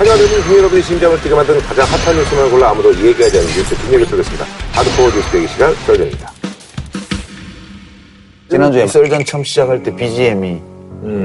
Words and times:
하지만 0.00 0.18
요즘 0.18 0.56
여러분의 0.56 0.82
심장을 0.82 1.20
뛰게 1.20 1.34
만드는 1.34 1.60
가장 1.60 1.86
핫한 1.86 2.16
뉴스만 2.16 2.50
골라 2.50 2.70
아무도 2.70 2.88
얘기하지 2.88 3.36
않는 3.36 3.50
뉴스 3.50 3.74
뒷얘기 3.74 4.06
쏘겠습니다. 4.06 4.46
하드코어 4.72 5.10
뉴스 5.10 5.30
대기 5.30 5.46
시간 5.46 5.74
썰전입니다. 5.74 6.32
지난주에 8.48 8.86
썰전 8.86 9.26
처음 9.26 9.44
시작할 9.44 9.82
때 9.82 9.94
BGM이 9.94 10.62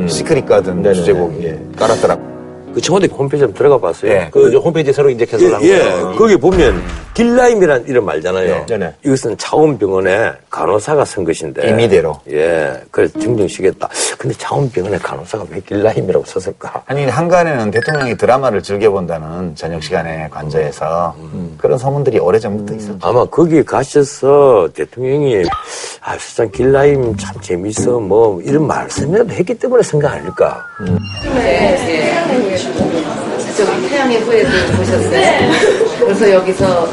시크릿 0.10 0.46
가든 0.46 0.82
네네. 0.82 0.94
주제곡이 0.94 1.46
예. 1.46 1.58
깔았더라고. 1.78 2.35
그 2.76 2.82
청와대 2.82 3.08
홈페이지 3.08 3.42
한번 3.46 3.58
들어가 3.58 3.78
봤어요. 3.78 4.12
예. 4.12 4.28
그 4.30 4.50
이제 4.50 4.58
홈페이지에 4.58 4.92
새로 4.92 5.10
이제 5.10 5.24
개설한 5.26 5.64
예, 5.64 5.80
거. 5.80 6.12
거기 6.18 6.36
보면 6.36 6.84
길라임이란 7.14 7.86
이름 7.88 8.10
알잖아요. 8.10 8.48
네. 8.54 8.66
네네. 8.66 8.94
이것은 9.06 9.38
차움병원에 9.38 10.34
간호사가 10.50 11.06
쓴 11.06 11.24
것인데. 11.24 11.70
임의대로. 11.70 12.20
예, 12.32 12.74
그래서 12.92 13.18
증정시켰다. 13.18 13.88
근데 14.18 14.36
차원병원에 14.38 14.98
간호사가 14.98 15.46
왜 15.50 15.62
길라임이라고 15.62 16.26
썼을까? 16.26 16.84
아니 16.86 17.06
한간에는 17.06 17.72
대통령이 17.72 18.18
드라마를 18.18 18.62
즐겨본다는 18.62 19.56
저녁 19.56 19.82
시간에 19.82 20.28
관저에서 20.30 21.16
그런 21.58 21.78
소문들이 21.78 22.20
오래전부터 22.20 22.76
있었죠. 22.76 22.98
아마 23.02 23.24
거기 23.24 23.64
가셔서 23.64 24.68
대통령이 24.74 25.44
아, 26.02 26.18
세상 26.18 26.52
길라임 26.52 27.16
참 27.16 27.40
재밌어. 27.40 28.02
뭐 28.02 28.42
이런 28.42 28.68
말씀이라도 28.68 29.32
했기 29.32 29.54
때문에 29.54 29.82
생각 29.82 30.12
아닐까? 30.16 30.66
저기 33.56 33.90
태양의 33.90 34.20
후예도 34.22 34.50
보셨어요? 34.78 35.52
그래서 36.00 36.32
여기서 36.32 36.88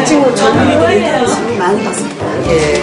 이 0.00 0.04
친구 0.06 0.34
전문들이 0.34 1.02
관심이 1.02 1.56
많이 1.56 1.84
받습니다. 1.84 2.50
예. 2.52 2.74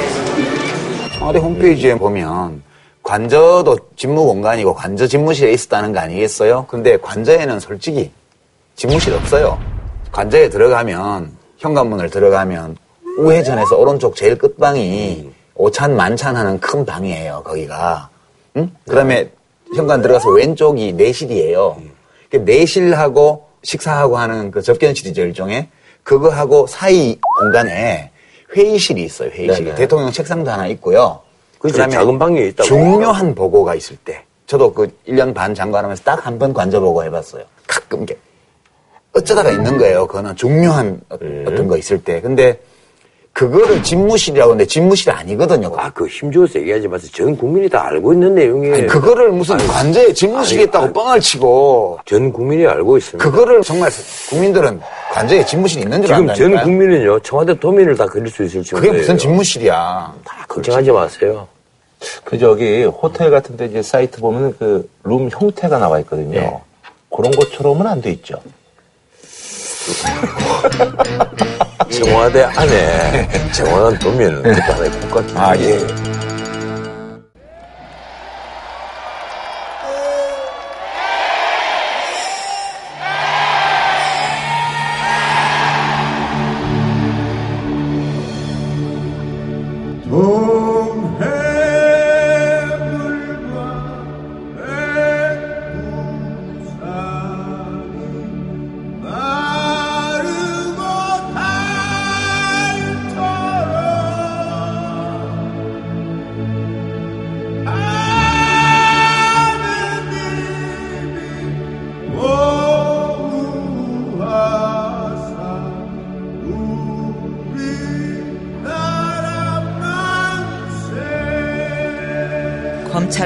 청와대 1.17 1.39
홈페이지에 1.39 1.95
보면 1.97 2.61
관저도 3.03 3.77
집무 3.95 4.25
공간이고 4.25 4.73
관저 4.73 5.07
집무실에 5.07 5.53
있었다는 5.53 5.93
거 5.93 5.99
아니겠어요? 5.99 6.65
근데 6.67 6.97
관저에는 6.97 7.59
솔직히 7.59 8.11
집무실 8.75 9.13
없어요. 9.13 9.57
관저에 10.11 10.49
들어가면 10.49 11.31
현관문을 11.57 12.09
들어가면 12.09 12.77
우회전에서 13.19 13.75
오른쪽 13.77 14.15
제일 14.15 14.37
끝방이 14.37 15.31
오찬 15.55 15.95
만찬하는 15.95 16.59
큰 16.59 16.85
방이에요. 16.85 17.41
거기가. 17.43 18.09
응? 18.57 18.69
그다음에 18.87 19.31
현관 19.75 20.01
들어가서 20.01 20.29
왼쪽이 20.29 20.93
내실이에요. 20.93 21.77
그 22.31 22.37
내실하고 22.37 23.47
식사하고 23.63 24.17
하는 24.17 24.51
그 24.51 24.61
접견실이죠 24.61 25.21
일종의 25.23 25.67
그거하고 26.03 26.67
사이 26.67 27.17
공간에 27.39 28.11
회의실이 28.55 29.03
있어요. 29.03 29.29
회의실. 29.29 29.65
네네. 29.65 29.75
대통령 29.75 30.11
책상도 30.11 30.49
하나 30.51 30.67
있고요. 30.67 31.19
그다음에 31.59 31.91
작은 31.91 32.17
방에 32.19 32.41
있다고. 32.47 32.67
중요한 32.67 33.35
보고가 33.35 33.75
있을 33.75 33.97
때 33.97 34.23
저도 34.45 34.73
그 34.73 34.87
1년 35.07 35.33
반 35.33 35.53
장관하면서 35.53 36.03
딱 36.03 36.25
한 36.25 36.39
번 36.39 36.53
관저 36.53 36.79
보고 36.79 37.03
해봤어요. 37.03 37.43
가끔 37.65 38.05
게 38.05 38.17
어쩌다가 39.13 39.51
있는 39.51 39.77
거예요. 39.77 40.07
그거는 40.07 40.35
중요한 40.35 41.01
어- 41.09 41.17
네. 41.19 41.43
어떤 41.47 41.67
거 41.67 41.77
있을 41.77 42.01
때. 42.03 42.21
근데 42.21 42.59
그거를 43.41 43.83
집무실이라고 43.83 44.53
하는데 44.53 44.65
집무실이 44.65 45.11
아니거든요. 45.11 45.71
아, 45.77 45.91
그 45.91 46.07
힘줘서 46.07 46.59
얘기하지 46.59 46.87
마세요. 46.87 47.11
전 47.13 47.37
국민이 47.37 47.69
다 47.69 47.85
알고 47.85 48.13
있는 48.13 48.33
내용이에요. 48.33 48.73
아니, 48.73 48.87
그거를 48.87 49.29
무슨 49.31 49.55
관저에 49.57 50.11
집무실이 50.11 50.63
있다고 50.63 50.85
아니. 50.85 50.93
뻥을 50.93 51.19
치고 51.19 51.99
전 52.05 52.33
국민이 52.33 52.65
알고 52.65 52.97
있습니다. 52.97 53.29
그거를 53.29 53.61
정말 53.61 53.91
국민들은 54.31 54.81
관저에 55.11 55.45
집무실이 55.45 55.83
있는 55.83 55.99
줄 56.01 56.07
지금 56.07 56.21
안다니까요. 56.31 56.55
전 56.55 56.63
국민은요, 56.63 57.19
청와대 57.19 57.59
도민을 57.59 57.95
다 57.95 58.07
그릴 58.07 58.27
수 58.27 58.43
있을 58.43 58.63
정도예요. 58.63 58.91
그게 58.91 59.01
무슨 59.01 59.15
집무실이야. 59.19 60.15
다 60.25 60.45
걱정하지 60.47 60.91
마세요. 60.91 61.47
그 62.23 62.39
저기 62.39 62.85
호텔 62.85 63.29
같은 63.29 63.55
데 63.55 63.67
이제 63.67 63.83
사이트 63.83 64.19
보면 64.19 64.57
그 64.57 64.89
룸 65.03 65.29
형태가 65.31 65.77
나와 65.77 65.99
있거든요. 65.99 66.39
예. 66.39 66.53
그런 67.15 67.31
것처럼은 67.33 67.85
안 67.85 68.01
돼 68.01 68.09
있죠. 68.13 68.35
청와대 71.89 72.43
안에 72.43 73.27
정원한 73.51 73.97
도민은 73.99 74.43
그 74.43 74.49
안에 74.49 74.89
국가. 74.89 75.23
아, 75.35 75.55
예. 75.57 76.16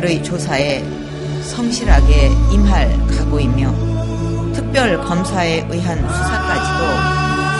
검찰의 0.01 0.23
조사에 0.23 0.83
성실하게 1.43 2.31
임할 2.51 2.89
각오이며 3.07 3.71
특별 4.53 4.99
검사에 5.03 5.63
의한 5.69 5.99
수사까지도 5.99 6.79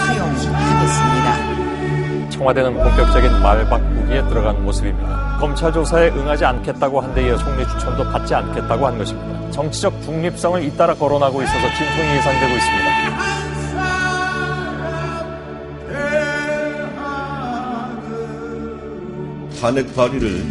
수용하겠습니다. 0.08 2.30
청와대는 2.32 2.74
본격적인 2.74 3.32
말 3.44 3.64
바꾸기에 3.70 4.28
들어간 4.28 4.64
모습입니다. 4.64 5.38
검찰 5.40 5.72
조사에 5.72 6.10
응하지 6.10 6.44
않겠다고 6.46 7.00
한 7.02 7.14
데 7.14 7.28
이어 7.28 7.38
총리 7.38 7.64
추천도 7.68 8.06
받지 8.12 8.34
않겠다고 8.34 8.88
한 8.88 8.98
것입니다. 8.98 9.52
정치적 9.52 10.02
중립성을 10.02 10.64
잇따라 10.64 10.96
거론하고 10.96 11.44
있어서 11.44 11.60
진통이 11.60 12.16
예상되고 12.18 12.56
있습니다. 12.56 12.92
탄핵 19.60 19.96
발의를 19.96 20.44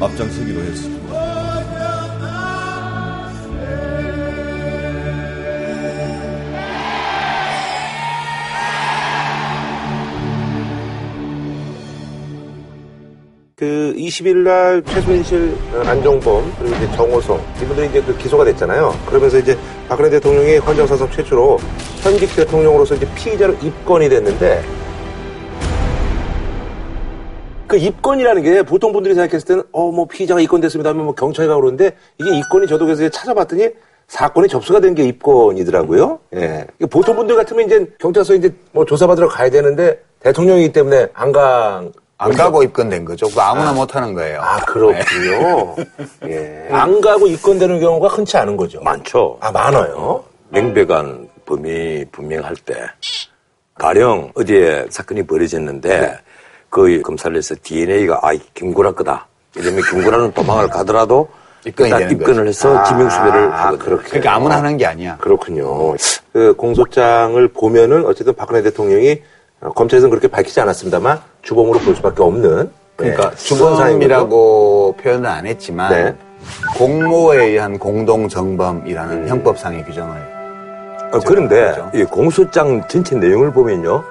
앞장서기로 0.00 0.60
했습니다. 0.60 0.97
20일 14.08 14.36
날 14.38 14.82
최순실, 14.84 15.54
어, 15.74 15.80
안종범 15.86 16.52
그리고 16.58 16.74
이제 16.76 16.90
정호성 16.96 17.40
이분들이 17.62 17.88
이제 17.88 18.02
그 18.02 18.16
기소가 18.16 18.44
됐잖아요. 18.44 18.94
그러면서 19.06 19.38
이제 19.38 19.56
박근혜 19.88 20.08
대통령이 20.10 20.56
헌정사상 20.58 21.10
최초로 21.10 21.58
현직 22.02 22.34
대통령으로서 22.34 22.94
이제 22.94 23.06
피의자로 23.14 23.54
입건이 23.62 24.08
됐는데 24.08 24.64
그 27.66 27.76
입건이라는 27.76 28.42
게 28.42 28.62
보통 28.62 28.92
분들이 28.92 29.14
생각했을 29.14 29.46
때는 29.46 29.62
어 29.72 29.88
뭐 29.92 30.06
피의자가 30.06 30.40
입건됐습니다 30.40 30.90
하면 30.90 31.04
뭐 31.04 31.14
경찰이 31.14 31.46
가고 31.48 31.60
그러는데 31.60 31.92
이게 32.18 32.38
입건이 32.38 32.66
저도 32.66 32.86
그래서 32.86 33.06
찾아봤더니 33.10 33.68
사건이 34.06 34.48
접수가 34.48 34.80
된 34.80 34.94
게 34.94 35.04
입건이더라고요. 35.04 36.18
예. 36.34 36.66
보통 36.90 37.16
분들 37.16 37.36
같으면 37.36 37.66
이제 37.66 37.86
경찰서 37.98 38.34
이제 38.36 38.54
뭐 38.72 38.86
조사받으러 38.86 39.28
가야 39.28 39.50
되는데 39.50 40.00
대통령이기 40.20 40.72
때문에 40.72 41.08
안 41.12 41.30
가. 41.32 41.82
안 42.18 42.32
가고 42.32 42.64
입건된 42.64 43.04
거죠. 43.04 43.28
그거 43.28 43.42
아무나 43.42 43.72
못 43.72 43.94
하는 43.94 44.12
거예요. 44.12 44.40
아, 44.42 44.56
그렇군요. 44.64 45.76
예. 46.26 46.68
안 46.70 47.00
가고 47.00 47.28
입건되는 47.28 47.78
경우가 47.78 48.08
흔치 48.08 48.36
않은 48.36 48.56
거죠. 48.56 48.80
많죠. 48.80 49.38
아, 49.40 49.52
많아요. 49.52 50.24
명백한 50.48 51.28
범이 51.46 52.06
분명할 52.10 52.56
때 52.56 52.74
가령 53.74 54.32
어디에 54.34 54.86
사건이 54.90 55.26
벌어졌는데 55.26 56.18
그 56.68 57.00
검사에서 57.02 57.54
DNA가 57.62 58.20
아 58.22 58.32
김구라 58.54 58.92
거다 58.92 59.28
이러면 59.54 59.82
김구라는 59.88 60.32
도망을 60.32 60.68
가더라도 60.68 61.28
입건이 61.64 61.90
일단 61.90 62.10
입건을 62.10 62.44
거죠. 62.44 62.48
해서 62.48 62.82
지명수배를 62.84 63.52
아, 63.52 63.66
하거든요. 63.66 63.78
그렇게. 63.84 64.08
그러니까 64.08 64.34
아무나 64.34 64.56
하는 64.56 64.76
게 64.76 64.86
아니야. 64.86 65.16
그렇군요. 65.18 65.94
그 66.32 66.54
공소장을 66.56 67.46
보면은 67.48 68.04
어쨌든 68.06 68.34
박근혜 68.34 68.62
대통령이 68.62 69.12
어, 69.12 69.14
검찰에서는 69.60 70.10
그렇게 70.10 70.28
밝히지 70.28 70.60
않았습니다만 70.60 71.18
주범으로 71.42 71.78
볼 71.80 71.94
수밖에 71.96 72.22
없는 72.22 72.70
그러니까 72.96 73.22
네, 73.22 73.28
거죠. 73.30 73.36
주범이라고 73.36 74.96
표현은 75.00 75.26
안 75.26 75.46
했지만 75.46 75.90
네. 75.92 76.14
공모에 76.76 77.46
의한 77.46 77.78
공동 77.78 78.28
정범이라는 78.28 79.28
형법상의 79.28 79.84
규정을 79.84 80.38
어, 81.12 81.18
그런데. 81.26 81.74
이 81.94 82.04
공소장 82.04 82.86
전체 82.88 83.16
내용을 83.16 83.50
보면요. 83.52 84.02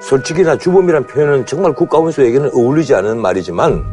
솔직히나 0.00 0.58
주범이라는 0.58 1.06
표현은 1.06 1.46
정말 1.46 1.72
국가원수에게는 1.72 2.50
어울리지 2.54 2.94
않은 2.94 3.20
말이지만 3.20 3.84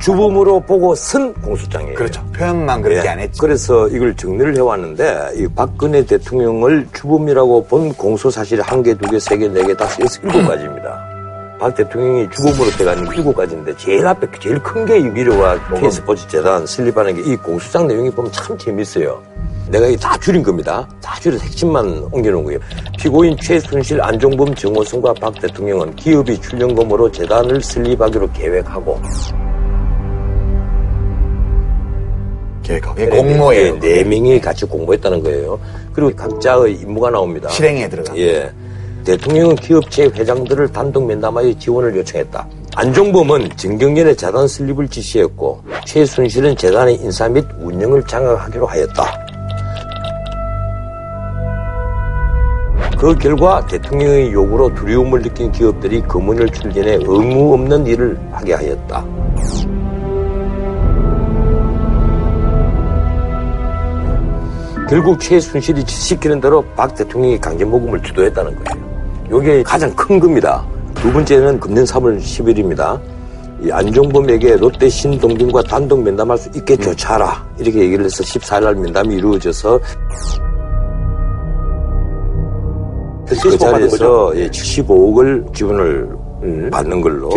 주범으로 0.00 0.60
보고 0.60 0.94
선 0.94 1.32
공소장이에요. 1.34 1.94
그렇죠. 1.94 2.22
표현만 2.32 2.82
그렇게 2.82 3.04
예. 3.04 3.08
안 3.10 3.18
했지. 3.18 3.40
그래서 3.40 3.88
이걸 3.88 4.14
정리를 4.14 4.56
해왔는데 4.56 5.32
이 5.36 5.48
박근혜 5.54 6.04
대통령을 6.04 6.86
주범이라고 6.94 7.64
본 7.64 7.92
공소 7.94 8.30
사실이 8.30 8.60
한 8.62 8.82
개, 8.82 8.94
두 8.94 9.08
개, 9.10 9.18
세 9.18 9.36
개, 9.36 9.48
네 9.48 9.64
개, 9.64 9.74
다섯, 9.74 10.00
여섯, 10.02 10.22
일곱 10.22 10.46
가지입니다. 10.46 11.04
박 11.58 11.74
대통령이 11.74 12.28
주범으로 12.30 12.70
돼가는 12.78 13.06
일곱 13.16 13.34
가지인데 13.34 13.76
제일 13.76 14.06
앞에 14.06 14.28
제일 14.40 14.62
큰 14.62 14.84
게 14.86 14.96
이 14.98 15.02
미래와 15.10 15.58
K스포츠 15.80 16.28
재단 16.28 16.64
설립하는 16.64 17.16
게 17.16 17.32
이 17.32 17.36
공소장 17.36 17.88
내용이 17.88 18.10
보면 18.12 18.30
참 18.30 18.56
재밌어요. 18.56 19.20
내가 19.68 19.86
이게 19.88 19.96
다 19.96 20.16
줄인 20.18 20.42
겁니다. 20.44 20.86
다 21.02 21.18
줄여서 21.20 21.42
핵심만 21.44 21.84
옮겨놓은 22.12 22.44
거예요. 22.44 22.60
피고인 22.96 23.36
최순실, 23.42 24.00
안종범, 24.00 24.54
정호성과 24.54 25.12
박 25.14 25.34
대통령은 25.40 25.96
기업이 25.96 26.40
출연금으로 26.40 27.10
재단을 27.10 27.60
설립하기로 27.60 28.30
계획하고 28.32 29.02
계획하고. 32.68 33.08
공모에 33.10 33.78
네 33.80 34.04
명이 34.04 34.40
같이 34.40 34.64
공모했다는 34.66 35.22
거예요. 35.22 35.58
그리고 35.92 36.14
각자의 36.14 36.74
임무가 36.74 37.10
나옵니다. 37.10 37.48
실행에 37.48 37.88
들어가. 37.88 38.16
예. 38.16 38.50
대통령은 39.04 39.56
기업체 39.56 40.04
회장들을 40.04 40.70
단독 40.70 41.06
면담하여 41.06 41.58
지원을 41.58 41.96
요청했다. 41.96 42.46
안종범은 42.76 43.56
정경련의 43.56 44.16
재단 44.16 44.46
설립을 44.46 44.86
지시했고 44.86 45.62
최순실은 45.86 46.56
재단의 46.56 46.96
인사 46.96 47.28
및 47.28 47.44
운영을 47.60 48.02
장악하기로 48.06 48.66
하였다. 48.66 49.28
그 52.98 53.14
결과 53.14 53.64
대통령의 53.66 54.32
요구로 54.32 54.74
두려움을 54.74 55.22
느낀 55.22 55.50
기업들이 55.52 56.02
금원을 56.02 56.48
출전해 56.50 56.94
의무 56.94 57.54
없는 57.54 57.86
일을 57.86 58.18
하게 58.32 58.54
하였다. 58.54 59.04
결국 64.88 65.20
최순실이 65.20 65.84
시키는 65.86 66.40
대로 66.40 66.62
박 66.74 66.94
대통령이 66.94 67.38
강제 67.38 67.64
모금을 67.64 68.02
주도했다는 68.02 68.56
거예요. 68.64 69.42
이게 69.42 69.62
가장 69.62 69.94
큰 69.94 70.18
겁니다. 70.18 70.64
두 70.94 71.12
번째는 71.12 71.60
금년 71.60 71.84
3월 71.84 72.18
10일입니다. 72.18 72.98
이 73.60 73.70
안종범에게 73.70 74.56
롯데 74.56 74.88
신동빈과 74.88 75.62
단독 75.64 76.02
면담할 76.02 76.38
수 76.38 76.48
있게 76.54 76.76
조치하라. 76.76 77.46
이렇게 77.58 77.80
얘기를 77.80 78.04
해서 78.06 78.22
14일 78.22 78.62
날 78.62 78.74
면담이 78.76 79.14
이루어져서 79.16 79.78
그 83.28 83.34
75억 83.34 83.60
받은 83.60 83.88
거죠? 83.90 83.96
자리에서 83.98 84.32
예, 84.36 84.48
75억을 84.48 85.54
지원을 85.54 86.08
받는 86.70 87.00
걸로 87.02 87.28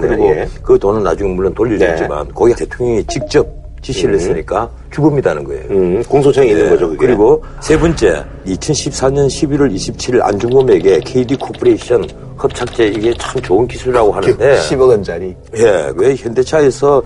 그리고 0.00 0.24
예. 0.30 0.48
그 0.62 0.78
돈은 0.78 1.04
나중에 1.04 1.32
물론 1.32 1.54
돌려줬지만 1.54 2.34
거기 2.34 2.54
대통령이 2.54 3.04
직접 3.04 3.63
지시를 3.84 4.14
했으니까 4.14 4.68
주범이라는 4.90 5.44
거예요. 5.44 5.62
음, 5.70 6.02
공소장이 6.08 6.48
있는 6.48 6.66
예, 6.66 6.70
거죠, 6.70 6.88
그게. 6.88 7.06
그리고 7.06 7.42
세 7.60 7.78
번째, 7.78 8.24
2014년 8.46 9.26
11월 9.26 9.72
27일 9.74 10.22
안종범에게 10.22 11.00
KD 11.00 11.36
코퍼레이션 11.36 12.08
흡착제 12.36 12.86
이게 12.86 13.12
참 13.18 13.40
좋은 13.42 13.68
기술이라고 13.68 14.12
하는데 14.12 14.56
10억 14.56 14.88
원짜리. 14.88 15.36
예, 15.56 15.92
왜 15.94 16.16
현대차에서 16.16 17.02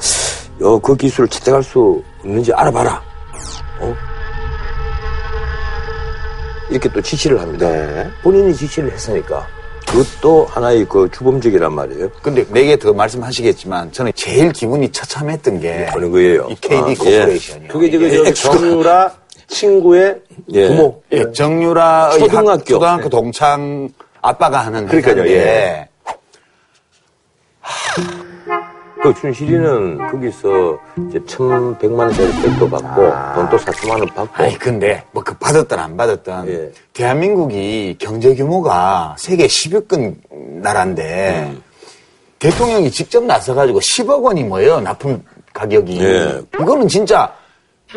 어, 0.62 0.78
그 0.78 0.96
기술을 0.96 1.28
채택할 1.28 1.62
수 1.62 2.02
있는지 2.24 2.52
알아봐라. 2.52 3.02
어? 3.80 3.94
이렇게 6.70 6.88
또 6.90 7.00
지시를 7.00 7.40
합니다. 7.40 7.68
네. 7.68 8.08
본인이 8.22 8.54
지시를 8.54 8.92
했으니까. 8.92 9.46
그것도 9.90 10.44
하나의 10.46 10.84
그 10.88 11.08
주범적이란 11.12 11.72
말이에요. 11.72 12.10
근데 12.22 12.44
네 12.50 12.64
개 12.66 12.76
더 12.76 12.92
말씀하시겠지만 12.92 13.90
저는 13.92 14.12
제일 14.14 14.52
기분이 14.52 14.90
처참했던 14.92 15.60
게 15.60 15.88
어느 15.94 16.08
거예요? 16.10 16.46
이 16.50 16.54
KD 16.60 16.74
아, 16.76 16.88
예. 16.90 16.94
코퍼레이션이요. 16.94 17.68
그게 17.68 17.90
지금 17.90 18.08
예. 18.26 18.32
정유라 18.32 19.12
친구의 19.48 20.20
예. 20.52 20.68
부모. 20.68 21.02
예, 21.12 21.32
정유라의 21.32 22.18
초등학교. 22.18 22.50
학- 22.50 22.64
초등학교 22.66 23.08
동창 23.08 23.88
아빠가 24.20 24.58
하는 24.60 24.86
그러니까요, 24.86 25.26
예. 25.28 25.88
그 29.08 29.20
춘실이는 29.20 30.10
거기서 30.10 30.78
이제 31.08 31.18
1,100만 31.20 31.98
원짜리 31.98 32.30
백도 32.42 32.68
받고 32.68 33.34
돈도 33.34 33.56
4천만 33.56 33.98
원 34.00 34.06
받고 34.08 34.42
아니 34.42 34.58
근데 34.58 35.02
뭐 35.12 35.22
그 35.24 35.34
받았든 35.34 35.78
안 35.78 35.96
받았든 35.96 36.48
예. 36.48 36.72
대한민국이 36.92 37.96
경제 37.98 38.34
규모가 38.34 39.14
세계 39.18 39.46
10위권 39.46 40.14
나라인데 40.62 41.50
음. 41.50 41.62
대통령이 42.38 42.90
직접 42.90 43.24
나서가지고 43.24 43.80
10억 43.80 44.22
원이 44.22 44.44
뭐예요 44.44 44.80
납품 44.80 45.22
가격이 45.52 46.00
예. 46.02 46.42
이거는 46.60 46.88
진짜 46.88 47.32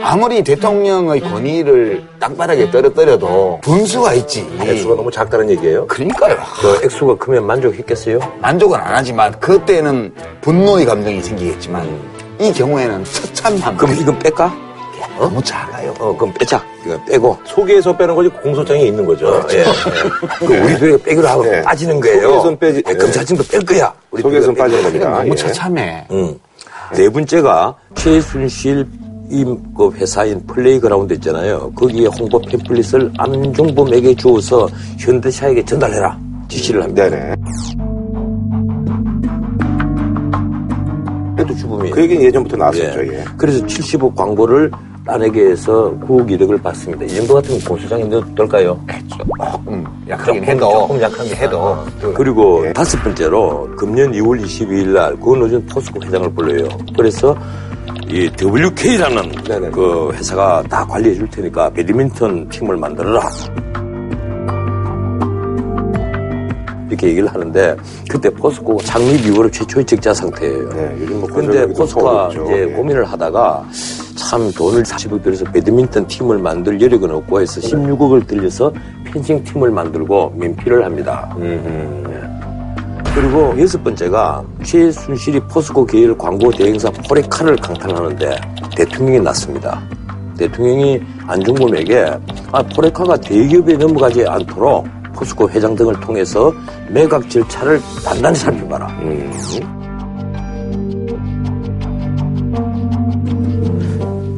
아무리 0.02 0.42
대통령의 0.42 1.20
권위를 1.20 2.02
땅바닥에 2.20 2.72
떨어뜨려도 2.72 3.60
분수가 3.62 4.14
있지 4.14 4.48
액수가 4.62 4.96
너무 4.96 5.12
작다는 5.12 5.50
얘기예요. 5.50 5.86
그러니까요 5.88 6.38
그 6.62 6.80
액수가 6.86 7.16
크면 7.18 7.46
만족했겠어요? 7.46 8.20
만족은 8.40 8.80
안 8.80 8.96
하지만 8.96 9.38
그때는 9.40 10.14
분노의 10.40 10.86
감정이 10.86 11.22
생기겠지만 11.22 12.00
이 12.40 12.54
경우에는 12.54 13.04
처참함 13.04 13.76
그럼 13.76 13.96
이건 14.00 14.18
뺄까? 14.20 14.54
너무 15.20 15.44
작아요 15.44 15.94
어, 16.00 16.16
그럼 16.16 16.34
빼자. 16.34 16.64
이거 16.86 17.00
빼고. 17.06 17.38
속에서 17.46 17.96
빼는 17.96 18.16
거지 18.16 18.30
공소장이 18.30 18.88
있는 18.88 19.06
거죠. 19.06 19.46
예. 19.52 19.66
그 20.40 20.46
우리 20.46 20.78
둘이 20.78 20.98
빼기로 21.04 21.28
하고 21.28 21.46
예. 21.54 21.62
빠지는 21.62 22.00
거예요. 22.00 22.22
속에선 22.30 22.58
빼지- 22.58 22.84
예, 22.88 22.94
검찰청도 22.94 23.44
뺄 23.52 23.62
거야. 23.66 23.94
우리 24.10 24.24
둘이가 24.24 24.54
빠지는 24.54 24.84
겁니다. 24.84 25.10
너무 25.10 25.30
예. 25.32 25.36
처참해 25.36 26.08
응. 26.12 26.40
네 26.94 27.10
번째가 27.10 27.76
최순실 27.96 28.80
임 28.80 29.11
그 29.76 29.92
회사인 29.96 30.46
플레이그라운드 30.46 31.14
있잖아요. 31.14 31.72
거기에 31.76 32.08
홍보 32.08 32.40
팸플릿을 32.42 33.12
안종범에게 33.18 34.16
주어서 34.16 34.68
현대차에게 35.00 35.64
전달해라 35.66 36.20
지시를 36.48 36.84
합니다. 36.84 37.10
네네. 37.10 37.36
그래도 41.36 41.56
주범이에요. 41.56 41.96
그 41.96 42.02
얘기는 42.02 42.24
예전부터 42.24 42.58
나왔었죠. 42.58 43.08
예. 43.08 43.24
그래서 43.38 43.66
70억 43.66 44.16
광고를 44.16 44.70
딴에게 45.06 45.52
해서 45.52 45.98
9억 46.08 46.30
이득을 46.30 46.62
받습니다. 46.62 47.06
이 47.06 47.10
정도 47.16 47.34
같으면 47.34 47.60
공소장이 47.62 48.04
넣을까요? 48.06 48.80
조금 49.08 49.84
약하긴 50.08 50.44
해도 50.44 50.70
조금 50.72 51.02
약합니다. 51.02 51.38
해도 51.38 51.86
그리고 52.14 52.68
예. 52.68 52.74
다섯 52.74 53.02
번째로 53.02 53.70
금년 53.76 54.12
2월 54.12 54.44
22일 54.44 54.90
날 54.90 55.16
고노준 55.16 55.66
포스코 55.66 56.04
회장을 56.04 56.32
불러요. 56.34 56.68
그래서 56.96 57.36
이 58.08 58.30
WK라는 58.42 59.32
네네. 59.44 59.70
그 59.72 60.12
회사가 60.14 60.64
다 60.70 60.86
관리해 60.86 61.16
줄 61.16 61.30
테니까 61.30 61.70
배드민턴 61.70 62.48
팀을 62.50 62.78
만들어라. 62.78 63.22
이렇게 66.90 67.08
얘기를 67.08 67.34
하는데 67.34 67.78
그때 68.10 68.30
포스코가 68.30 68.84
창립 68.84 69.26
이후로 69.26 69.50
최초의 69.50 69.86
적자 69.86 70.14
상태예요. 70.14 70.70
네, 70.70 70.98
요즘 71.00 71.20
뭐 71.22 71.30
근데 71.30 71.66
포스코가. 71.68 72.30
이제 72.34 72.44
예. 72.50 72.66
고민을 72.66 73.06
하다가 73.06 73.64
참 74.18 74.52
돈을 74.52 74.84
40억 74.84 75.24
들여서 75.24 75.46
배드민턴 75.46 76.06
팀을 76.08 76.38
만들 76.40 76.82
여력은 76.82 77.10
없고 77.12 77.40
해서 77.42 77.62
16억을 77.62 78.28
들여서 78.28 78.74
펜싱 79.06 79.42
팀을 79.46 79.72
만들고 79.72 80.34
면피를 80.36 80.84
합니다. 80.84 81.34
그리고 83.14 83.54
여섯 83.60 83.84
번째가 83.84 84.44
최순실이 84.64 85.42
포스코 85.42 85.86
계열 85.86 86.18
광고 86.18 86.50
대행사 86.52 86.90
포레카를 86.90 87.58
강탈하는데 87.58 88.36
대통령이 88.76 89.20
났습니다. 89.20 89.82
대통령이 90.38 91.02
안중범에게 91.28 92.06
아, 92.54 92.64
포레카가 92.64 93.18
대기업에 93.18 93.74
넘어가지 93.74 94.26
않도록 94.26 94.88
포스코 95.14 95.50
회장 95.50 95.76
등을 95.76 96.00
통해서 96.00 96.54
매각 96.90 97.30
절차를 97.30 97.82
단단히 98.04 98.36
살펴봐라. 98.36 98.88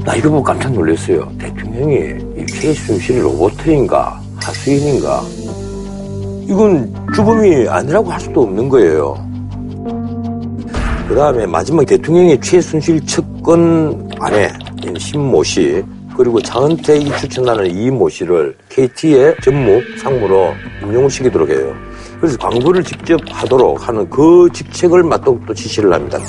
나 0.03 0.15
이거 0.15 0.29
보고 0.29 0.43
깜짝 0.43 0.73
놀랐어요. 0.73 1.31
대통령이 1.37 2.41
이 2.41 2.45
최순실 2.47 3.23
로보트인가 3.23 4.19
하수인인가 4.41 5.21
이건 6.47 6.93
주범이 7.15 7.67
아니라고 7.67 8.11
할 8.11 8.19
수도 8.19 8.41
없는 8.43 8.69
거예요. 8.69 9.15
그 11.07 11.15
다음에 11.15 11.45
마지막 11.45 11.85
대통령이 11.85 12.39
최순실 12.39 13.05
측근 13.05 14.09
아내 14.19 14.49
신모 14.97 15.43
씨 15.43 15.83
그리고 16.15 16.39
장은택이 16.41 17.11
추천하는 17.17 17.65
이 17.67 17.89
모 17.89 18.07
씨를 18.09 18.55
KT의 18.69 19.35
전무 19.41 19.81
상무로 19.97 20.53
임용을 20.83 21.09
시키도록 21.09 21.49
해요. 21.49 21.73
그래서 22.19 22.37
광고를 22.37 22.83
직접 22.83 23.19
하도록 23.29 23.87
하는 23.87 24.09
그 24.09 24.47
직책을 24.53 25.03
맡도록 25.03 25.45
또 25.45 25.53
지시를 25.53 25.91
합니다. 25.93 26.19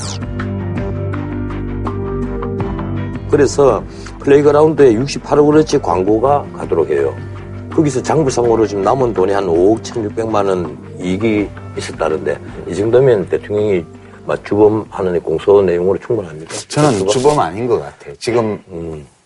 그래서 3.30 3.82
플레이그라운드에 4.20 4.94
68억 4.94 5.46
원어치 5.46 5.78
광고가 5.78 6.44
가도록 6.56 6.88
해요. 6.90 7.14
거기서 7.74 8.02
장부상으로 8.02 8.66
지금 8.66 8.82
남은 8.82 9.12
돈이 9.12 9.32
한 9.32 9.46
5억 9.46 9.82
1,600만 9.82 10.48
원 10.48 10.78
이익이 11.00 11.48
있었다는데 11.76 12.38
이 12.68 12.74
정도면 12.74 13.28
대통령이 13.28 13.84
막 14.26 14.42
주범하는 14.44 15.20
공소 15.20 15.60
내용으로 15.60 15.98
충분합니다. 15.98 16.54
저는 16.68 17.06
주범 17.08 17.38
아닌 17.38 17.66
것 17.66 17.80
같아요. 17.80 18.14
지금 18.16 18.62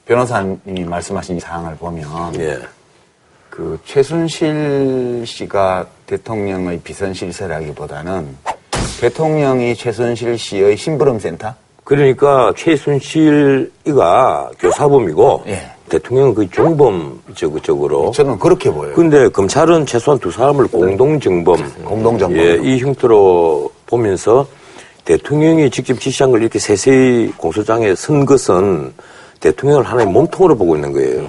변호사님이 0.07 0.85
말씀하신 0.85 1.37
이 1.37 1.41
사항을 1.41 1.77
보면 1.77 2.09
예. 2.41 2.59
그 3.51 3.79
최순실 3.85 5.25
씨가 5.27 5.87
대통령의 6.07 6.81
비선 6.81 7.13
실세라기보다는 7.13 8.35
대통령이 9.01 9.77
최순실 9.77 10.39
씨의 10.39 10.77
심부름 10.77 11.19
센터? 11.19 11.55
그러니까 11.85 12.53
최순실이가 12.57 14.51
교사범이고 14.59 15.45
예. 15.49 15.78
대통령은 15.89 16.35
그 16.35 16.49
종범적으로 16.51 18.11
저는 18.13 18.39
그렇게 18.39 18.71
보여요. 18.71 18.95
근데 18.95 19.29
검찰은 19.29 19.87
최소한 19.87 20.19
두 20.19 20.31
사람을 20.31 20.69
공동정범 20.69 21.85
공동정범. 21.85 22.37
예, 22.39 22.61
이 22.63 22.79
형태로 22.79 23.71
보면서 23.87 24.47
대통령이 25.05 25.71
직접 25.71 25.99
지시한 25.99 26.31
걸 26.31 26.43
이렇게 26.43 26.59
세세히 26.59 27.33
공소장에 27.37 27.95
쓴 27.95 28.27
것은 28.27 28.93
대통령을 29.41 29.85
하나의 29.85 30.07
몸통으로 30.09 30.57
보고 30.57 30.75
있는 30.77 30.93
거예요. 30.93 31.27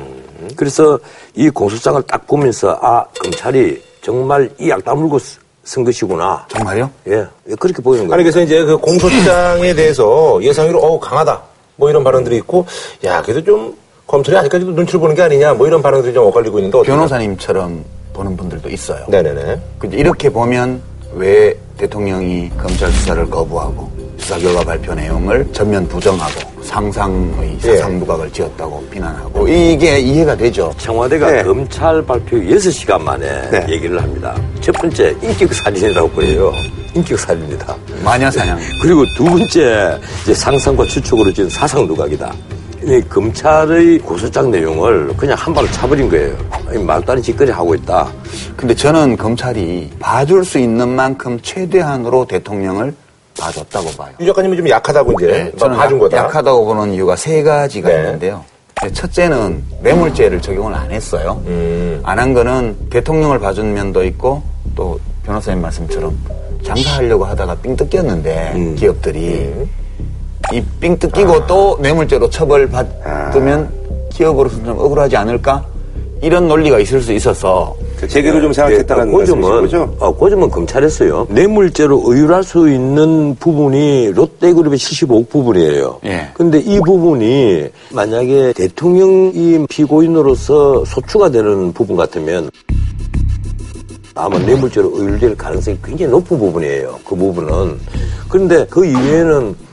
그래서 0.56 1.00
이 1.36 1.50
공소장을 1.50 2.01
딱 2.04 2.25
보면서 2.28 2.78
아 2.82 3.06
검찰이 3.22 3.82
정말 4.01 4.50
이 4.60 4.70
약 4.70 4.84
다물고 4.84 5.20
쓰- 5.20 5.39
쓴 5.63 5.84
것이구나. 5.84 6.46
정말요? 6.50 6.89
예, 7.08 7.25
그렇게 7.60 7.82
보이는 7.82 8.08
거예요. 8.08 8.13
아니 8.16 8.24
그래서 8.24 8.42
이제 8.42 8.63
그 8.63 8.75
공소장에 8.78 9.74
대해서 9.75 10.39
예상외로 10.42 10.80
어우 10.80 11.00
강하다 11.00 11.42
뭐 11.75 11.89
이런 11.89 12.04
발언들이 12.04 12.38
있고 12.38 12.66
야 13.06 13.22
그래도 13.22 13.44
좀 13.44 13.75
검찰이 14.10 14.36
아직까지도 14.38 14.72
눈치를 14.72 15.00
보는 15.00 15.16
게 15.16 15.22
아니냐 15.22 15.54
뭐 15.54 15.68
이런 15.68 15.84
발언들이 15.84 16.16
좀 16.16 16.25
엇갈리고 16.25 16.58
있는데 16.58 16.80
어떻게 16.80 16.92
변호사님처럼 16.92 17.86
보는 18.12 18.36
분들도 18.36 18.68
있어요. 18.70 19.06
네네네 19.08 19.62
근데 19.78 19.98
이렇게 19.98 20.30
보면 20.30 20.82
왜 21.13 21.56
대통령이 21.78 22.50
검찰 22.58 22.92
수사를 22.92 23.30
거부하고 23.30 23.88
수사 24.18 24.39
결과 24.39 24.63
발표 24.63 24.96
내용을 24.96 25.48
전면 25.54 25.88
부정하고 25.88 26.50
상상의 26.63 27.56
예. 27.63 27.75
사상 27.75 28.00
누각을 28.00 28.32
지었다고 28.34 28.84
비난하고 28.89 29.48
이게 29.48 30.00
이해가 30.00 30.36
되죠. 30.36 30.74
청와대가 30.80 31.32
네. 31.32 31.44
검찰 31.44 32.01
발표 32.01 32.38
6시간 32.38 33.00
만에 33.00 33.50
네. 33.51 33.66
얘기를 33.70 34.01
합니다. 34.01 34.36
첫 34.60 34.72
번째, 34.74 35.16
인격 35.22 35.54
사진이라고 35.54 36.10
보여요. 36.10 36.51
인격 36.96 37.18
사진입니다. 37.18 37.75
마녀 38.04 38.30
사냥. 38.30 38.58
그리고 38.82 39.06
두 39.16 39.24
번째, 39.24 40.00
이제 40.24 40.34
상상과 40.34 40.86
추측으로 40.86 41.32
지은 41.32 41.50
사상 41.50 41.86
누각이다. 41.88 42.34
이 42.83 43.01
검찰의 43.09 44.00
고소장 44.00 44.51
내용을 44.51 45.13
그냥 45.17 45.36
한 45.38 45.53
발로 45.53 45.67
차버린 45.71 46.09
거예요. 46.09 46.36
아닌 46.67 47.21
짓거리 47.21 47.51
하고 47.51 47.75
있다. 47.75 48.07
근데 48.55 48.74
저는 48.74 49.17
검찰이 49.17 49.89
봐줄 50.00 50.45
수 50.45 50.57
있는 50.59 50.88
만큼 50.89 51.38
최대한으로 51.41 52.25
대통령을 52.25 52.93
봐줬다고 53.39 53.89
봐요. 53.91 54.13
유 54.21 54.25
작가님이 54.27 54.57
좀 54.57 54.69
약하다고 54.69 55.13
이제 55.13 55.27
네, 55.27 55.43
뭐 55.45 55.59
저는 55.59 55.77
봐준 55.77 55.98
약- 55.98 56.01
거다 56.01 56.17
약하다고 56.17 56.65
보는 56.65 56.93
이유가 56.93 57.15
세 57.15 57.43
가지가 57.43 57.89
네. 57.89 57.95
있는데요. 57.95 58.43
네, 58.81 58.91
첫째는 58.93 59.63
뇌물죄를 59.81 60.41
적용을 60.41 60.74
안 60.74 60.89
했어요. 60.91 61.41
음. 61.48 62.00
안한 62.03 62.33
거는 62.33 62.77
대통령을 62.89 63.39
봐준 63.39 63.74
면도 63.74 64.03
있고 64.05 64.41
또 64.75 64.98
변호사님 65.25 65.62
말씀처럼 65.62 66.17
장사하려고 66.65 67.25
하다가 67.25 67.55
삥 67.55 67.75
뜯겼는데 67.75 68.51
음. 68.55 68.75
기업들이 68.75 69.53
이 70.53 70.63
삥 70.79 70.98
뜯기고 71.00 71.46
또 71.48 71.77
뇌물죄로 71.82 72.29
처벌받으면 72.29 73.70
기업으로서는 74.12 74.65
좀 74.65 74.79
억울하지 74.79 75.15
않을까? 75.18 75.63
이런 76.22 76.48
논리가 76.50 76.79
있을 76.79 77.01
수 77.01 77.13
있어서 77.13 77.74
제대로 78.08 78.41
좀 78.41 78.51
생각했다는 78.51 79.10
그 79.12 79.18
말씀이신 79.18 79.41
점은, 79.41 79.62
거죠? 79.62 79.96
어, 80.00 80.13
그 80.13 80.29
점은 80.29 80.50
검찰에서요. 80.50 81.27
뇌물죄로 81.29 82.03
의율할 82.06 82.44
수 82.44 82.68
있는 82.70 83.36
부분이 83.36 84.12
롯데그룹의 84.12 84.77
75억 84.77 85.29
부분이에요. 85.29 86.00
예. 86.06 86.29
근데 86.34 86.60
이 86.60 86.79
부분이 86.82 87.68
만약에 87.94 88.51
대통령이 88.53 89.65
피고인으로서 89.70 90.84
소추가 90.86 91.29
되는 91.29 91.72
부분 91.72 91.96
같으면 91.96 92.50
아마 94.15 94.38
뇌물죄로 94.39 94.91
의율될 94.96 95.38
가능성이 95.38 95.77
굉장히 95.82 96.12
높은 96.12 96.38
부분이에요. 96.38 97.00
그 97.08 97.15
부분은. 97.15 97.79
그런데 98.27 98.65
그 98.70 98.86
이외에는 98.86 99.51
이 99.51 99.68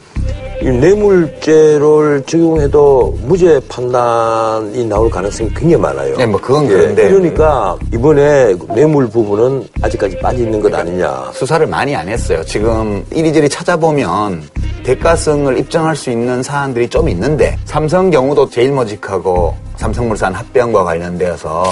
뇌물죄를 0.62 2.22
적용해도 2.26 3.18
무죄 3.22 3.60
판단이 3.68 4.84
나올 4.86 5.10
가능성이 5.10 5.50
굉장히 5.50 5.76
많아요. 5.76 6.16
네, 6.16 6.26
뭐 6.26 6.40
그건 6.40 6.64
예, 6.64 6.68
그런데 6.68 7.08
그러니까 7.08 7.76
이번에 7.92 8.54
뇌물 8.74 9.08
부분은 9.08 9.68
아직까지 9.82 10.18
빠져 10.18 10.38
있는 10.38 10.60
것 10.60 10.72
아니냐. 10.74 11.30
수사를 11.32 11.66
많이 11.66 11.94
안 11.94 12.08
했어요. 12.08 12.42
지금 12.44 13.04
이리저리 13.12 13.48
찾아보면 13.48 14.42
대가성을 14.82 15.58
입증할 15.58 15.96
수 15.96 16.10
있는 16.10 16.42
사안들이 16.42 16.88
좀 16.88 17.08
있는데 17.08 17.56
삼성 17.64 18.10
경우도 18.10 18.48
제일모직하고 18.50 19.54
삼성물산 19.76 20.32
합병과 20.32 20.84
관련되어서 20.84 21.64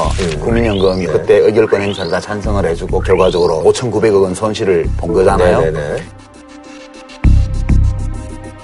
국민연금이 0.43 1.07
그때 1.07 1.39
의결권 1.39 1.81
행사를 1.81 2.11
다 2.11 2.21
찬성을 2.21 2.65
해주고 2.67 3.01
결과적으로 3.01 3.63
5,900억 3.65 4.23
원 4.23 4.35
손실을 4.35 4.87
본 4.99 5.13
거잖아요. 5.13 5.61
네네네 5.61 5.97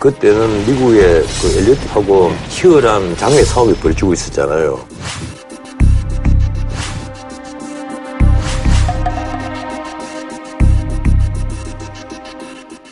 그때는 0.01 0.67
미국의 0.67 1.23
그 1.43 1.59
엘리트하고 1.59 2.33
치열한 2.49 3.15
장외 3.19 3.45
싸움이 3.45 3.75
벌어지고 3.75 4.15
있었잖아요. 4.15 4.81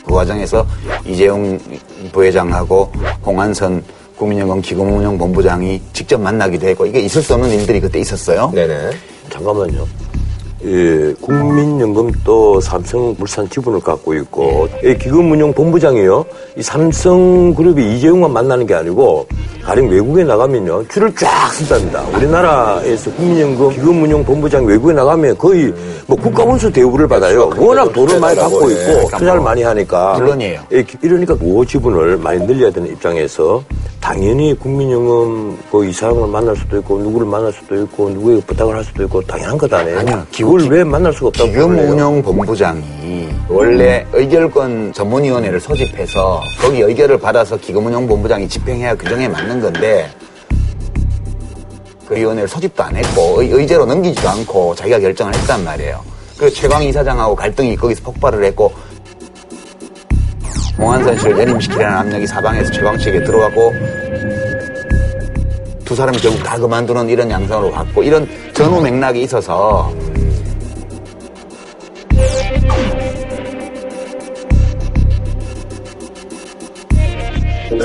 그 0.05 0.13
과정에서 0.13 0.65
이재용 1.03 1.59
부회장하고 2.11 2.91
홍한선 3.25 3.83
국민연금 4.15 4.61
기금운용본부장이 4.61 5.81
직접 5.93 6.21
만나기도 6.21 6.67
했고 6.67 6.85
이게 6.85 6.99
있을 6.99 7.23
수 7.23 7.33
없는 7.33 7.49
일들이 7.49 7.81
그때 7.81 7.97
있었어요. 7.99 8.51
네네 8.53 8.91
잠깐만요. 9.31 9.87
예, 10.65 11.13
국민연금 11.21 12.11
또 12.23 12.59
삼성물산 12.59 13.49
지분을 13.49 13.79
갖고 13.79 14.13
있고 14.13 14.67
이 14.83 14.97
기금운용 14.97 15.53
본부장이요. 15.53 16.25
이 16.57 16.61
삼성그룹이 16.61 17.95
이재용만 17.95 18.31
만나는 18.33 18.65
게 18.65 18.73
아니고 18.73 19.25
가령 19.63 19.87
외국에 19.87 20.23
나가면요 20.23 20.87
줄을 20.89 21.13
쫙 21.15 21.53
쓴답니다. 21.53 22.03
우리나라에서 22.15 23.11
국민연금 23.11 23.69
기금운용 23.69 24.25
본부장 24.25 24.65
외국에 24.65 24.93
나가면 24.93 25.37
거의 25.37 25.73
뭐 26.07 26.17
국가원수 26.17 26.71
대우를 26.71 27.07
받아요. 27.07 27.49
워낙 27.57 27.91
돈을 27.93 28.19
많이 28.19 28.35
갖고 28.35 28.69
예. 28.71 28.75
있고 28.75 29.17
투자를 29.17 29.41
많이 29.41 29.63
하니까 29.63 30.17
물론이에요. 30.17 30.61
예, 30.73 30.83
이러니까 31.01 31.37
그 31.37 31.65
지분을 31.65 32.17
많이 32.17 32.45
늘려야 32.45 32.71
되는 32.71 32.89
입장에서 32.89 33.63
당연히 34.01 34.57
국민연금 34.57 35.57
그 35.71 35.85
이사장을 35.85 36.27
만날 36.29 36.55
수도 36.55 36.77
있고 36.77 36.97
누구를 36.99 37.27
만날 37.27 37.51
수도 37.51 37.75
있고 37.83 38.09
누구에게 38.09 38.41
부탁을 38.47 38.75
할 38.75 38.83
수도 38.83 39.03
있고 39.03 39.21
당연한 39.21 39.57
것 39.57 39.71
아니에요. 39.71 39.99
아니요. 39.99 40.25
그걸 40.49 40.67
왜 40.67 40.83
만날 40.83 41.13
수가 41.13 41.27
없다고? 41.27 41.51
기금운용본부장이 41.51 43.29
원래 43.49 44.03
의결권 44.11 44.93
전문위원회를 44.93 45.59
소집해서 45.59 46.41
거기 46.59 46.81
의결을 46.81 47.19
받아서 47.19 47.55
기금운용본부장이 47.55 48.49
집행해야 48.49 48.95
규정에 48.95 49.27
맞는 49.27 49.61
건데 49.61 50.09
그 52.07 52.15
위원회를 52.15 52.47
소집도 52.47 52.81
안 52.81 52.95
했고 52.95 53.43
의, 53.43 53.51
의제로 53.51 53.85
넘기지도 53.85 54.27
않고 54.27 54.73
자기가 54.73 54.99
결정을 54.99 55.35
했단 55.35 55.63
말이에요. 55.63 56.03
그 56.39 56.49
최광 56.49 56.83
이사장하고 56.83 57.35
갈등이 57.35 57.75
거기서 57.75 58.01
폭발을 58.01 58.43
했고 58.45 58.73
홍한선 60.79 61.19
씨를 61.19 61.37
연임시키라는 61.37 61.95
압력이 61.95 62.25
사방에서 62.25 62.71
최광 62.71 62.97
측에 62.97 63.23
들어가고 63.23 63.71
두 65.85 65.95
사람이 65.95 66.17
결국 66.17 66.43
다 66.43 66.57
그만두는 66.57 67.07
이런 67.07 67.29
양상으로 67.29 67.69
갔고 67.69 68.01
이런 68.01 68.27
전후 68.55 68.81
맥락이 68.81 69.21
있어서 69.21 69.93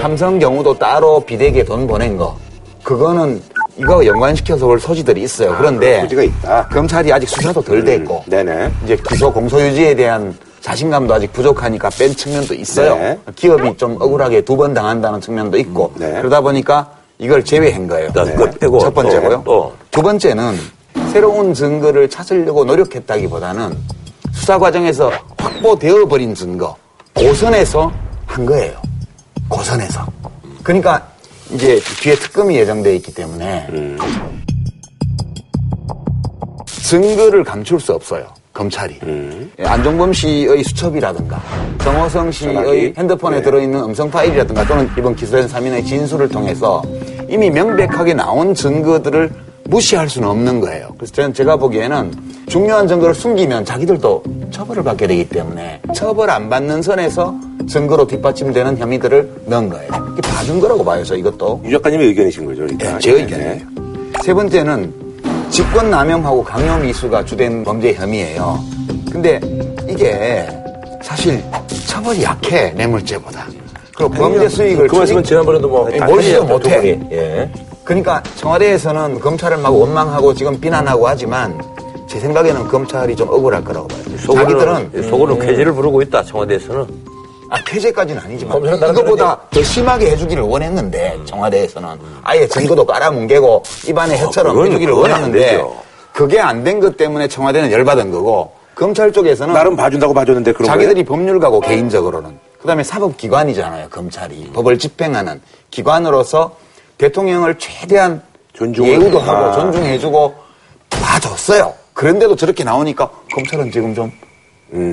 삼성 0.04 0.38
경우도 0.38 0.78
따로 0.78 1.18
비대기에 1.20 1.64
돈 1.64 1.86
보낸 1.86 2.18
거 2.18 2.36
그거는 2.82 3.40
이거 3.78 4.04
연관시켜서 4.04 4.66
볼 4.66 4.78
소지들이 4.78 5.22
있어요. 5.22 5.54
그런데 5.56 5.92
그런 5.92 6.02
소지가 6.02 6.22
있다. 6.24 6.68
검찰이 6.68 7.10
아직 7.10 7.26
수사도 7.26 7.62
덜 7.62 7.82
됐고 7.82 8.22
네네 8.26 8.70
이제 8.84 8.98
기소 9.08 9.32
공소 9.32 9.58
유지에 9.58 9.94
대한 9.94 10.36
자신감도 10.60 11.14
아직 11.14 11.32
부족하니까 11.32 11.88
뺀 11.98 12.14
측면도 12.14 12.52
있어요. 12.52 12.96
네. 12.96 13.18
기업이 13.34 13.78
좀 13.78 13.96
억울하게 13.98 14.42
두 14.42 14.58
번 14.58 14.74
당한다는 14.74 15.22
측면도 15.22 15.56
있고 15.60 15.90
네. 15.96 16.12
그러다 16.18 16.42
보니까 16.42 16.86
이걸 17.18 17.42
제외한 17.42 17.86
거예요. 17.88 18.12
자, 18.12 18.24
그거 18.24 18.50
빼고 18.60 18.80
첫 18.80 18.92
번째고요. 18.92 19.36
또, 19.38 19.42
또. 19.44 19.72
두 19.90 20.02
번째는 20.02 20.54
새로운 21.14 21.54
증거를 21.54 22.10
찾으려고 22.10 22.66
노력했다기보다는 22.66 23.74
수사 24.34 24.58
과정에서 24.58 25.10
확보되어 25.38 26.04
버린 26.04 26.34
증거 26.34 26.76
고선에서 27.14 27.90
한 28.26 28.44
거예요. 28.44 28.74
고선에서. 29.54 30.04
그러니까 30.64 31.06
이제 31.52 31.78
뒤에 32.00 32.16
특검이 32.16 32.56
예정돼 32.56 32.96
있기 32.96 33.14
때문에 33.14 33.68
증거를 36.66 37.44
감출 37.44 37.78
수 37.78 37.92
없어요. 37.92 38.26
검찰이 38.52 39.00
예, 39.58 39.64
안종범 39.64 40.12
씨의 40.12 40.62
수첩이라든가 40.62 41.42
정호성 41.82 42.30
씨의 42.30 42.54
전화기. 42.54 42.94
핸드폰에 42.96 43.36
네. 43.38 43.42
들어있는 43.42 43.80
음성 43.82 44.08
파일이라든가 44.10 44.64
또는 44.64 44.88
이번 44.96 45.16
기소된 45.16 45.48
3인의 45.48 45.84
진술을 45.84 46.28
통해서 46.28 46.80
이미 47.28 47.50
명백하게 47.50 48.14
나온 48.14 48.54
증거들을 48.54 49.32
무시할 49.66 50.08
수는 50.08 50.28
없는 50.28 50.60
거예요. 50.60 50.88
그래서 50.96 51.12
저는 51.14 51.34
제가 51.34 51.56
보기에는 51.56 52.12
중요한 52.48 52.86
증거를 52.86 53.14
숨기면 53.14 53.64
자기들도 53.64 54.22
처벌을 54.50 54.82
받게 54.82 55.06
되기 55.06 55.28
때문에 55.28 55.80
처벌 55.94 56.30
안 56.30 56.48
받는 56.48 56.82
선에서 56.82 57.34
증거로 57.68 58.06
뒷받침되는 58.06 58.76
혐의들을 58.76 59.42
넣은 59.46 59.70
거예요. 59.70 59.90
이게 60.12 60.28
봐준 60.28 60.60
거라고 60.60 60.84
봐요, 60.84 61.02
저 61.02 61.16
이것도. 61.16 61.62
유 61.64 61.70
작가님의 61.72 62.08
의견이신 62.08 62.44
거죠, 62.44 62.62
그러니까. 62.62 62.92
네, 62.92 62.98
제 62.98 63.12
의견이에요. 63.12 63.60
세 64.22 64.34
번째는 64.34 64.92
직권남용하고 65.50 66.44
강요미수가 66.44 67.24
주된 67.24 67.64
범죄 67.64 67.94
혐의예요. 67.94 68.58
근데 69.10 69.40
이게 69.88 70.46
사실 71.02 71.42
처벌이 71.86 72.22
약해 72.22 72.70
뇌물죄보다. 72.76 73.46
그리고 73.96 74.10
범죄 74.12 74.48
수익을 74.48 74.88
그 74.88 74.96
말씀은 74.96 75.22
지난번에도 75.22 75.68
뭐. 75.68 75.88
예, 75.92 76.00
몰시도 76.00 76.40
두 76.46 76.52
못해. 76.52 77.00
예. 77.12 77.50
그러니까 77.84 78.22
청와대에서는 78.36 79.20
검찰을 79.20 79.58
막 79.58 79.70
원망하고 79.74 80.34
지금 80.34 80.58
비난하고 80.58 81.06
하지만 81.06 81.60
제 82.06 82.18
생각에는 82.18 82.68
검찰이 82.68 83.14
좀 83.16 83.28
억울할 83.28 83.62
거라고 83.64 83.88
봐요. 83.88 84.00
자기들은 84.02 84.20
속으로는, 84.90 85.10
속으로 85.10 85.38
쾌지를 85.38 85.72
부르고 85.72 86.02
있다, 86.02 86.22
청와대에서는. 86.24 87.14
아, 87.50 87.56
폐쇄까지는 87.66 88.22
아니지만 88.22 88.58
이거보다 88.64 89.38
더 89.50 89.62
심하게 89.62 90.10
해주기를 90.12 90.42
원했는데 90.42 91.18
청와대에서는 91.26 91.88
아예 92.22 92.48
증거도 92.48 92.84
깔아뭉개고 92.86 93.62
입안에 93.88 94.18
혀처럼 94.18 94.54
그건- 94.54 94.68
해주기를 94.68 94.94
원했는데. 94.94 95.62
그게 96.12 96.38
안 96.40 96.62
된 96.64 96.80
것 96.80 96.96
때문에 96.96 97.26
청와대는 97.28 97.70
열받은 97.72 98.12
거고 98.12 98.52
검찰 98.76 99.12
쪽에서는 99.12 99.52
나름 99.52 99.76
봐준다고 99.76 100.14
봐줬는데 100.14 100.52
그런 100.52 100.66
자기들이 100.66 101.04
법률가고 101.04 101.60
개인적으로는 101.60 102.38
그다음에 102.60 102.82
사법기관이잖아요 102.84 103.88
검찰이 103.90 104.50
법을 104.54 104.78
집행하는 104.78 105.40
기관으로서 105.70 106.52
대통령을 106.98 107.58
최대한 107.58 108.22
존중을- 108.56 108.86
예우도 108.86 109.18
하고 109.18 109.44
아. 109.46 109.52
존중해주고 109.52 110.34
봐줬어요 110.90 111.74
그런데도 111.92 112.36
저렇게 112.36 112.64
나오니까 112.64 113.10
검찰은 113.32 113.70
지금 113.72 113.94
좀 113.94 114.12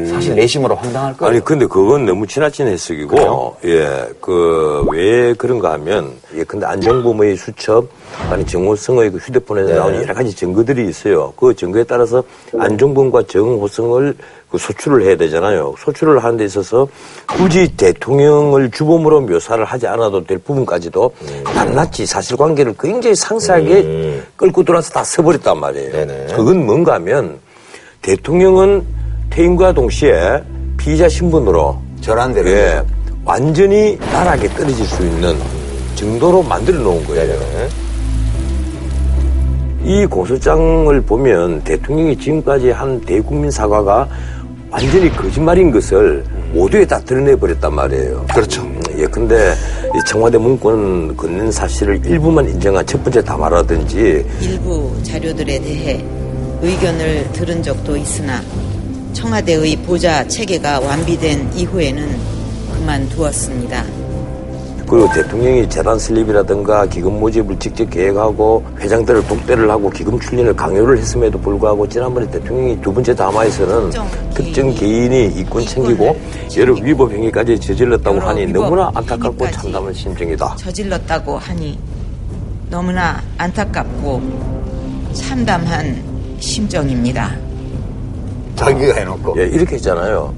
사실 0.08 0.36
내심으로 0.36 0.76
황당할 0.76 1.18
거예요 1.18 1.32
아니, 1.32 1.44
근데 1.44 1.66
그건 1.66 2.06
너무 2.06 2.28
지나친 2.28 2.68
해석이고, 2.68 3.58
예, 3.66 4.08
그, 4.22 4.86
왜 4.92 5.34
그런가 5.34 5.74
하면, 5.74 6.12
예, 6.36 6.44
근데 6.44 6.68
안정범의 6.68 7.36
수첩, 7.36 7.88
아니, 8.30 8.46
정호성의 8.46 9.12
그 9.12 9.18
휴대폰에서 9.18 9.74
나온 9.74 9.96
여러 9.96 10.14
가지 10.14 10.36
증거들이 10.36 10.88
있어요. 10.88 11.34
그 11.36 11.56
증거에 11.56 11.84
따라서 11.84 12.24
안정범과 12.58 13.24
정호성을 13.28 14.16
그 14.52 14.58
소출을 14.58 15.04
해야 15.04 15.16
되잖아요. 15.16 15.74
소출을 15.80 16.24
하는 16.24 16.38
데 16.38 16.46
있어서 16.46 16.88
굳이 17.26 17.76
대통령을 17.76 18.70
주범으로 18.70 19.22
묘사를 19.22 19.64
하지 19.64 19.88
않아도 19.88 20.26
될 20.26 20.38
부분까지도 20.40 21.12
낱낱이 21.56 22.06
사실관계를 22.06 22.76
굉장히 22.78 23.16
상세하게 23.16 24.22
끌고 24.36 24.64
들어와서 24.64 24.92
다 24.92 25.04
써버렸단 25.06 25.58
말이에요. 25.58 25.92
네네. 25.94 26.28
그건 26.36 26.66
뭔가 26.66 26.96
하면 26.96 27.40
대통령은 28.02 29.01
퇴임과 29.32 29.72
동시에 29.72 30.44
피의자 30.78 31.08
신분으로 31.08 31.78
절한 32.02 32.34
대로 32.34 32.50
예, 32.50 32.84
완전히 33.24 33.98
나락에 34.12 34.50
떨어질 34.50 34.86
수 34.86 35.04
있는 35.06 35.36
정도로 35.96 36.44
만들어 36.44 36.80
놓은 36.80 37.06
거예요. 37.06 37.40
이 39.84 40.06
고소장을 40.06 41.02
보면 41.02 41.64
대통령이 41.64 42.18
지금까지 42.18 42.72
한 42.72 43.00
대국민 43.02 43.50
사과가 43.50 44.08
완전히 44.70 45.10
거짓말인 45.16 45.72
것을 45.72 46.24
모두에 46.54 46.86
다 46.86 47.00
드러내 47.00 47.34
버렸단 47.36 47.74
말이에요. 47.74 48.26
그렇죠. 48.34 48.70
예, 48.98 49.06
근데 49.06 49.54
이 49.96 50.00
청와대 50.06 50.38
문건 50.38 51.16
걷는 51.16 51.52
사실을 51.54 52.06
일부만 52.06 52.50
인정한 52.50 52.86
첫 52.86 53.02
번째 53.02 53.24
담화라든지 53.24 54.26
일부 54.42 54.94
자료들에 55.04 55.60
대해 55.60 56.06
의견을 56.62 57.32
들은 57.32 57.64
적도 57.64 57.96
있으나 57.96 58.42
청와대의 59.14 59.76
보좌 59.78 60.28
체계가 60.28 60.80
완비된 60.80 61.52
이후에는 61.56 62.18
그만두었습니다. 62.74 63.84
그리고 64.92 65.10
대통령이 65.14 65.70
재단 65.70 65.98
슬립이라든가 65.98 66.86
기금 66.88 67.18
모집을 67.18 67.58
직접 67.60 67.90
계획하고 67.90 68.62
회장들을 68.78 69.26
독대를 69.26 69.70
하고 69.72 69.90
기금 69.90 70.20
출린을 70.20 70.54
강요를 70.54 70.98
했음에도 70.98 71.40
불구하고 71.40 71.88
지난번에 71.88 72.30
대통령이 72.30 72.82
두 72.82 72.94
번째 72.94 73.16
담화에서는 73.16 73.92
특정 74.34 74.74
개인이 74.76 75.02
개인이 75.12 75.40
이권 75.40 75.66
챙기고 75.66 76.20
여러 76.58 76.74
위법 76.74 77.10
행위까지 77.14 77.58
저질렀다고 77.58 78.20
하니 78.20 78.48
너무나 78.48 78.92
안타깝고 78.94 79.50
참담한 79.52 79.94
심정이다. 79.94 80.56
저질렀다고 80.58 81.38
하니 81.38 81.80
너무나 82.70 83.22
안타깝고 83.38 84.22
참담한 85.14 86.04
심정입니다. 86.40 87.51
자기가 88.56 88.94
해놓고 88.96 89.36
예, 89.38 89.46
이렇게 89.48 89.76
했잖아요. 89.76 90.34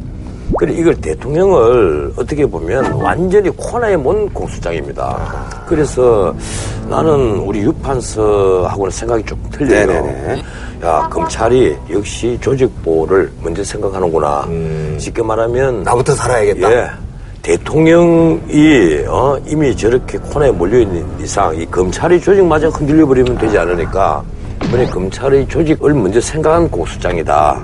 그래 0.57 0.73
이걸 0.73 0.95
대통령을 0.95 2.13
어떻게 2.15 2.45
보면 2.45 2.93
완전히 2.93 3.49
코너에 3.49 3.97
먼 3.97 4.29
공수장입니다. 4.29 5.17
그래서 5.67 6.33
나는 6.89 7.37
우리 7.37 7.61
유판서하고는 7.61 8.91
생각이 8.91 9.23
좀 9.25 9.41
틀려요. 9.51 9.87
네네네. 9.87 10.43
야 10.83 11.09
검찰이 11.11 11.75
역시 11.91 12.37
조직보호를 12.41 13.31
먼저 13.41 13.63
생각하는구나. 13.63 14.47
쉽게 14.97 15.23
말하면 15.23 15.83
나부터 15.83 16.13
살아야겠다. 16.13 16.71
예. 16.71 16.89
대통령이 17.41 19.05
어, 19.07 19.37
이미 19.45 19.75
저렇게 19.75 20.17
코너에 20.17 20.51
몰려 20.51 20.79
있는 20.79 21.05
이상 21.21 21.53
이 21.55 21.65
검찰이 21.65 22.19
조직마저 22.21 22.69
흔들려 22.69 23.05
버리면 23.05 23.37
되지 23.37 23.57
않으니까 23.57 24.23
이번에 24.63 24.85
검찰의 24.87 25.47
조직을 25.47 25.93
먼저 25.93 26.21
생각한 26.21 26.69
고수장이다. 26.69 27.63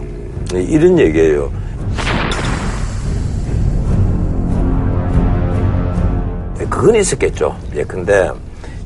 네, 0.54 0.62
이런 0.64 0.98
얘기예요. 1.00 1.52
예, 6.60 6.66
그건 6.66 6.96
있었겠죠. 6.96 7.56
예, 7.76 7.84
근데 7.84 8.30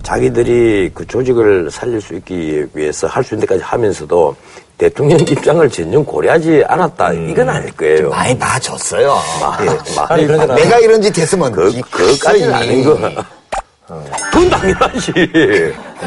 자기들이 0.03 0.91
그 0.93 1.05
조직을 1.07 1.71
살릴 1.71 2.01
수 2.01 2.13
있기 2.15 2.65
위해서 2.73 3.07
할 3.07 3.23
수 3.23 3.35
있는 3.35 3.47
데까지 3.47 3.63
하면서도 3.63 4.35
대통령 4.77 5.17
입장을 5.23 5.69
전혀 5.69 6.01
고려하지 6.03 6.63
않았다. 6.67 7.13
이건 7.13 7.49
아닐 7.49 7.71
거예요. 7.71 8.09
많이 8.09 8.37
봐줬어요. 8.37 9.15
많이, 9.41 9.67
예. 9.69 9.95
많이 9.95 10.25
그러잖아. 10.27 10.55
내가 10.55 10.79
이런 10.79 11.01
짓 11.01 11.17
했으면 11.17 11.51
그, 11.51 11.69
이 11.69 11.81
그까지는. 11.83 12.53
아닌 12.53 12.83
거. 12.83 12.97
그건 14.31 14.49
당연하지. 14.49 15.11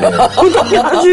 그건 0.00 0.52
당연하지. 0.52 1.08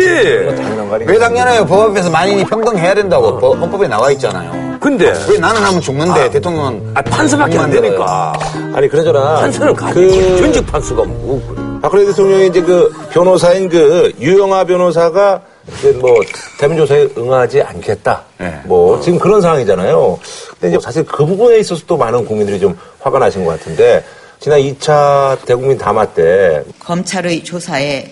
왜 1.06 1.18
당연해요? 1.20 1.66
법 1.66 1.90
앞에서 1.90 2.10
만인이 2.10 2.44
평등해야 2.46 2.94
된다고 2.94 3.38
법- 3.40 3.60
헌법에 3.60 3.88
나와 3.88 4.12
있잖아요. 4.12 4.78
근데, 4.80 5.14
왜 5.30 5.38
나는 5.38 5.62
하면 5.62 5.80
죽는데 5.80 6.30
대통령은 6.32 6.92
아, 6.94 7.02
판서밖에 7.02 7.58
안 7.58 7.72
되니까. 7.72 8.34
아니, 8.74 8.88
그러잖아. 8.90 9.36
판서는 9.36 9.74
가지. 9.74 9.94
그, 9.94 10.38
전직 10.40 10.66
판서가 10.68 11.04
뭐, 11.06 11.42
그래. 11.48 11.62
박근혜 11.82 12.06
대통령이 12.06 12.48
이제 12.48 12.62
그 12.62 12.94
변호사인 13.10 13.70
그 13.70 14.12
유영아 14.20 14.66
변호사가 14.66 15.42
이제 15.80 15.92
뭐 15.94 16.14
대문조사에 16.60 17.10
응하지 17.18 17.62
않겠다. 17.62 18.22
네. 18.38 18.60
뭐 18.66 19.00
지금 19.02 19.18
그런 19.20 19.42
상황이잖아요. 19.42 20.20
근데 20.60 20.76
이제 20.76 20.78
사실 20.84 21.06
그 21.06 21.26
부분에 21.26 21.58
있어서 21.60 21.82
또 21.88 21.96
많은 21.98 22.26
국민들이 22.26 22.60
좀 22.60 22.78
화가 23.02 23.20
나신 23.20 23.44
것 23.46 23.58
같은데 23.60 24.04
지난 24.40 24.60
2차 24.60 25.38
대국민 25.46 25.78
담화 25.78 26.06
때 26.06 26.62
검찰의 26.80 27.44
조사에 27.44 28.10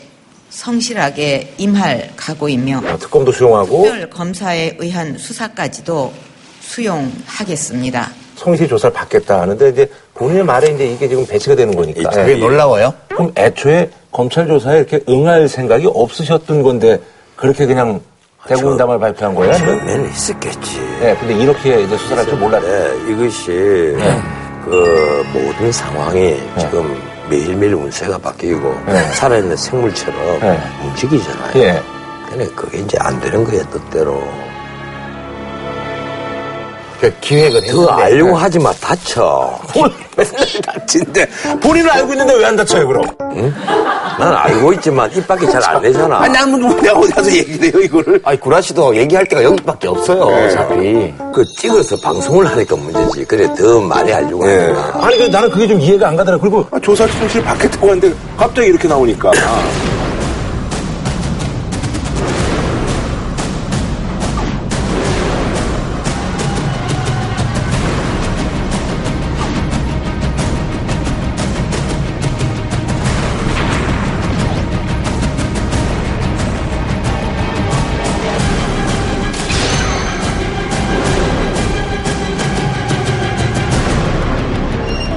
성실하게 0.52 1.54
임할 1.58 2.12
각오이며 2.16 2.82
어, 2.86 2.98
특검도 3.00 3.32
수용하고 3.32 3.84
특별 3.84 4.10
검사에 4.10 4.76
의한 4.80 5.18
수사까지도 5.18 6.14
수용하겠습니다. 6.60 8.12
성실 8.36 8.68
조사를 8.68 8.94
받겠다 8.94 9.42
하는데 9.42 9.70
이제 9.70 9.90
본인의 10.14 10.44
말에 10.44 10.72
이제 10.72 10.86
이게 10.88 11.08
지금 11.08 11.26
배치가 11.26 11.56
되는 11.56 11.76
거니까. 11.76 12.10
그게 12.10 12.34
예. 12.34 12.36
놀라워요? 12.38 12.94
그럼 13.08 13.32
애초에 13.38 13.90
검찰 14.12 14.48
조사에 14.48 14.78
이렇게 14.80 15.00
응할 15.08 15.48
생각이 15.48 15.88
없으셨던 15.88 16.64
건데 16.64 17.00
그렇게 17.36 17.66
그냥 17.66 18.02
대국민 18.48 18.78
담화를 18.78 19.00
발표한 19.00 19.36
거예요? 19.36 19.54
처음에는 19.54 20.10
있었겠지. 20.10 20.80
네, 21.00 21.16
근데 21.20 21.36
이렇게 21.36 21.82
이제 21.84 21.96
수사를 21.98 22.18
할 22.18 22.26
줄 22.26 22.40
몰랐어요. 22.40 23.06
네, 23.06 23.12
이것이 23.14 23.48
그 24.66 25.24
모든 25.34 25.72
상황이 25.72 26.36
지금 26.60 27.00
매일매일 27.32 27.76
운세가 27.76 28.18
바뀌고 28.18 28.76
네. 28.88 29.02
살아있는 29.14 29.56
생물처럼 29.56 30.40
네. 30.42 30.60
움직이잖아요. 30.84 31.52
예. 31.64 31.82
근데 32.30 32.48
그게 32.50 32.80
이제 32.80 32.98
안 33.00 33.20
되는 33.22 33.44
거예요, 33.46 33.64
뜻대로. 33.70 34.22
그 37.02 37.12
기획을 37.20 37.62
더 37.62 37.66
했는데 37.68 37.92
알려고 38.04 38.36
하지 38.38 38.60
마, 38.60 38.72
다쳐. 38.74 39.60
맨날 40.16 40.36
다친데 40.64 41.28
본인은 41.60 41.90
알고 41.90 42.12
있는데 42.14 42.34
왜 42.36 42.46
안 42.46 42.56
다쳐요 42.56 42.86
그럼? 42.86 43.04
난 44.20 44.34
알고 44.36 44.74
있지만 44.74 45.10
입 45.16 45.26
밖에 45.28 45.48
잘 45.48 45.64
안 45.64 45.82
내잖아. 45.82 46.18
아니 46.20 46.32
나는 46.34 46.62
뭐 46.62 46.76
내가 46.80 47.00
어디 47.00 47.12
가서 47.12 47.32
얘기를 47.32 47.74
해요 47.74 47.82
이거를? 47.82 48.22
아니 48.24 48.40
구라 48.40 48.62
씨도 48.62 48.96
얘기할 48.96 49.26
데가 49.26 49.44
여기밖에 49.44 49.88
없어요. 49.88 50.26
네. 50.26 50.46
어차피. 50.46 51.14
그 51.34 51.44
찍어서 51.58 51.96
방송을 52.04 52.46
하니까 52.46 52.76
문제지. 52.76 53.26
그래, 53.26 53.52
더 53.56 53.80
많이 53.82 54.14
알려고 54.14 54.48
예. 54.48 54.58
하니까. 54.60 55.06
아니 55.08 55.18
그 55.18 55.24
나는 55.24 55.50
그게 55.50 55.68
좀 55.68 55.80
이해가 55.80 56.10
안 56.10 56.16
가더라. 56.16 56.38
그리고 56.38 56.64
아, 56.72 56.80
조사 56.80 57.08
충실 57.08 57.42
받겠다고 57.44 57.88
하는데 57.90 58.14
갑자기 58.38 58.68
이렇게 58.68 58.88
나오니까. 58.88 59.32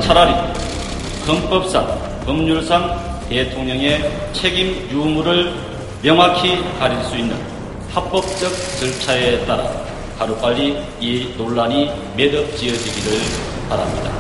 차라리 0.05 0.35
헌법상, 1.27 1.87
법률상 2.27 3.23
대통령의 3.27 4.11
책임 4.35 4.87
유무를 4.91 5.51
명확히 6.03 6.59
가릴 6.79 7.03
수 7.05 7.17
있는 7.17 7.35
합법적 7.91 8.53
절차에 8.81 9.47
따라 9.47 9.65
하루빨리 10.19 10.77
이 11.01 11.35
논란이 11.39 11.91
매듭지어지기를 12.19 13.19
바랍니다. 13.71 14.11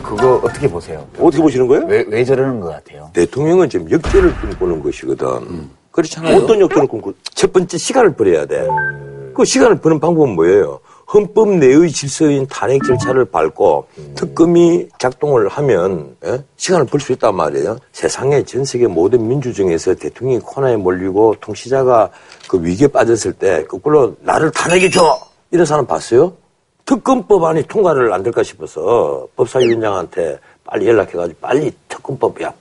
그거 0.00 0.36
어떻게 0.44 0.68
보세요? 0.68 1.04
어떻게 1.18 1.42
보시는 1.42 1.66
거예요? 1.66 1.86
왜, 1.86 2.04
왜 2.06 2.24
저러는 2.24 2.60
것 2.60 2.68
같아요? 2.68 3.10
대통령은 3.14 3.68
지금 3.68 3.90
역전을 3.90 4.32
꿈꾸는 4.36 4.80
것이거든. 4.80 5.68
그렇잖아요. 5.90 6.36
어떤 6.36 6.60
역전을 6.60 6.86
꿈꾸? 6.86 7.12
첫 7.34 7.52
번째 7.52 7.76
시간을 7.76 8.14
버려야 8.14 8.46
돼. 8.46 8.64
그 9.38 9.44
시간을 9.44 9.80
버는 9.80 10.00
방법은 10.00 10.34
뭐예요? 10.34 10.80
헌법 11.14 11.50
내의 11.50 11.92
질서인 11.92 12.44
탄핵 12.48 12.82
절차를 12.82 13.24
밟고 13.26 13.86
특검이 14.16 14.88
작동을 14.98 15.46
하면 15.46 16.16
예? 16.24 16.42
시간을 16.56 16.86
벌 16.86 17.00
수 17.00 17.12
있단 17.12 17.36
말이에요. 17.36 17.78
세상의 17.92 18.44
전 18.44 18.64
세계 18.64 18.88
모든 18.88 19.28
민주정에서 19.28 19.94
대통령이 19.94 20.40
코너에 20.40 20.74
몰리고 20.74 21.36
통치자가 21.40 22.10
그 22.48 22.60
위기에 22.60 22.88
빠졌을 22.88 23.32
때 23.32 23.62
거꾸로 23.66 24.16
나를 24.22 24.50
탄핵해 24.50 24.90
줘 24.90 25.16
이런 25.52 25.64
사람 25.64 25.86
봤어요? 25.86 26.32
특검법안이 26.84 27.62
통과를 27.68 28.12
안 28.12 28.24
될까 28.24 28.42
싶어서 28.42 29.24
법사위원장한테 29.36 30.36
빨리 30.64 30.88
연락해가지고 30.88 31.38
빨리 31.40 31.70
특검법이야 31.86 32.52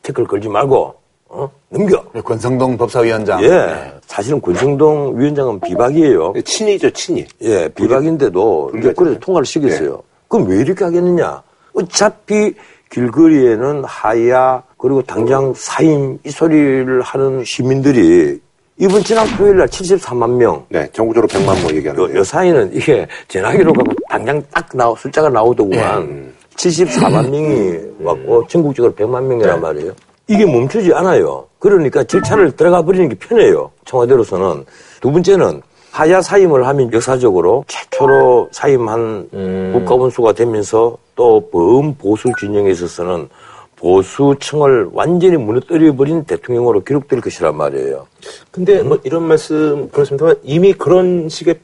태클 0.00 0.26
걸지 0.26 0.48
말고 0.48 0.94
어? 1.30 1.48
넘겨. 1.68 2.02
권성동 2.24 2.76
법사위원장. 2.76 3.42
예. 3.44 3.92
사실은 4.06 4.40
권성동 4.40 5.18
위원장은 5.18 5.60
비박이에요. 5.60 6.34
친이죠 6.44 6.90
친이. 6.90 7.24
예, 7.42 7.68
비박인데도 7.68 8.72
그래서 8.96 9.18
통과를 9.20 9.46
시켰어요. 9.46 10.02
그럼 10.28 10.48
왜 10.48 10.58
이렇게 10.58 10.84
하겠느냐? 10.84 11.42
어차피 11.72 12.52
길거리에는 12.90 13.84
하야 13.84 14.62
그리고 14.76 15.02
당장 15.02 15.52
사임 15.54 16.18
이 16.24 16.30
소리를 16.30 17.00
하는 17.02 17.44
시민들이 17.44 18.40
이번 18.76 19.04
지난 19.04 19.26
토요일 19.36 19.58
날 19.58 19.68
74만 19.68 20.30
명. 20.36 20.64
네, 20.68 20.88
전국적으로 20.92 21.28
100만 21.28 21.62
뭐 21.62 21.70
얘기하는. 21.72 22.16
요 22.16 22.24
사이는 22.24 22.70
이게 22.72 23.06
전화기로 23.28 23.72
가고 23.72 23.92
당장 24.08 24.42
딱 24.50 24.66
나오, 24.72 24.96
숫자가 24.96 25.28
나오더구만. 25.28 26.32
74만 26.56 27.28
명이 27.30 27.78
왔고 28.02 28.46
전국적으로 28.48 28.92
100만 28.94 29.22
명이란 29.22 29.60
말이에요. 29.60 29.92
이게 30.30 30.46
멈추지 30.46 30.94
않아요. 30.94 31.44
그러니까 31.58 32.04
절차를 32.04 32.52
들어가 32.52 32.82
버리는 32.82 33.08
게 33.08 33.16
편해요. 33.16 33.72
청와대로서는. 33.84 34.64
두 35.00 35.10
번째는 35.10 35.60
하야 35.90 36.22
사임을 36.22 36.68
하면 36.68 36.92
역사적으로 36.92 37.64
최초로 37.66 38.48
사임한 38.52 39.72
국가원수가 39.72 40.34
되면서 40.34 40.96
또 41.16 41.50
범보수 41.50 42.30
진영에 42.38 42.70
있어서는 42.70 43.28
보수층을 43.74 44.90
완전히 44.92 45.36
무너뜨려버린 45.36 46.22
대통령으로 46.24 46.84
기록될 46.84 47.20
것이란 47.20 47.56
말이에요. 47.56 48.06
근데 48.52 48.84
뭐 48.84 49.00
이런 49.02 49.26
말씀 49.26 49.88
그렇습니다만 49.90 50.36
이미 50.44 50.72
그런 50.72 51.28
식의 51.28 51.58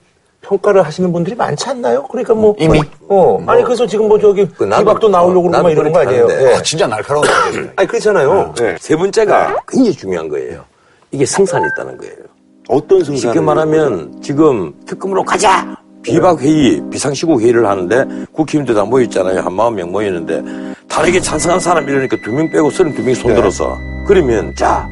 평가를 0.48 0.82
하시는 0.84 1.12
분들이 1.12 1.34
많지 1.34 1.68
않나요? 1.68 2.02
그러니까 2.04 2.34
뭐 2.34 2.54
이미? 2.58 2.80
어 3.08 3.42
아니 3.46 3.64
그래서 3.64 3.86
지금 3.86 4.08
뭐 4.08 4.18
저기 4.18 4.46
그 4.56 4.64
나도- 4.64 4.78
비박도 4.78 5.08
나오려고 5.08 5.48
어, 5.48 5.50
그러고 5.50 5.62
막 5.64 5.70
이러는 5.70 5.92
거 5.92 5.98
아니에요? 6.00 6.28
예. 6.30 6.54
아, 6.54 6.62
진짜 6.62 6.86
날카로운 6.86 7.26
거예요. 7.26 7.68
아니 7.76 7.88
그렇잖아요. 7.88 8.54
예. 8.60 8.76
세 8.78 8.96
번째가 8.96 9.56
굉장히 9.68 9.96
중요한 9.96 10.28
거예요. 10.28 10.64
이게 11.10 11.26
승산이 11.26 11.64
있다는 11.72 11.96
거예요. 11.98 12.14
어떤 12.68 12.98
승산 13.04 13.16
쉽게 13.32 13.40
말하면 13.40 14.20
지금 14.22 14.72
특검으로 14.86 15.24
가자! 15.24 15.76
비박회의, 16.02 16.82
비상시국 16.90 17.40
회의를 17.40 17.66
하는데 17.66 18.04
국힘들 18.32 18.74
다 18.76 18.84
모였잖아요. 18.84 19.40
한 19.40 19.52
마흔 19.52 19.74
명 19.74 19.90
모였는데 19.90 20.42
탄핵에 20.88 21.20
찬성한 21.20 21.58
사람 21.58 21.88
이러니까 21.88 22.16
두 22.24 22.30
명 22.32 22.48
빼고 22.50 22.70
서른 22.70 22.94
두 22.94 23.02
명이 23.02 23.14
손들어서 23.16 23.76
그러면 24.06 24.54
자 24.54 24.88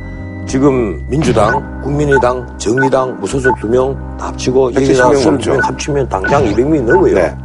지금 0.47 1.03
민주당, 1.09 1.81
국민의당, 1.83 2.47
정의당, 2.59 3.19
무소속 3.21 3.59
두명다 3.61 4.27
합치고 4.27 4.73
170 4.73 4.89
여기다 4.91 5.09
명 5.11 5.21
서른 5.21 5.39
두명 5.39 5.57
넘죠. 5.57 5.67
합치면 5.67 6.09
당장 6.09 6.45
200명이 6.45 6.83
넘어요. 6.83 7.15
네. 7.15 7.37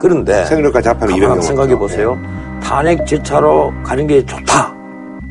그런데 0.00 0.44
새누리까지 0.46 0.88
합하면 0.88 1.08
200명 1.16 1.20
가만 1.20 1.28
넘죠. 1.36 1.46
생각해 1.46 1.78
보세요. 1.78 2.16
탄핵 2.62 3.06
절차로 3.06 3.72
가는 3.84 4.06
게 4.06 4.24
좋다. 4.24 4.72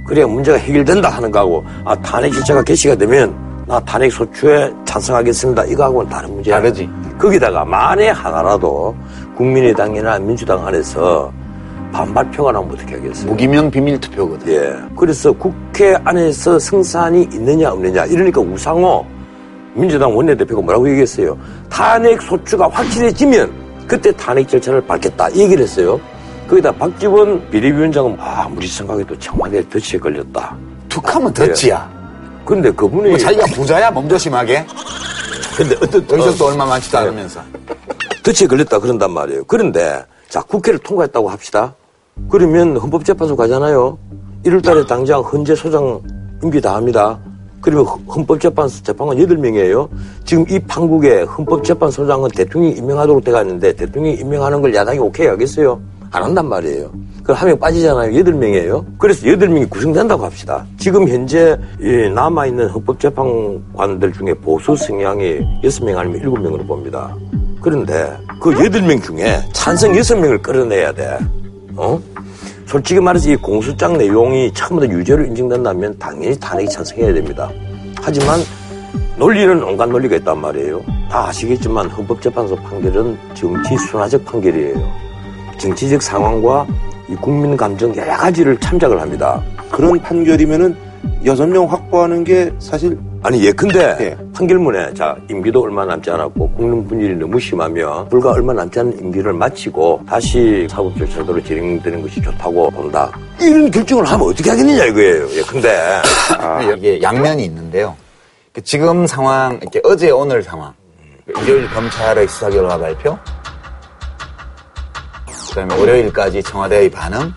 그래야 0.06 0.28
문제가 0.28 0.58
해결된다 0.58 1.10
하는 1.10 1.32
거하고 1.32 1.64
아 1.86 1.96
탄핵 1.96 2.32
절차가 2.34 2.64
개시가 2.64 2.96
되면 2.96 3.34
나 3.66 3.80
탄핵 3.82 4.12
소추에 4.12 4.72
찬성하겠습니다. 4.86 5.66
이거하고는 5.66 6.10
다른 6.10 6.34
문제야. 6.34 6.58
다르지. 6.58 6.90
거기다가 7.18 7.66
만에 7.66 8.10
하나라도 8.10 8.96
국민의당이나 9.36 10.20
민주당 10.20 10.66
안에서 10.66 11.32
반발표가 11.92 12.52
나오면 12.52 12.76
어떻게 12.76 12.96
하겠어요? 12.96 13.28
무기명 13.30 13.70
비밀 13.70 14.00
투표거든. 14.00 14.52
예. 14.54 14.74
그래서 14.98 15.32
국회 15.32 15.96
안에서 16.04 16.58
승산이 16.58 17.24
있느냐 17.34 17.72
없느냐 17.72 18.06
이러니까 18.06 18.42
우상호 18.42 19.06
민주당 19.74 20.16
원내대표가 20.16 20.62
뭐라고 20.62 20.90
얘기했어요? 20.90 21.38
탄핵 21.70 22.22
소추가 22.22 22.68
확실해지면 22.70 23.52
그때 23.88 24.12
탄핵 24.14 24.48
절차를 24.48 24.82
밟겠다 24.86 25.30
이 25.30 25.40
얘기를 25.42 25.64
했어요. 25.64 26.00
거기다 26.50 26.72
박지원 26.74 27.50
비대위원장은 27.50 28.18
아, 28.20 28.44
아무리 28.46 28.68
생각해도 28.68 29.18
청와대 29.20 29.68
덫에 29.70 29.98
걸렸다. 30.00 30.56
툭하면 30.90 31.34
덧지야. 31.34 31.90
근데 32.46 32.70
그분이 32.72 33.10
뭐 33.10 33.18
자기가 33.18 33.46
부자야 33.54 33.92
몸조심하게. 33.92 34.66
근데 35.56 35.76
어떤 35.82 36.20
여기서 36.20 36.38
또 36.38 36.46
얼마 36.48 36.66
많지도 36.66 36.98
않으면서. 36.98 37.42
덫에 38.24 38.48
걸렸다 38.48 38.80
그런단 38.80 39.12
말이에요. 39.12 39.44
그런데 39.46 40.04
자 40.28 40.42
국회를 40.42 40.80
통과했다고 40.80 41.30
합시다. 41.30 41.74
그러면 42.30 42.78
헌법재판소 42.78 43.36
가잖아요. 43.36 43.98
1월달에 44.46 44.88
당장 44.88 45.22
헌재 45.22 45.56
소장 45.56 46.02
임기 46.44 46.62
다 46.62 46.76
합니다. 46.76 47.20
헌- 47.66 47.86
헌법재판소 48.08 48.84
재판관 48.84 49.18
8명이에요. 49.18 49.88
지금 50.26 50.46
이 50.50 50.58
판국의 50.60 51.26
헌법재판소장은 51.26 52.30
대통령이 52.36 52.76
임명하도록 52.78 53.24
돼가 53.24 53.42
있는데 53.44 53.74
대통령이 53.74 54.16
임명하는 54.18 54.62
걸 54.62 54.74
야당이 54.74 54.98
오케이 55.00 55.28
하겠어요? 55.28 55.80
안 56.14 56.24
한단 56.24 56.50
말이에요. 56.50 56.92
그럼 57.24 57.38
한명 57.38 57.60
빠지잖아요. 57.60 58.12
8명이에요. 58.12 58.84
그래서 58.98 59.26
8명이 59.28 59.70
구성된다고 59.70 60.26
합시다. 60.26 60.66
지금 60.78 61.08
현재 61.08 61.56
이 61.80 62.10
남아있는 62.14 62.68
헌법재판관들 62.70 64.12
중에 64.14 64.34
보수 64.34 64.76
성향이 64.76 65.40
6명 65.64 65.98
아니면 65.98 66.20
7명으로 66.22 66.68
봅니다. 66.68 67.16
그런데 67.62 68.12
그 68.42 68.50
8명 68.50 69.02
중에 69.04 69.40
찬성 69.54 69.92
6명을 69.94 70.42
끌어내야 70.42 70.92
돼. 70.94 71.18
어? 71.76 72.00
솔직히 72.66 73.00
말해서 73.00 73.32
이 73.32 73.36
공소장 73.36 73.98
내용이 73.98 74.54
처음부터 74.54 74.92
유죄로 74.92 75.26
인정된다면 75.26 75.98
당연히 76.00 76.40
탄핵이 76.40 76.70
찬성해야 76.70 77.14
됩니다. 77.14 77.50
하지만 78.02 78.40
논리는 79.18 79.62
온갖 79.64 79.88
논리가 79.90 80.16
있단 80.18 80.40
말이에요. 80.40 80.82
다 81.10 81.28
아시겠지만 81.28 81.90
헌법재판소 81.90 82.56
판결은 82.56 83.18
정치 83.34 83.78
순화적 83.78 84.26
판결이에요. 84.26 85.12
정치적 85.58 86.02
상황과 86.02 86.66
이 87.10 87.16
국민 87.16 87.58
감정 87.58 87.96
여러 87.96 88.16
가지를 88.16 88.58
참작을 88.58 89.00
합니다. 89.00 89.44
그런 89.70 90.00
판결이면은 90.00 90.76
여섯 91.26 91.48
명 91.48 91.66
확보하는 91.72 92.24
게 92.24 92.52
사실 92.60 92.98
아니 93.24 93.44
예컨대 93.44 93.98
예. 94.00 94.18
판결문에 94.34 94.94
자 94.94 95.16
임기도 95.30 95.64
얼마 95.64 95.86
남지 95.86 96.10
않았고 96.10 96.52
국민 96.52 96.88
분열이 96.88 97.16
너무 97.16 97.40
심하며 97.40 98.08
불과 98.10 98.32
얼마 98.32 98.54
남지 98.54 98.80
않은 98.80 99.00
임기를 99.00 99.34
마치고 99.34 100.02
다시 100.08 100.68
사법 100.70 100.98
절차대로 100.98 101.42
진행되는 101.44 102.02
것이 102.02 102.22
좋다고 102.22 102.72
본다. 102.72 103.12
이런 103.40 103.70
결정을 103.70 104.06
하면 104.06 104.28
어떻게 104.28 104.50
하겠느냐 104.50 104.86
이거예요. 104.86 105.30
예컨대 105.32 105.78
이게 106.78 107.02
양면이 107.02 107.46
있는데요. 107.46 107.96
그 108.54 108.62
지금 108.62 109.08
상황, 109.08 109.58
이렇게 109.62 109.80
어제 109.84 110.10
오늘 110.10 110.44
상황, 110.44 110.74
일요일 111.42 111.70
검찰의 111.70 112.28
수사 112.28 112.50
결과 112.50 112.78
발표, 112.78 113.18
그다음에 115.50 115.76
월요일까지 115.76 116.44
청와대의 116.44 116.92
반응, 116.92 117.32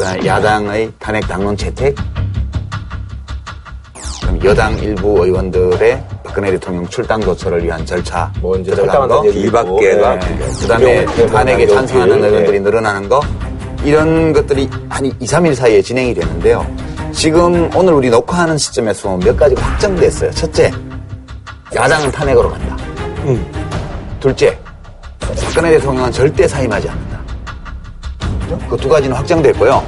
야당의 0.00 0.92
탄핵 0.98 1.26
당론 1.26 1.56
채택, 1.56 1.94
여당 4.44 4.78
일부 4.78 5.24
의원들의 5.24 6.04
박근혜 6.22 6.52
대통령 6.52 6.86
출당 6.86 7.20
조처를 7.20 7.64
위한 7.64 7.84
절차 7.84 8.32
뭐 8.40 8.56
이제 8.56 8.70
들어간 8.70 9.08
거, 9.08 9.22
탈당한다는 9.22 9.26
얘기도 9.26 9.48
이 9.48 9.50
밖에가 9.50 10.18
네. 10.20 10.46
그다음에 10.60 11.04
탄핵에 11.26 11.66
찬성하는 11.66 12.24
의원들이 12.24 12.60
늘어나는 12.60 13.08
거 13.08 13.20
이런 13.84 14.32
것들이 14.32 14.70
한 14.88 15.06
2, 15.06 15.10
3일 15.18 15.54
사이에 15.54 15.82
진행이 15.82 16.14
되는데요. 16.14 16.64
지금 17.12 17.68
오늘 17.74 17.94
우리 17.94 18.10
녹화하는 18.10 18.56
시점에서 18.56 19.16
몇 19.16 19.36
가지가 19.36 19.60
확정됐어요. 19.60 20.30
첫째, 20.32 20.70
야당은 21.74 22.12
탄핵으로 22.12 22.50
간다. 22.50 22.76
둘째, 24.20 24.56
박근혜 25.18 25.70
대통령은 25.70 26.12
절대 26.12 26.46
사임하지 26.46 26.88
않는다. 26.88 27.07
그 28.68 28.76
두 28.76 28.88
가지는 28.88 29.16
확정됐고요. 29.16 29.82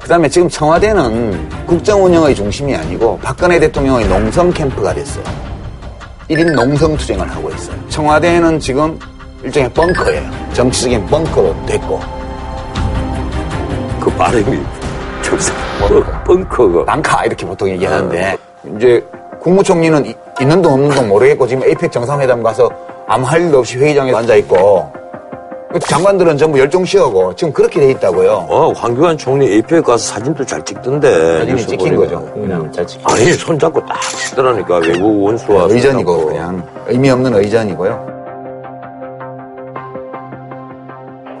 그 0.00 0.08
다음에 0.08 0.28
지금 0.28 0.48
청와대는 0.48 1.48
국정 1.66 2.04
운영의 2.04 2.34
중심이 2.34 2.74
아니고 2.74 3.18
박근혜 3.22 3.60
대통령의 3.60 4.06
농성 4.08 4.50
캠프가 4.52 4.92
됐어요. 4.94 5.24
1인 6.28 6.52
농성 6.54 6.96
투쟁을 6.96 7.28
하고 7.30 7.50
있어요. 7.50 7.76
청와대는 7.88 8.58
지금 8.58 8.98
일종의 9.44 9.70
벙커예요. 9.70 10.30
정치적인 10.52 11.06
벙커로 11.06 11.54
됐고 11.66 12.00
그 14.00 14.10
발음이 14.10 14.58
정상 15.22 15.54
벙커가 16.24 16.84
벙카 16.84 17.24
이렇게 17.24 17.46
보통 17.46 17.68
얘기하는데 17.68 18.36
이제 18.76 19.04
국무총리는 19.40 20.06
이- 20.06 20.14
있는 20.40 20.62
동 20.62 20.74
없는 20.74 20.90
동 20.90 21.08
모르겠고 21.08 21.46
지금 21.46 21.64
에이펙 21.64 21.90
정상회담 21.92 22.42
가서 22.42 22.70
아무 23.08 23.26
할 23.26 23.40
일도 23.42 23.58
없이 23.58 23.78
회의장에 23.78 24.12
앉아 24.14 24.34
있고 24.36 24.92
장관들은 25.80 26.36
전부 26.36 26.58
열종 26.58 26.84
쉬어고 26.84 27.34
지금 27.34 27.52
그렇게 27.52 27.80
돼 27.80 27.90
있다고요. 27.92 28.46
어, 28.48 28.72
황교안 28.72 29.16
총리 29.16 29.50
AP에 29.52 29.80
가서 29.80 29.98
사진도 29.98 30.44
잘 30.44 30.62
찍던데. 30.64 31.38
사진이 31.38 31.66
찍힌 31.66 31.96
보니까. 31.96 32.18
거죠. 32.20 32.32
그냥 32.34 32.70
잘 32.72 32.86
찍힌 32.86 33.06
아니, 33.08 33.32
손잡고 33.32 33.84
딱 33.86 34.00
치더라니까. 34.02 34.76
외국 34.78 35.22
원수와. 35.24 35.64
의전이고 35.70 36.10
손잡고. 36.12 36.28
그냥 36.32 36.66
의미 36.88 37.10
없는 37.10 37.34
의전이고요. 37.34 38.12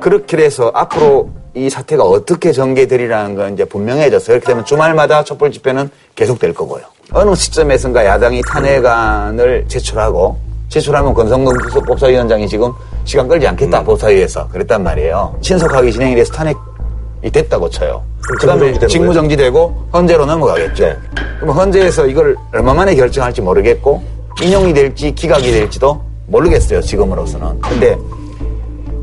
그렇게 0.00 0.36
돼서 0.36 0.70
앞으로 0.74 1.28
이 1.54 1.68
사태가 1.68 2.02
어떻게 2.02 2.50
전개되리라는 2.52 3.36
건 3.36 3.52
이제 3.54 3.64
분명해졌어요. 3.64 4.36
그렇게 4.38 4.46
되면 4.46 4.64
주말마다 4.64 5.22
촛불 5.22 5.52
집회는 5.52 5.90
계속될 6.14 6.54
거고요. 6.54 6.82
어느 7.12 7.34
시점에선가 7.34 8.04
야당이 8.06 8.40
탄핵안을 8.48 9.66
제출하고 9.68 10.36
제출하면 10.70 11.12
권성동 11.12 11.54
법사위원장이 11.86 12.48
지금 12.48 12.72
시간 13.04 13.28
끌지 13.28 13.46
않겠다 13.46 13.82
법사위에서 13.84 14.48
그랬단 14.48 14.82
말이에요. 14.82 15.36
신속하게 15.40 15.90
진행이 15.90 16.14
돼서 16.14 16.32
탄핵이 16.32 17.30
됐다고 17.32 17.68
쳐요. 17.68 18.02
그 18.38 18.46
다음에 18.46 18.66
직무 18.66 18.78
정지되는 18.78 18.88
직무정지되고 18.88 19.88
헌재로 19.92 20.26
넘어가겠죠. 20.26 20.96
그럼 21.40 21.56
헌재에서 21.56 22.06
이걸 22.06 22.36
얼마 22.52 22.72
만에 22.72 22.94
결정할지 22.94 23.40
모르겠고 23.40 24.02
인용이 24.40 24.72
될지 24.72 25.12
기각이 25.12 25.50
될지도 25.50 26.00
모르겠어요. 26.26 26.80
지금으로서는. 26.80 27.60
근데 27.60 27.98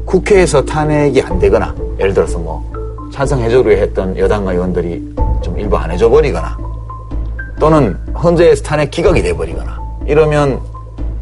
국회에서 0.06 0.64
탄핵이 0.64 1.22
안 1.22 1.38
되거나 1.40 1.76
예를 2.00 2.14
들어서 2.14 2.40
뭐 2.40 2.64
찬성해주기로 3.14 3.76
했던 3.76 4.18
여당 4.18 4.48
의원들이 4.48 5.16
좀 5.42 5.60
일부 5.60 5.78
안 5.78 5.92
해줘 5.92 6.10
버리거나 6.10 6.58
또는 7.60 7.96
헌재에서 8.16 8.64
탄핵 8.64 8.90
기각이 8.90 9.22
돼 9.22 9.34
버리거나 9.34 9.78
이러면 10.08 10.60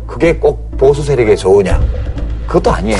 그게 0.06 0.36
꼭 0.36 0.78
보수 0.78 1.04
세력에 1.04 1.36
좋으냐? 1.36 1.82
그것도 2.48 2.72
아니에요. 2.72 2.98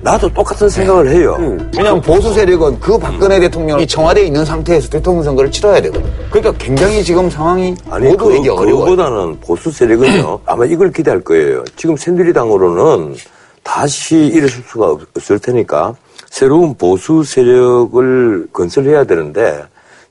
나도 0.00 0.28
똑같은 0.32 0.68
생각을 0.68 1.08
해요. 1.10 1.36
왜냐하면 1.76 2.00
보수 2.00 2.32
세력은 2.32 2.78
그 2.78 2.96
박근혜 2.98 3.40
대통령이 3.40 3.84
청와대에 3.86 4.26
있는 4.26 4.44
상태에서 4.44 4.88
대통령 4.88 5.24
선거를 5.24 5.50
치러야 5.50 5.80
되거든. 5.82 6.04
그러니까 6.30 6.52
굉장히 6.64 7.02
지금 7.02 7.28
상황이 7.28 7.74
아니, 7.90 8.08
모두에게 8.10 8.48
그, 8.48 8.54
어려워요. 8.54 8.84
그거보다는 8.84 9.40
보수 9.40 9.70
세력은요, 9.72 10.40
아마 10.46 10.64
이걸 10.66 10.92
기대할 10.92 11.20
거예요. 11.22 11.64
지금 11.76 11.96
새누리당으로는 11.96 13.16
다시 13.64 14.16
일어설 14.16 14.62
수가 14.68 14.86
없- 14.90 15.02
없을 15.16 15.38
테니까 15.40 15.96
새로운 16.30 16.74
보수 16.74 17.24
세력을 17.24 18.48
건설해야 18.52 19.02
되는데 19.04 19.62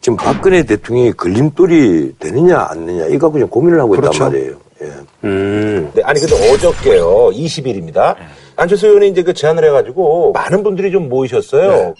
지금 0.01 0.17
박근혜 0.17 0.63
대통령이 0.63 1.13
걸림돌이 1.13 2.15
되느냐 2.19 2.67
안 2.69 2.85
되느냐 2.85 3.05
이거 3.05 3.27
갖고 3.27 3.37
지금 3.39 3.49
고민을 3.49 3.79
하고 3.79 3.91
그렇죠. 3.91 4.11
있단 4.11 4.31
말이에요. 4.31 4.53
예. 4.83 4.91
음. 5.23 5.89
네, 5.95 6.03
아니 6.03 6.19
근데 6.19 6.53
어저께요, 6.53 7.31
20일입니다. 7.31 8.15
안철수 8.57 8.87
의원이 8.87 9.09
이제 9.09 9.21
그 9.21 9.33
제안을 9.33 9.63
해가지고 9.65 10.33
많은 10.33 10.63
분들이 10.63 10.91
좀 10.91 11.07
모이셨어요. 11.07 11.93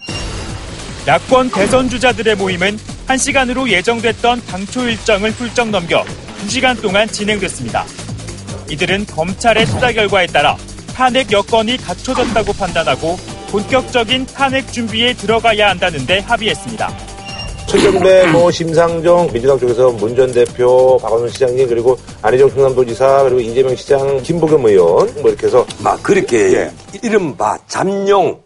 야권 1.08 1.52
대선 1.52 1.88
주자들의 1.88 2.36
모임은 2.36 2.78
1시간으로 3.08 3.70
예정됐던 3.70 4.42
당초 4.48 4.90
일정을 4.90 5.32
훌쩍 5.32 5.70
넘겨 5.70 6.04
2시간 6.48 6.82
동안 6.82 7.08
진행됐습니다. 7.08 7.86
이들은 8.72 9.06
검찰의 9.06 9.66
수사 9.68 9.94
결과에 9.94 10.26
따라 10.26 10.58
탄핵 10.94 11.32
여건이 11.32 11.78
갖춰졌다고 11.78 12.54
판단하고 12.54 13.18
본격적인 13.52 14.26
탄핵 14.26 14.74
준비에 14.74 15.14
들어가야 15.14 15.70
한다는데 15.70 16.20
합의했습니다. 16.20 17.17
최경배, 17.68 18.28
뭐 18.32 18.50
심상정, 18.50 19.28
민주당 19.32 19.60
쪽에서 19.60 19.92
문 19.92 20.16
전 20.16 20.32
대표, 20.32 20.98
박원순 21.02 21.30
시장님 21.30 21.68
그리고 21.68 21.98
안희정 22.22 22.50
충남도지사 22.50 23.24
그리고 23.24 23.40
이재명 23.42 23.76
시장, 23.76 24.22
김보겸 24.24 24.66
의원 24.66 25.08
뭐 25.22 25.30
이렇게 25.30 25.48
해서 25.48 25.66
막 25.84 26.02
그렇게 26.02 26.54
예. 26.54 26.72
이른바 27.04 27.58
잠룡 27.68 28.40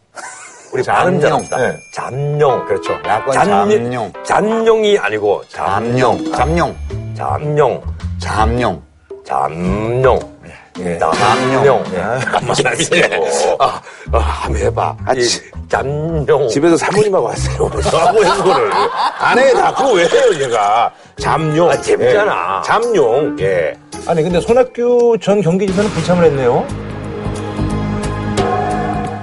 우리 0.73 0.83
잠룡. 0.83 1.41
네. 1.41 1.77
잠룡 1.93 2.65
그렇죠. 2.65 2.93
야권 3.05 3.33
잠룡. 3.35 4.11
잠룡이 4.25 4.97
아니고 4.97 5.43
잠룡. 5.49 6.31
잠룡. 6.31 6.75
잠룡 7.15 7.81
잠룡. 8.19 8.81
잠룡 9.25 10.30
예. 10.79 10.97
잠룡 10.97 11.83
잠룡. 11.83 13.27
아, 13.59 13.81
아, 14.11 14.17
한번 14.17 14.61
해봐 14.61 14.95
이 15.17 15.21
잠룡 15.67 16.47
집에서 16.47 16.77
사모님하고 16.77 17.25
왔어요. 17.27 17.69
저하고 17.81 18.23
한 18.23 18.43
거를. 18.43 18.71
안 19.19 19.37
해, 19.39 19.53
나 19.53 19.73
그거 19.73 19.93
왜 19.93 20.03
해요, 20.07 20.23
얘가. 20.41 20.91
잠룡. 21.19 21.69
아, 21.69 21.79
재밌잖아. 21.81 22.61
예. 22.63 22.67
잠룡. 22.67 23.37
예. 23.39 23.73
아니, 24.07 24.23
근데 24.23 24.39
손학규 24.39 25.17
전 25.21 25.41
경기지사는 25.41 25.89
불참을 25.91 26.25
했네요. 26.25 26.65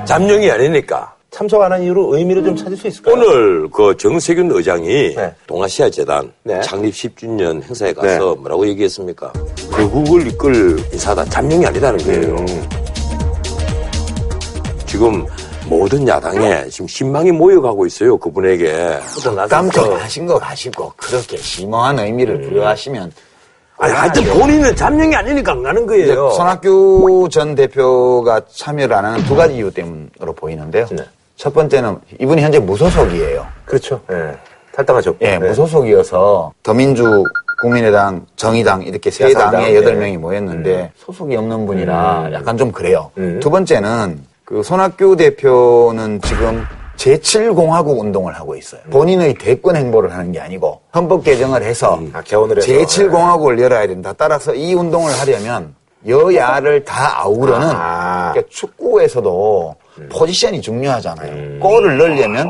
잠룡이 0.06 0.50
아니니까 0.50 1.12
참석 1.30 1.61
안 1.61 1.72
한 1.72 1.82
이유로 1.82 2.16
의미를 2.16 2.42
좀 2.42 2.56
찾을 2.56 2.76
수 2.76 2.88
있을까요? 2.88 3.14
오늘 3.14 3.68
그 3.70 3.94
정세균 3.98 4.50
의장이 4.50 5.14
네. 5.14 5.34
동아시아 5.46 5.90
재단 5.90 6.32
네. 6.42 6.58
창립 6.62 6.94
10주년 6.94 7.62
행사에 7.62 7.92
가서 7.92 8.34
뭐라고 8.37 8.66
얘기했습니까? 8.68 9.30
결국을 9.82 10.26
이끌 10.26 10.76
인사다. 10.92 11.24
잠룡이 11.26 11.64
아니다는 11.64 11.98
거예요. 12.04 12.34
음. 12.36 12.68
지금 14.86 15.24
모든 15.68 16.06
야당에 16.08 16.64
지금 16.68 16.88
신망이 16.88 17.30
모여가고 17.30 17.86
있어요. 17.86 18.16
그분에게. 18.18 18.98
깜짝 19.48 19.84
하신 20.02 20.26
거 20.26 20.36
가시고 20.36 20.92
그렇게 20.96 21.36
심오한 21.36 21.96
의미를 22.00 22.40
부여하시면 22.40 23.12
아니, 23.80 23.92
하여튼 23.92 24.24
본인은 24.24 24.74
잠룡이 24.74 25.14
아니니까 25.14 25.52
안 25.52 25.62
가는 25.62 25.86
거예요. 25.86 26.30
손학규 26.30 27.28
전 27.30 27.54
대표가 27.54 28.40
참여를 28.52 28.92
안 28.96 29.04
하는 29.04 29.22
두 29.26 29.36
가지 29.36 29.54
이유 29.54 29.70
때문으로 29.72 30.32
보이는데요. 30.34 30.86
네. 30.90 31.04
첫 31.36 31.54
번째는 31.54 31.98
이분이 32.18 32.42
현재 32.42 32.58
무소속이에요. 32.58 33.46
그렇죠. 33.64 34.00
예. 34.10 34.36
탈당하셨고. 34.74 35.18
예, 35.24 35.38
네. 35.38 35.48
무소속이어서 35.48 36.52
더민주, 36.64 37.24
국민의당, 37.61 38.25
정의당 38.37 38.83
이렇게 38.83 39.11
세 39.11 39.25
야삼당, 39.25 39.51
당에 39.51 39.66
네. 39.68 39.77
여덟 39.77 39.97
명이 39.97 40.16
모였는데 40.16 40.92
소속이 40.97 41.35
없는 41.37 41.66
분이라 41.66 42.31
약간 42.33 42.57
좀 42.57 42.71
그래요. 42.71 43.11
음. 43.18 43.40
두 43.42 43.51
번째는 43.51 44.21
그 44.44 44.62
손학규 44.62 45.16
대표는 45.16 46.21
지금 46.23 46.64
제7공화국 46.97 47.99
운동을 47.99 48.35
하고 48.35 48.57
있어요. 48.57 48.81
본인의 48.90 49.35
대권 49.35 49.77
행보를 49.77 50.12
하는 50.12 50.33
게 50.33 50.40
아니고 50.40 50.81
헌법 50.94 51.25
개정을 51.25 51.62
해서 51.62 51.99
아, 52.12 52.23
개헌을 52.23 52.59
해서. 52.59 52.66
제7공화국을 52.66 53.61
열어야 53.61 53.87
된다. 53.87 54.12
따라서 54.16 54.55
이 54.55 54.75
운동을 54.75 55.12
하려면 55.12 55.75
여야를 56.07 56.85
다 56.85 57.21
아우르는 57.23 57.68
아. 57.75 58.31
그러니까 58.33 58.51
축구에서도 58.53 59.75
포지션이 60.12 60.61
중요하잖아요. 60.62 61.59
골을 61.61 61.99
넣으려면 61.99 62.49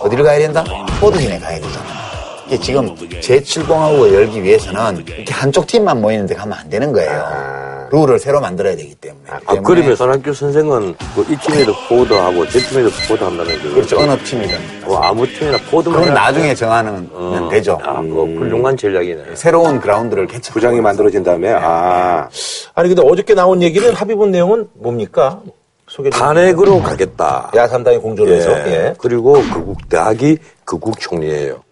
어디를 0.00 0.24
가야 0.24 0.38
된다? 0.38 0.64
포드진에 1.00 1.38
가야 1.38 1.56
되잖아요. 1.60 2.09
이게 2.50 2.58
지금 2.58 2.92
제7공화국을 2.96 4.12
열기 4.12 4.42
위해서는 4.42 5.04
이렇게 5.06 5.32
한쪽 5.32 5.68
팀만 5.68 6.00
모이는데 6.00 6.34
가면 6.34 6.58
안 6.58 6.68
되는 6.68 6.92
거예요. 6.92 7.88
룰을 7.92 8.18
새로 8.18 8.40
만들어야 8.40 8.74
되기 8.74 8.92
때문에. 8.96 9.22
아, 9.28 9.38
때문에 9.38 9.62
그러면 9.62 9.94
손학규 9.96 10.32
선생은 10.34 10.94
그이 11.14 11.36
팀에도 11.36 11.72
포워드하고 11.88 12.48
저 12.48 12.58
팀에도 12.58 12.90
포워드 13.06 13.22
한다는 13.22 13.46
게 13.62 13.68
그렇죠. 13.70 13.98
어느 14.00 14.16
팀이든. 14.18 14.58
뭐 14.84 14.98
아무 15.00 15.24
팀이나 15.28 15.58
포워드만 15.70 16.00
그건 16.00 16.14
나중에 16.14 16.52
정하는 16.54 17.08
어, 17.12 17.48
되죠. 17.52 17.78
아, 17.84 18.00
그거 18.00 18.22
훌륭한 18.24 18.76
전략이네. 18.76 19.22
새로운 19.34 19.80
그라운드를 19.80 20.26
개척. 20.26 20.52
부장이 20.54 20.80
만들어진 20.80 21.22
다음에 21.22 21.52
아 21.52 22.28
아니 22.74 22.88
근데 22.88 23.02
어저께 23.08 23.34
나온 23.34 23.62
얘기는 23.62 23.92
합의본 23.94 24.32
내용은 24.32 24.68
뭡니까? 24.74 25.40
탄핵으로 26.12 26.80
가겠다. 26.82 27.50
야삼당이 27.54 27.98
공조를 27.98 28.36
해서 28.36 28.50
예. 28.68 28.72
예. 28.72 28.94
그리고 28.98 29.34
거국 29.52 29.88
대학이 29.88 30.38
거국 30.64 30.98
총리예요. 31.00 31.62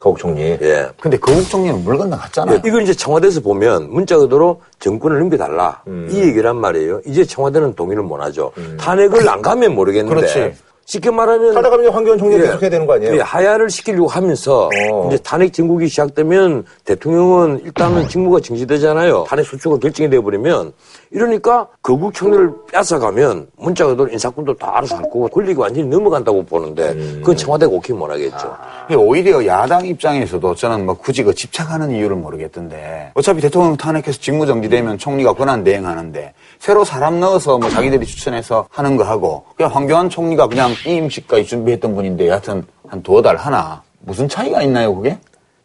거국 0.00 0.18
총리. 0.18 0.40
예. 0.62 0.88
근데 0.98 1.18
거국 1.18 1.46
총리는 1.50 1.84
물 1.84 1.98
건너갔잖아요. 1.98 2.56
예, 2.56 2.68
이걸 2.68 2.82
이제 2.82 2.94
청와대에서 2.94 3.42
보면 3.42 3.90
문자 3.92 4.16
그대로 4.16 4.62
정권을 4.78 5.18
넘겨달라 5.18 5.82
음. 5.86 6.08
이 6.10 6.20
얘기란 6.22 6.56
말이에요. 6.56 7.02
이제 7.06 7.22
청와대는 7.22 7.74
동의를 7.74 8.02
못 8.02 8.18
하죠. 8.22 8.50
탄핵을 8.78 9.28
안 9.28 9.42
가면 9.42 9.74
모르겠는데 9.74 10.14
그렇지. 10.14 10.54
쉽게 10.86 11.10
말하면 11.10 11.54
하다가면 11.54 11.92
황교안 11.92 12.18
총리가 12.18 12.40
예. 12.42 12.46
계속 12.46 12.62
해야 12.62 12.70
되는 12.70 12.86
거 12.86 12.94
아니에요? 12.94 13.14
예, 13.14 13.20
하야를 13.20 13.68
시키려고 13.68 14.08
하면서 14.08 14.70
어. 14.90 15.06
이제 15.08 15.18
탄핵 15.22 15.52
정국이 15.52 15.86
시작되면 15.86 16.64
대통령은 16.86 17.60
일단은 17.66 18.08
직무가 18.08 18.40
정지되잖아요. 18.40 19.24
탄핵 19.28 19.44
소추가 19.44 19.76
결정이 19.78 20.08
돼버리면 20.08 20.72
이러니까 21.12 21.66
거국 21.82 22.14
총리를 22.14 22.52
뺏어가면 22.72 23.48
문자 23.56 23.84
그대로 23.84 24.08
인사권도 24.08 24.54
다 24.54 24.76
알아서 24.76 24.96
할 24.96 25.02
거고 25.04 25.26
권력이 25.28 25.58
완전히 25.58 25.88
넘어간다고 25.88 26.44
보는데 26.44 26.94
그건 27.18 27.36
청와대가 27.36 27.72
오케이 27.72 27.96
못 27.96 28.08
하겠죠. 28.10 28.56
근데 28.86 28.94
오히려 28.94 29.44
야당 29.44 29.84
입장에서도 29.84 30.54
저는 30.54 30.86
뭐 30.86 30.94
굳이 30.94 31.24
그 31.24 31.34
집착하는 31.34 31.90
이유를 31.90 32.14
모르겠던데 32.16 33.10
어차피 33.14 33.40
대통령 33.40 33.76
탄핵해서 33.76 34.20
직무정지되면 34.20 34.98
총리가 34.98 35.32
권한 35.32 35.64
대행하는데 35.64 36.32
새로 36.60 36.84
사람 36.84 37.18
넣어서 37.18 37.58
뭐 37.58 37.68
자기들이 37.68 38.06
추천해서 38.06 38.66
하는 38.70 38.96
거 38.96 39.02
하고 39.02 39.44
그냥 39.56 39.74
황교안 39.74 40.10
총리가 40.10 40.46
그냥 40.46 40.70
임시까지 40.86 41.44
준비했던 41.44 41.94
분인데 41.94 42.28
여하튼 42.28 42.64
한 42.86 43.02
두어 43.02 43.20
달 43.20 43.36
하나 43.36 43.82
무슨 44.00 44.28
차이가 44.28 44.62
있나요 44.62 44.94
그게? 44.94 45.18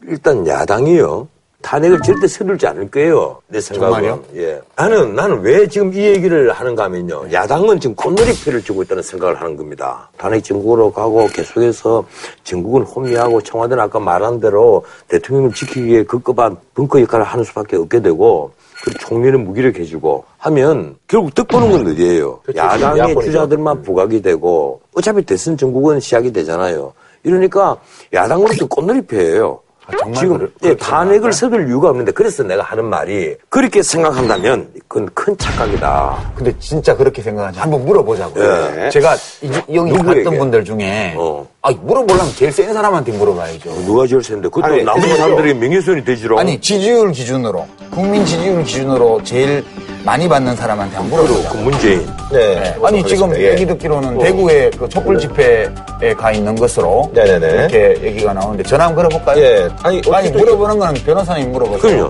일단 0.07 0.45
야당이요. 0.47 1.27
탄핵을 1.65 1.99
절대 2.01 2.27
서둘지 2.27 2.67
않을 2.67 2.91
거예요. 2.91 3.41
내 3.47 3.59
생각은. 3.59 3.93
정말요? 3.95 4.23
예. 4.35 4.61
나는, 4.75 5.15
나는 5.15 5.41
왜 5.41 5.67
지금 5.67 5.91
이 5.91 5.97
얘기를 5.97 6.51
하는가 6.51 6.83
하면요. 6.83 7.25
야당은 7.31 7.79
지금 7.79 7.95
꽃놀이 7.95 8.31
표를 8.43 8.61
주고 8.61 8.83
있다는 8.83 9.01
생각을 9.01 9.41
하는 9.41 9.57
겁니다. 9.57 10.07
탄핵 10.15 10.43
정국으로 10.43 10.91
가고 10.91 11.25
계속해서 11.27 12.05
정국은 12.43 12.83
혼미하고 12.83 13.41
청와대는 13.41 13.83
아까 13.83 13.99
말한 13.99 14.39
대로 14.39 14.85
대통령을 15.07 15.53
지키기 15.53 15.85
위해 15.85 16.03
급급한 16.03 16.55
벙커 16.75 17.01
역할을 17.01 17.25
하는 17.25 17.43
수밖에 17.43 17.77
없게 17.77 17.99
되고 17.99 18.51
그리고 18.83 18.99
총리는 18.99 19.43
무기력해지고 19.43 20.23
하면 20.37 20.95
결국 21.07 21.33
득 21.33 21.47
보는 21.47 21.71
건 21.71 21.87
어디예요? 21.87 22.41
그렇죠. 22.43 22.59
야당의 22.59 22.99
야권이죠. 22.99 23.21
주자들만 23.31 23.81
부각이 23.81 24.21
되고 24.21 24.81
어차피 24.93 25.23
대선 25.23 25.57
정국은 25.57 25.99
시작이 25.99 26.31
되잖아요. 26.31 26.93
이러니까 27.23 27.75
야당으로서 28.13 28.67
꽃놀이 28.67 29.01
표예요. 29.01 29.61
정말 29.99 30.13
지금 30.19 30.49
예. 30.63 30.75
탄핵을 30.75 31.31
서둘 31.31 31.67
이유가 31.67 31.89
없는데 31.89 32.11
그래서 32.11 32.43
내가 32.43 32.63
하는 32.63 32.85
말이 32.85 33.35
그렇게 33.49 33.83
생각한다면 33.83 34.67
그건 34.87 35.09
큰 35.13 35.37
착각이다. 35.37 36.33
근데 36.35 36.53
진짜 36.59 36.95
그렇게 36.95 37.21
생각하지 37.21 37.59
한번 37.59 37.85
물어보자고요. 37.85 38.83
예. 38.85 38.89
제가 38.89 39.15
이, 39.41 39.51
이 39.67 39.77
형이? 39.77 39.93
봤던 39.93 40.37
분들 40.37 40.63
중에 40.65 41.13
어. 41.17 41.47
아, 41.61 41.71
물어보려면 41.71 42.31
제일 42.35 42.51
센 42.51 42.73
사람한테 42.73 43.11
물어봐야죠. 43.11 43.69
누가 43.85 44.05
제일 44.07 44.23
센데 44.23 44.49
그것도 44.49 44.65
아니, 44.65 44.83
나머지. 44.83 45.15
사람들이 45.15 45.53
명예훼손이 45.53 46.03
되지로. 46.03 46.39
아니 46.39 46.59
지지율 46.59 47.11
기준으로 47.11 47.65
국민 47.91 48.25
지지율 48.25 48.63
기준으로 48.63 49.21
제일 49.23 49.63
많이 50.05 50.29
받는 50.29 50.55
사람한테 50.55 50.97
한번 50.97 51.25
그 51.25 51.31
물어보자. 51.31 51.53
문재인. 51.63 52.07
네. 52.31 52.75
아니 52.83 53.03
지금 53.03 53.35
예. 53.35 53.51
얘기 53.51 53.65
듣기로는 53.65 54.19
대구에 54.19 54.69
그 54.69 54.87
촛불 54.87 55.17
집회에 55.17 56.13
가 56.15 56.31
있는 56.31 56.55
것으로 56.55 57.09
네네네. 57.13 57.47
이렇게 57.47 58.01
얘기가 58.03 58.33
나오는데 58.33 58.63
전화 58.63 58.85
한번 58.85 59.09
걸어볼까요? 59.09 59.43
예. 59.43 59.67
아니, 59.81 60.01
아니 60.13 60.29
물어보는 60.29 60.77
거는 60.77 60.93
변호사님 61.03 61.51
물어보세요. 61.51 62.07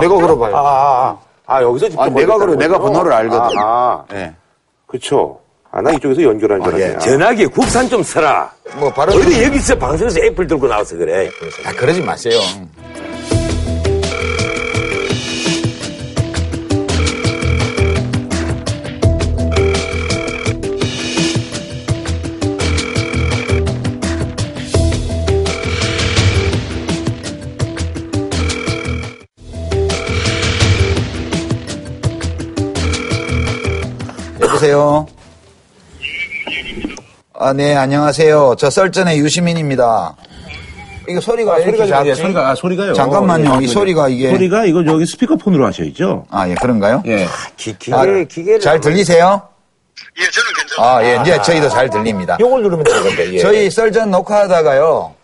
내가 0.00 0.14
걸어봐요. 0.14 0.56
아, 0.56 0.60
아, 0.60 1.08
아. 1.08 1.18
아, 1.46 1.62
여기서 1.62 1.88
직접 1.88 2.02
아, 2.02 2.08
내가 2.08 2.36
그래, 2.38 2.56
내가? 2.56 2.78
번호를 2.78 3.12
알거든. 3.12 3.58
아, 3.58 3.62
아. 3.62 4.04
예. 4.14 4.34
그쵸. 4.86 5.38
아, 5.76 5.82
나 5.82 5.90
이쪽에서 5.90 6.22
연결한 6.22 6.62
줄 6.64 6.80
예, 6.80 6.84
알았네. 6.86 6.98
전화기 7.04 7.46
국산 7.48 7.86
좀 7.86 8.02
써라. 8.02 8.50
뭐 8.78 8.90
바로 8.90 9.12
어디 9.12 9.44
여기서 9.44 9.76
방송에서 9.76 10.20
애플 10.20 10.46
들고 10.46 10.66
나와서 10.66 10.96
그래. 10.96 11.28
아, 11.66 11.72
그러지 11.72 12.00
마세요. 12.00 12.40
여보세요. 34.40 35.06
아, 37.38 37.52
네, 37.52 37.74
안녕하세요. 37.74 38.54
저 38.58 38.70
썰전의 38.70 39.18
유시민입니다. 39.18 40.16
이거 41.08 41.20
소리가 41.20 41.54
왜 41.56 41.62
이렇게 41.64 41.76
소리가, 41.78 41.96
작지? 41.96 42.10
예, 42.10 42.14
소리가, 42.14 42.48
아, 42.48 42.54
소리가요. 42.54 42.92
잠깐만요. 42.94 43.58
예, 43.60 43.64
이 43.64 43.68
소리가 43.68 44.08
이게 44.08 44.30
소리가 44.30 44.64
이거 44.64 44.82
저기 44.84 45.04
스피커폰으로 45.06 45.66
하셔야죠. 45.66 46.26
아, 46.30 46.48
예, 46.48 46.54
그런가요? 46.54 47.02
예. 47.06 47.26
기, 47.56 47.76
기계, 47.78 47.94
아, 47.94 48.04
기계를. 48.04 48.60
잘 48.60 48.80
들리세요? 48.80 49.42
예, 50.18 50.22
저는 50.30 50.48
괜찮습니다. 50.56 50.82
아, 50.96 51.04
예, 51.04 51.20
이제 51.22 51.42
저희도 51.42 51.68
잘 51.68 51.90
들립니다. 51.90 52.36
요걸 52.40 52.62
누르면 52.62 52.84
되는 52.84 53.02
건데, 53.02 53.34
예. 53.34 53.38
저희 53.38 53.70
썰전 53.70 54.10
녹화하다가요. 54.10 55.14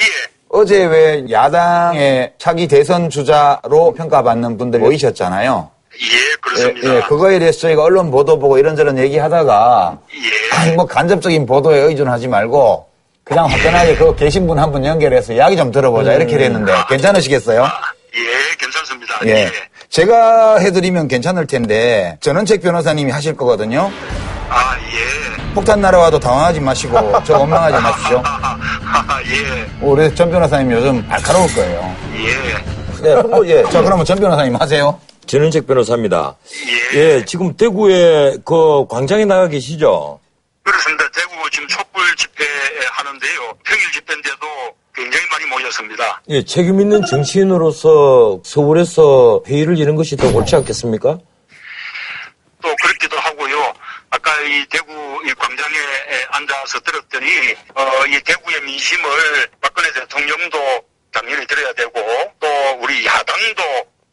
예. 0.00 0.04
어제 0.48 0.84
왜 0.86 1.24
야당의 1.30 2.32
차기 2.38 2.68
대선 2.68 3.10
주자로 3.10 3.92
평가받는 3.94 4.56
분들이 4.56 4.82
모이셨잖아요. 4.82 5.70
예, 6.00 6.04
예, 6.04 6.36
그렇습니다. 6.40 6.96
예, 6.96 7.00
그거에 7.02 7.38
대해서 7.38 7.60
저희가 7.60 7.82
언론 7.82 8.10
보도 8.10 8.38
보고 8.38 8.58
이런저런 8.58 8.98
얘기하다가 8.98 9.98
예. 10.14 10.56
아니, 10.56 10.72
뭐 10.72 10.86
간접적인 10.86 11.46
보도에 11.46 11.78
의존하지 11.80 12.28
말고 12.28 12.86
그냥 13.24 13.46
화끈하게 13.46 13.96
그 13.96 14.14
계신 14.16 14.46
분 14.46 14.58
한 14.58 14.70
분 14.72 14.84
연결해서 14.84 15.32
이야기 15.32 15.56
좀 15.56 15.70
들어보자 15.72 16.12
이렇게 16.14 16.36
됐는데 16.38 16.72
괜찮으시겠어요? 16.88 17.62
예, 17.64 18.56
괜찮습니다. 18.58 19.14
예. 19.26 19.30
예. 19.44 19.50
제가 19.88 20.58
해드리면 20.58 21.08
괜찮을 21.08 21.46
텐데 21.46 22.18
전원책 22.20 22.60
변호사님이 22.62 23.10
하실 23.10 23.36
거거든요. 23.36 23.90
아, 24.48 24.76
예. 24.78 25.54
폭탄 25.54 25.80
날아와도 25.80 26.18
당황하지 26.20 26.60
마시고 26.60 27.22
저 27.24 27.38
원망하지 27.38 27.78
마십시오. 27.82 28.22
아, 28.24 28.58
예. 29.26 29.66
우리 29.80 30.14
전 30.14 30.30
변호사님 30.30 30.70
요즘 30.72 31.04
날카로울 31.08 31.52
거예요. 31.54 31.96
예. 32.16 33.02
네, 33.02 33.22
예. 33.46 33.62
자 33.70 33.82
그러면 33.82 34.04
전 34.04 34.18
변호사님 34.18 34.54
하세요. 34.56 34.98
전은책 35.26 35.66
변호사입니다. 35.66 36.36
예. 36.94 36.98
예, 36.98 37.24
지금 37.24 37.56
대구에 37.56 38.36
그 38.44 38.86
광장에 38.88 39.24
나가 39.24 39.48
계시죠? 39.48 40.20
그렇습니다. 40.62 41.04
대구 41.14 41.50
지금 41.50 41.68
촛불 41.68 42.02
집회 42.16 42.44
하는데요. 42.92 43.52
평일 43.64 43.92
집회인데도 43.92 44.46
굉장히 44.94 45.26
많이 45.30 45.44
모였습니다. 45.46 46.22
예, 46.30 46.44
책임 46.44 46.80
있는 46.80 47.04
정치인으로서 47.04 48.40
서울에서 48.44 49.42
회의를 49.46 49.78
여는 49.78 49.96
것이 49.96 50.16
더 50.16 50.28
옳지 50.28 50.56
않겠습니까? 50.56 51.18
또 52.62 52.74
그렇기도 52.82 53.16
하고요. 53.18 53.72
아까 54.10 54.40
이 54.42 54.64
대구 54.70 54.92
이 55.26 55.34
광장에 55.34 55.76
앉아서 56.30 56.80
들었더니 56.80 57.26
어, 57.74 58.06
이 58.08 58.20
대구의 58.24 58.62
민심을 58.62 59.10
박근혜 59.60 59.92
대통령도 59.92 60.58
당연히 61.12 61.46
들어야 61.46 61.72
되고 61.74 61.92
또 62.40 62.46
우리 62.80 63.04
야당도 63.04 63.62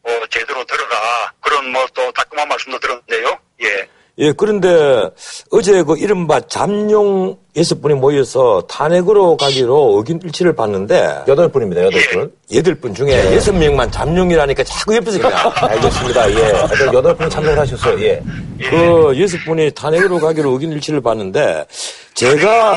어, 0.04 0.10
제대로 0.30 0.64
들어라 0.64 1.32
그런 1.40 1.70
뭐 1.72 1.84
또 1.94 2.10
따끔한 2.12 2.48
말씀도 2.48 2.78
들었는데요. 2.78 3.38
예. 3.62 3.88
예, 4.18 4.32
그런데 4.36 5.10
어제 5.50 5.82
그 5.82 5.96
이른바 5.98 6.40
잠룡 6.42 7.36
여섯 7.56 7.80
분이 7.82 7.94
모여서 7.94 8.62
탄핵으로 8.68 9.36
가기로 9.36 9.96
의견 9.98 10.20
일치를 10.22 10.54
봤는데 10.54 11.24
여덟 11.26 11.48
분입니다, 11.48 11.82
여덟 11.84 12.00
분. 12.12 12.32
여덟 12.54 12.74
분 12.76 12.94
중에 12.94 13.34
여섯 13.34 13.52
명만 13.52 13.90
잠룡이라니까 13.90 14.62
자꾸 14.62 14.94
옆에서 14.94 15.18
그냥 15.18 15.52
알겠습니다, 15.56 16.30
예. 16.30 16.42
하여튼 16.52 16.94
여덟 16.94 17.16
분 17.16 17.28
참석을 17.28 17.58
하셨어요, 17.58 18.00
예. 18.04 18.22
그 18.70 19.20
여섯 19.20 19.36
분이 19.44 19.72
탄핵으로 19.72 20.20
가기로 20.20 20.50
의견 20.52 20.70
일치를 20.72 21.00
봤는데 21.00 21.66
제가 22.14 22.76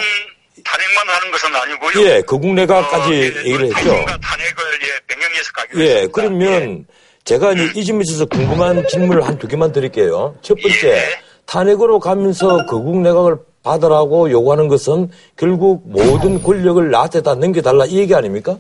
탄핵만 0.66 1.08
하는 1.08 1.32
것은 1.32 1.56
아니고요. 1.56 2.06
예, 2.08 2.22
거국내각까지 2.22 3.12
어, 3.12 3.13
예, 3.13 3.26
얘기를 3.26 3.66
했죠. 3.68 3.90
탄핵과 3.92 4.18
탄핵을 4.18 4.63
예, 4.82 5.12
가기로 5.54 5.82
예, 5.82 5.89
했습니다. 5.91 6.12
그러면 6.14 6.86
제가 7.28 7.51
이 7.75 7.84
점에 7.84 7.99
있어서 8.07 8.25
궁금한 8.25 8.88
질문을 8.88 9.21
한 9.28 9.38
두 9.38 9.49
개만 9.49 9.73
드릴게요. 9.73 10.34
첫 10.41 10.57
번째, 10.61 10.88
예. 10.91 11.03
탄핵으로 11.45 11.99
가면서 11.99 12.65
거국 12.65 13.01
내각을 13.01 13.36
받으라고 13.63 14.32
요구하는 14.32 14.69
것은 14.69 15.11
결국 15.36 15.82
모든 15.86 16.41
권력을 16.41 16.89
나한테 16.89 17.21
다 17.21 17.36
넘겨달라 17.36 17.86
이 17.86 17.97
얘기 17.99 18.15
아닙니까? 18.15 18.57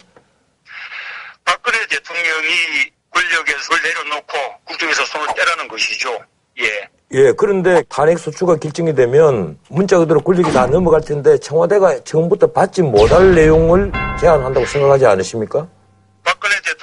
박근혜 1.45 1.77
대통령이 1.87 2.91
권력에서 3.09 3.73
내려놓고 3.83 4.37
국정에서 4.65 5.05
손을 5.05 5.27
떼라는 5.33 5.67
것이죠. 5.69 6.09
예. 6.59 6.89
예, 7.13 7.31
그런데 7.37 7.83
탄핵 7.87 8.19
소추가 8.19 8.57
결정이 8.57 8.93
되면 8.95 9.57
문자 9.69 9.97
그대로 9.97 10.19
권력이 10.19 10.51
다 10.51 10.65
넘어갈 10.67 10.99
텐데 10.99 11.37
청와대가 11.37 12.03
처음부터 12.03 12.47
받지 12.51 12.81
못할 12.81 13.33
내용을 13.33 13.93
제안한다고 14.19 14.65
생각하지 14.65 15.05
않으십니까? 15.05 15.69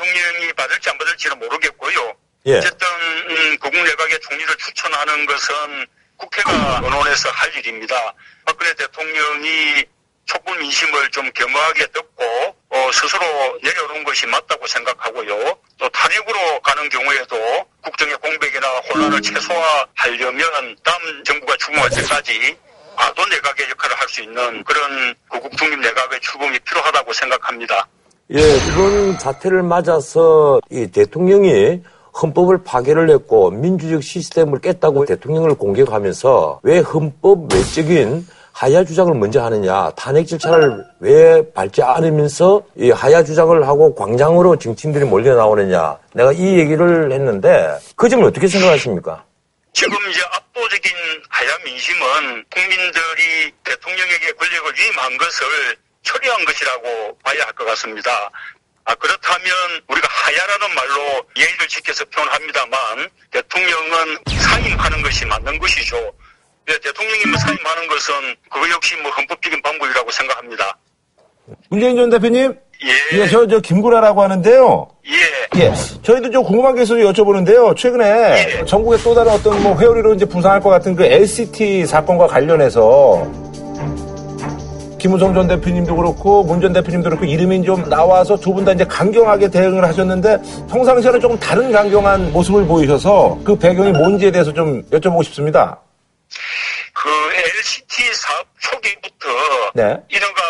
대통령이 0.04 0.52
받을지 0.52 0.90
안 0.90 0.98
받을지는 0.98 1.38
모르겠고요. 1.38 2.14
예. 2.46 2.58
어쨌든 2.58 2.86
음, 3.30 3.58
국내각의 3.58 4.20
총리를 4.20 4.56
추천하는 4.56 5.26
것은 5.26 5.86
국회가 6.16 6.78
언론에서 6.84 7.30
할 7.30 7.54
일입니다. 7.56 8.14
박근혜 8.44 8.72
대통령이 8.74 9.84
촛불 10.26 10.58
민심을 10.58 11.10
좀 11.10 11.30
겸허하게 11.32 11.86
듣고 11.86 12.56
어, 12.70 12.90
스스로 12.92 13.58
내려오는 13.62 14.04
것이 14.04 14.26
맞다고 14.26 14.66
생각하고요. 14.66 15.58
또 15.78 15.88
탄핵으로 15.88 16.60
가는 16.60 16.88
경우에도 16.88 17.68
국정의 17.82 18.16
공백이나 18.16 18.68
혼란을 18.90 19.20
최소화하려면 19.22 20.76
다음 20.82 21.24
정부가 21.24 21.56
출범할 21.56 21.90
때까지 21.90 22.56
아도 22.96 23.26
내각의 23.26 23.70
역할을 23.70 23.96
할 23.98 24.08
수 24.08 24.22
있는 24.22 24.62
그런 24.62 25.14
구국 25.28 25.56
중립 25.56 25.80
내각의 25.80 26.20
출범이 26.20 26.58
필요하다고 26.60 27.12
생각합니다. 27.12 27.88
예, 28.32 28.38
이번 28.38 29.18
사태를 29.18 29.62
맞아서 29.62 30.58
이 30.70 30.86
대통령이 30.86 31.82
헌법을 32.22 32.64
파괴를 32.64 33.10
했고 33.10 33.50
민주적 33.50 34.02
시스템을 34.02 34.60
깼다고 34.60 35.04
대통령을 35.04 35.54
공격하면서 35.54 36.60
왜 36.62 36.78
헌법 36.78 37.52
외적인 37.52 38.26
하야 38.52 38.84
주장을 38.84 39.12
먼저 39.14 39.42
하느냐, 39.44 39.90
탄핵 39.90 40.26
절차를 40.26 40.84
왜 41.00 41.42
밟지 41.52 41.82
않으면서 41.82 42.62
이 42.76 42.90
하야 42.90 43.22
주장을 43.22 43.66
하고 43.66 43.94
광장으로 43.94 44.56
정치인들이 44.56 45.04
몰려 45.04 45.34
나오느냐, 45.34 45.98
내가 46.14 46.32
이 46.32 46.58
얘기를 46.58 47.12
했는데 47.12 47.76
그 47.96 48.08
점을 48.08 48.24
어떻게 48.24 48.46
생각하십니까? 48.46 49.24
지금 49.72 49.92
이제 50.08 50.20
압도적인 50.32 50.92
하야 51.28 51.50
민심은 51.64 52.44
국민들이 52.54 53.52
대통령에게 53.64 54.32
권력을 54.38 54.72
위임한 54.78 55.18
것을 55.18 55.76
처리한 56.04 56.44
것이라고 56.44 57.18
봐야 57.24 57.42
할 57.44 57.52
것 57.54 57.64
같습니다. 57.66 58.30
아, 58.86 58.94
그렇다면 58.96 59.46
우리가 59.88 60.06
하야라는 60.10 60.74
말로 60.74 61.22
예의를 61.36 61.68
지켜서 61.68 62.04
표현합니다만 62.06 63.08
대통령은 63.30 64.18
사임하는 64.28 65.02
것이 65.02 65.24
맞는 65.24 65.58
것이죠. 65.58 65.96
예, 66.68 66.78
대통령이 66.78 67.24
뭐 67.26 67.38
사임하는 67.38 67.88
것은 67.88 68.36
그거 68.52 68.68
역시 68.70 68.94
뭐 68.96 69.10
헌법적인 69.12 69.62
방법이라고 69.62 70.10
생각합니다. 70.10 70.76
문재인 71.70 71.96
전 71.96 72.10
대표님? 72.10 72.54
예. 72.84 73.18
예, 73.18 73.28
저, 73.28 73.46
저, 73.46 73.60
김구라라고 73.60 74.22
하는데요. 74.22 74.88
예. 75.06 75.60
예. 75.60 75.72
저희도 76.02 76.30
좀 76.30 76.42
궁금한 76.44 76.74
게 76.74 76.82
있어서 76.82 77.00
여쭤보는데요. 77.00 77.76
최근에 77.76 78.60
예. 78.60 78.64
전국의 78.66 78.98
또 79.00 79.14
다른 79.14 79.32
어떤 79.32 79.62
뭐 79.62 79.78
회오리로 79.78 80.14
이제 80.14 80.24
부상할 80.26 80.60
것 80.60 80.68
같은 80.70 80.94
그 80.96 81.04
LCT 81.04 81.86
사건과 81.86 82.26
관련해서 82.26 83.26
김우성 85.04 85.34
전 85.34 85.46
대표님도 85.46 85.96
그렇고 85.96 86.42
문 86.44 86.62
전 86.62 86.72
대표님도 86.72 87.10
그렇고 87.10 87.26
이름이 87.26 87.62
좀 87.64 87.86
나와서 87.90 88.36
두 88.38 88.54
분 88.54 88.64
다 88.64 88.72
이제 88.72 88.84
강경하게 88.86 89.50
대응을 89.50 89.84
하셨는데 89.84 90.38
평상시와는 90.70 91.20
조금 91.20 91.38
다른 91.38 91.70
강경한 91.70 92.32
모습을 92.32 92.64
보이셔서 92.66 93.38
그 93.44 93.54
배경이 93.54 93.92
뭔지에 93.92 94.30
대해서 94.30 94.50
좀 94.50 94.82
여쭤보고 94.88 95.22
싶습니다. 95.24 95.78
그 96.94 97.08
LCT 97.36 98.14
사업 98.14 98.46
초기부터 98.60 99.28
네. 99.74 99.82
인허가 100.08 100.42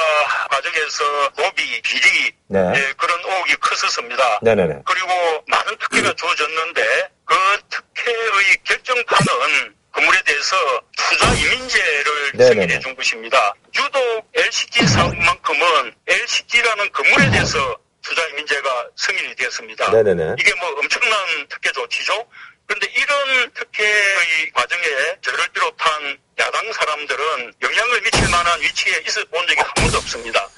과정에서 0.50 1.02
로비, 1.36 1.82
비리 1.82 2.30
네. 2.46 2.60
예, 2.60 2.92
그런 2.96 3.18
의혹이 3.26 3.56
컸었습니다. 3.56 4.38
네네네. 4.42 4.82
그리고 4.84 5.08
많은 5.48 5.76
특혜가 5.80 6.12
주어졌는데 6.14 6.82
그 7.24 7.34
특혜의 7.70 8.56
결정판은 8.62 9.74
건물에 9.94 10.20
대해서 10.22 10.56
투자 10.96 11.32
이민제를. 11.34 12.32
승인해 12.36 12.78
준 12.80 12.94
것입니다. 12.96 13.54
유독 13.76 14.28
LCT 14.34 14.86
사업만큼은 14.88 15.94
LCT라는 16.06 16.90
건물에 16.92 17.30
대해서 17.30 17.78
투자 18.02 18.26
이민제가 18.28 18.88
승인이 18.96 19.34
되었습니다. 19.36 19.90
네네네. 19.92 20.34
이게 20.38 20.52
뭐 20.54 20.68
엄청난 20.78 21.16
특혜 21.48 21.70
조치죠. 21.72 22.26
그런데 22.66 22.88
이런 22.88 23.50
특혜의 23.52 24.50
과정에 24.52 24.82
저를 25.22 25.46
비롯한 25.52 26.18
야당 26.40 26.72
사람들은 26.72 27.52
영향을 27.62 28.00
미칠 28.02 28.28
만한 28.30 28.60
위치에 28.60 29.00
있어 29.06 29.24
본 29.26 29.46
적이 29.46 29.60
한 29.60 29.74
번도 29.74 29.98
없습니다. 29.98 30.48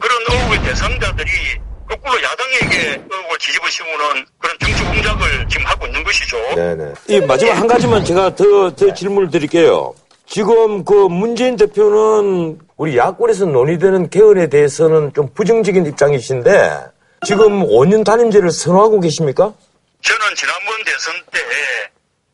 그런 0.00 0.22
의혹의 0.28 0.62
대상자들이 0.64 1.30
거꾸로 1.92 2.22
야당에게 2.22 3.02
의혹을 3.10 3.38
뒤집어 3.38 3.68
씌우는 3.68 4.26
그런 4.38 4.58
정치 4.58 4.82
공작을 4.82 5.48
지금 5.48 5.66
하고 5.66 5.86
있는 5.86 6.02
것이죠. 6.02 6.36
네네. 6.54 6.92
이 7.08 7.20
마지막 7.20 7.52
한 7.54 7.66
가지만 7.66 8.04
제가 8.04 8.34
더, 8.34 8.74
더 8.74 8.94
질문을 8.94 9.30
드릴게요. 9.30 9.94
지금 10.26 10.84
그 10.84 10.94
문재인 10.94 11.56
대표는 11.56 12.58
우리 12.78 12.96
야권에서 12.96 13.44
논의되는 13.46 14.08
개헌에 14.08 14.48
대해서는 14.48 15.12
좀 15.12 15.28
부정적인 15.34 15.84
입장이신데 15.84 16.80
지금 17.26 17.66
5년 17.66 18.04
단임제를 18.04 18.50
선호하고 18.50 19.00
계십니까? 19.00 19.52
저는 20.00 20.34
지난번 20.34 20.84
대선 20.84 21.14
때 21.30 21.40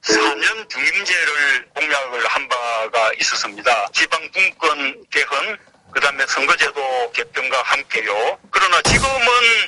4년 0.02 0.68
중임제를 0.68 1.66
공약을 1.74 2.26
한 2.28 2.48
바가 2.48 3.12
있었습니다. 3.20 3.88
지방분권 3.92 5.04
개헌, 5.10 5.58
그 5.92 6.00
다음에 6.00 6.24
선거제도 6.26 7.10
개편과 7.12 7.62
함께요. 7.62 8.38
그러나 8.50 8.80
지금은 8.82 9.08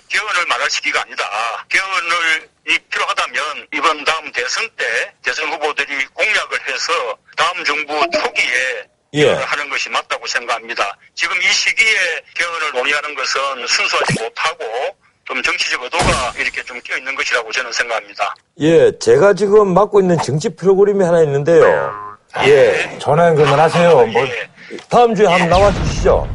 개헌을 0.08 0.46
말할 0.48 0.70
시기가 0.70 1.02
아니다. 1.02 1.24
개헌을 1.68 2.48
이 2.68 2.78
필요하다면 2.90 3.66
이번 3.74 4.04
다음 4.04 4.30
대선 4.32 4.68
때 4.76 5.12
대선 5.22 5.50
후보들이 5.52 6.06
공약을 6.06 6.68
해서 6.68 7.18
다음 7.36 7.64
정부 7.64 8.00
초기에 8.10 8.86
예. 9.14 9.32
하는 9.32 9.68
것이 9.70 9.88
맞다고 9.88 10.26
생각합니다. 10.26 10.96
지금 11.14 11.36
이 11.42 11.46
시기에 11.46 12.22
개헌을 12.34 12.72
논의하는 12.74 13.14
것은 13.14 13.66
순수하지 13.66 14.22
못하고 14.22 14.96
좀 15.24 15.42
정치적 15.42 15.82
의도가 15.82 16.34
이렇게 16.38 16.62
좀 16.62 16.80
끼어 16.80 16.96
있는 16.96 17.14
것이라고 17.14 17.50
저는 17.50 17.72
생각합니다. 17.72 18.34
예, 18.60 18.96
제가 18.98 19.34
지금 19.34 19.74
맡고 19.74 20.00
있는 20.00 20.18
정치 20.18 20.48
프로그램이 20.54 21.02
하나 21.04 21.22
있는데요. 21.22 22.18
예, 22.44 22.98
전화 23.00 23.26
연결만 23.28 23.58
하세요. 23.58 24.06
뭐, 24.06 24.26
예. 24.26 24.48
다음 24.88 25.14
주에 25.14 25.26
한번 25.26 25.48
나와 25.48 25.72
주시죠. 25.72 26.28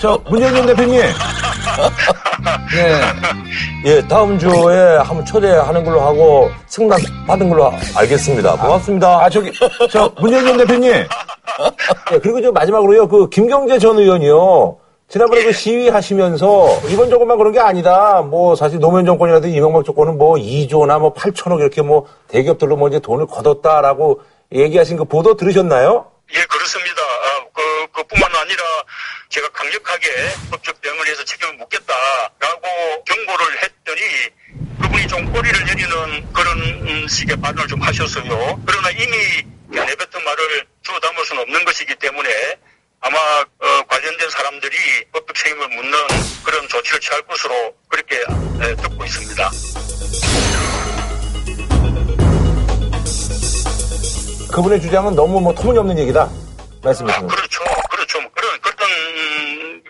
저, 0.00 0.18
문재인 0.28 0.54
전 0.54 0.66
대표님. 0.66 1.00
네. 2.74 3.00
예, 3.84 4.08
다음 4.08 4.38
주에 4.38 4.96
한번 4.96 5.24
초대하는 5.24 5.84
걸로 5.84 6.00
하고 6.00 6.50
승낙 6.66 6.98
받은 7.26 7.48
걸로 7.48 7.72
알겠습니다. 7.94 8.56
고맙습니다. 8.56 9.24
아, 9.24 9.30
저기, 9.30 9.52
저, 9.90 10.10
문재인 10.18 10.44
전 10.44 10.56
대표님. 10.58 10.92
예, 10.92 12.18
그리고 12.18 12.40
저 12.42 12.50
마지막으로요, 12.50 13.08
그, 13.08 13.28
김경재 13.28 13.78
전 13.78 13.98
의원이요. 13.98 14.78
지난번에 15.08 15.44
그 15.44 15.52
시위하시면서, 15.52 16.80
이번 16.90 17.08
정권만 17.08 17.38
그런 17.38 17.52
게 17.52 17.60
아니다. 17.60 18.22
뭐, 18.22 18.56
사실 18.56 18.80
노무현 18.80 19.06
정권이라든 19.06 19.50
이명박 19.50 19.84
정권은 19.84 20.18
뭐, 20.18 20.34
2조나 20.34 20.98
뭐, 20.98 21.14
8천억 21.14 21.60
이렇게 21.60 21.82
뭐, 21.82 22.06
대기업들로 22.28 22.76
뭐, 22.76 22.88
이제 22.88 22.98
돈을 22.98 23.26
걷었다라고 23.26 24.20
얘기하신 24.52 24.96
그 24.96 25.04
보도 25.04 25.36
들으셨나요? 25.36 26.06
예, 26.34 26.44
그렇습니다. 26.48 27.02
아, 27.96 28.02
그, 28.02 28.02
그뿐만 28.02 28.34
아니라 28.36 28.62
제가 29.30 29.48
강력하게 29.50 30.08
법적 30.50 30.80
대응을 30.82 31.06
해서 31.08 31.24
책임을 31.24 31.54
묻겠다라고 31.54 33.04
경고를 33.04 33.62
했더니 33.62 34.00
그분이 34.82 35.08
좀 35.08 35.32
꼬리를 35.32 35.64
내리는 35.64 36.32
그런 36.32 36.58
음, 36.60 37.08
식의 37.08 37.36
발언을 37.40 37.66
좀 37.66 37.80
하셨어요. 37.80 38.62
그러나 38.66 38.90
이미 38.90 39.42
내뱉은 39.68 40.24
말을 40.24 40.66
주워 40.82 41.00
담을 41.00 41.24
수는 41.24 41.42
없는 41.42 41.64
것이기 41.64 41.94
때문에 41.96 42.30
아마 43.00 43.18
어, 43.18 43.82
관련된 43.88 44.30
사람들이 44.30 44.76
법적 45.12 45.34
책임을 45.34 45.68
묻는 45.68 45.98
그런 46.44 46.68
조치를 46.68 47.00
취할 47.00 47.22
것으로 47.22 47.74
그렇게 47.88 48.16
에, 48.16 48.76
듣고 48.76 49.04
있습니다. 49.04 49.50
그분의 54.52 54.80
주장은 54.80 55.14
너무 55.14 55.40
뭐, 55.40 55.54
터무니없는 55.54 55.98
얘기다. 55.98 56.30
거. 56.82 57.26
그렇죠. 57.26 57.26
그렇죠. 57.26 57.64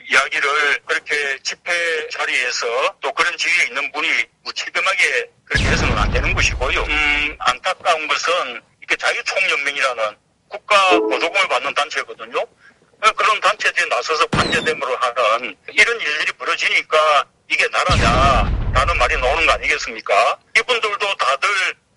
뭐 0.07 0.19
이야기를 0.19 0.81
그렇게 0.87 1.39
집회 1.43 2.09
자리에서 2.11 2.95
또 3.01 3.13
그런 3.13 3.37
지위에 3.37 3.67
있는 3.67 3.91
분이 3.93 4.09
무책임하게 4.45 5.31
그렇게 5.45 5.65
해서는 5.67 5.99
안 5.99 6.11
되는 6.11 6.33
것이고요. 6.33 6.81
음, 6.83 7.37
안타까운 7.41 8.07
것은 8.09 8.61
이렇게 8.81 8.97
자유총연맹이라는 8.97 10.17
국가 10.49 10.91
보조금을 10.99 11.49
받는 11.49 11.75
단체거든요. 11.75 12.39
어, 12.39 13.13
그런 13.13 13.41
단체들이 13.41 13.89
나서서 13.89 14.27
반대대모를 14.29 14.97
하는 15.01 15.57
이런 15.73 16.01
일들이 16.01 16.33
벌어지니까 16.33 17.25
이게 17.51 17.67
나라냐라는 17.69 18.99
말이 18.99 19.17
나오는 19.19 19.47
거 19.47 19.53
아니겠습니까? 19.53 20.39
이분들도 20.57 21.15
다들 21.17 21.49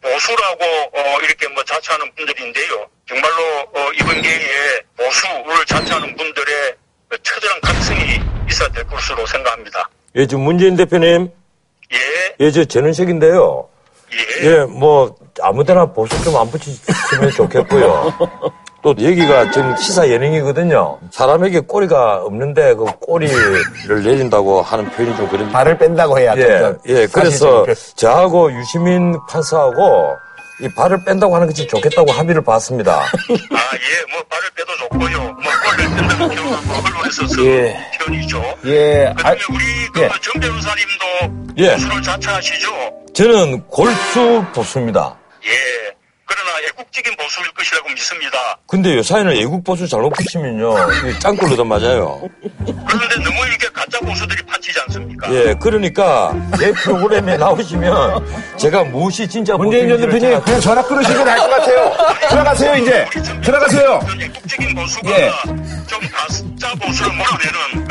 보수라고 0.01 0.65
어, 0.93 1.19
이렇게 1.21 1.47
뭐 1.49 1.63
자처하는 1.63 2.13
분들인데요. 2.15 2.89
정말로 3.07 3.71
어, 3.73 3.91
이번 3.93 4.21
기회에 4.21 4.81
보수를 4.97 5.65
자처 5.65 5.99
특별한 7.17 7.61
각성이 7.61 7.99
있어야 8.49 8.69
될 8.69 8.83
것으로 8.87 9.25
생각합니다. 9.25 9.89
예, 10.15 10.25
지금 10.27 10.43
문재인 10.43 10.75
대표님. 10.75 11.29
예. 11.91 12.35
예, 12.45 12.51
저 12.51 12.63
재능식인데요. 12.65 13.67
예. 14.41 14.45
예, 14.47 14.59
뭐, 14.65 15.15
아무데나 15.41 15.85
보수 15.85 16.21
좀 16.23 16.35
안 16.35 16.49
붙이시면 16.49 17.31
좋겠고요. 17.35 18.13
또 18.81 18.91
여기가 18.91 19.51
지금 19.51 19.75
시사 19.75 20.07
예능이거든요. 20.07 20.99
사람에게 21.11 21.59
꼬리가 21.61 22.23
없는데 22.23 22.75
그 22.75 22.85
꼬리를 23.01 24.03
내린다고 24.03 24.61
하는 24.61 24.89
표현이 24.91 25.17
좀 25.17 25.27
그런. 25.27 25.51
발을 25.51 25.77
뺀다고 25.77 26.17
해야 26.17 26.33
예, 26.37 26.73
예. 26.87 27.05
그래서 27.07 27.65
저하고 27.95 28.51
유시민 28.53 29.17
판사하고 29.29 30.15
이 30.61 30.69
발을 30.75 31.03
뺀다고 31.03 31.35
하는 31.35 31.47
것이 31.47 31.67
좋겠다고 31.67 32.11
합의를 32.13 32.41
봤습니다. 32.41 32.99
아, 33.01 33.03
예. 33.03 34.13
뭐 34.13 34.23
발을 34.29 34.49
빼도 34.55 34.77
좋고요. 34.77 35.23
뭐 35.23 35.43
꼬리를 35.65 35.95
뺀다는 35.97 36.35
경우도 36.35 36.78
쓰는 37.11 37.45
예. 37.45 37.75
표현이죠. 37.97 38.43
예. 38.65 39.13
그다음에 39.17 39.39
우리 39.49 39.87
그 39.93 40.01
예. 40.01 40.09
정 40.21 40.41
변호사님도 40.41 41.53
예. 41.57 42.01
자처하시죠. 42.01 42.69
저는 43.13 43.61
골수 43.67 44.45
보수입니다. 44.53 45.17
예. 45.45 45.95
그러나 46.29 46.59
애국적인 46.67 47.15
보수일 47.17 47.51
것이라고 47.53 47.89
믿습니다. 47.89 48.37
근데 48.67 48.95
요사이는 48.97 49.35
애국 49.37 49.63
보수 49.63 49.87
잘못 49.87 50.11
붙이면요. 50.11 50.75
이게 51.09 51.17
짱돌로도 51.19 51.65
맞아요. 51.65 52.21
그런데 52.87 53.15
너무 53.23 53.45
이렇게 53.47 53.67
가짜 53.73 53.99
보수들이 53.99 54.43
파치지 54.43 54.79
않습니까? 54.81 55.33
예, 55.33 55.55
그러니까 55.59 56.31
제 56.59 56.71
프로그램에 56.73 57.35
나오시면 57.37 58.57
제가 58.57 58.83
무엇이 58.83 59.27
진짜 59.27 59.55
문재인 59.57 59.89
전 59.89 59.97
보수인지를 59.97 60.19
대표님 60.19 60.39
제가- 60.39 60.45
그냥 60.45 60.61
전화 60.61 60.83
끊으시면 60.83 61.25
될것 61.25 61.49
같아요. 61.49 61.95
들어가세요 62.29 62.75
이제. 62.75 63.05
들어가세요. 63.41 63.99
애국적인 64.21 64.75
보수가 64.75 65.09
예. 65.19 65.31
좀 65.87 65.99
가짜 66.11 66.75
보수를 66.75 67.11
몰아내는 67.13 67.87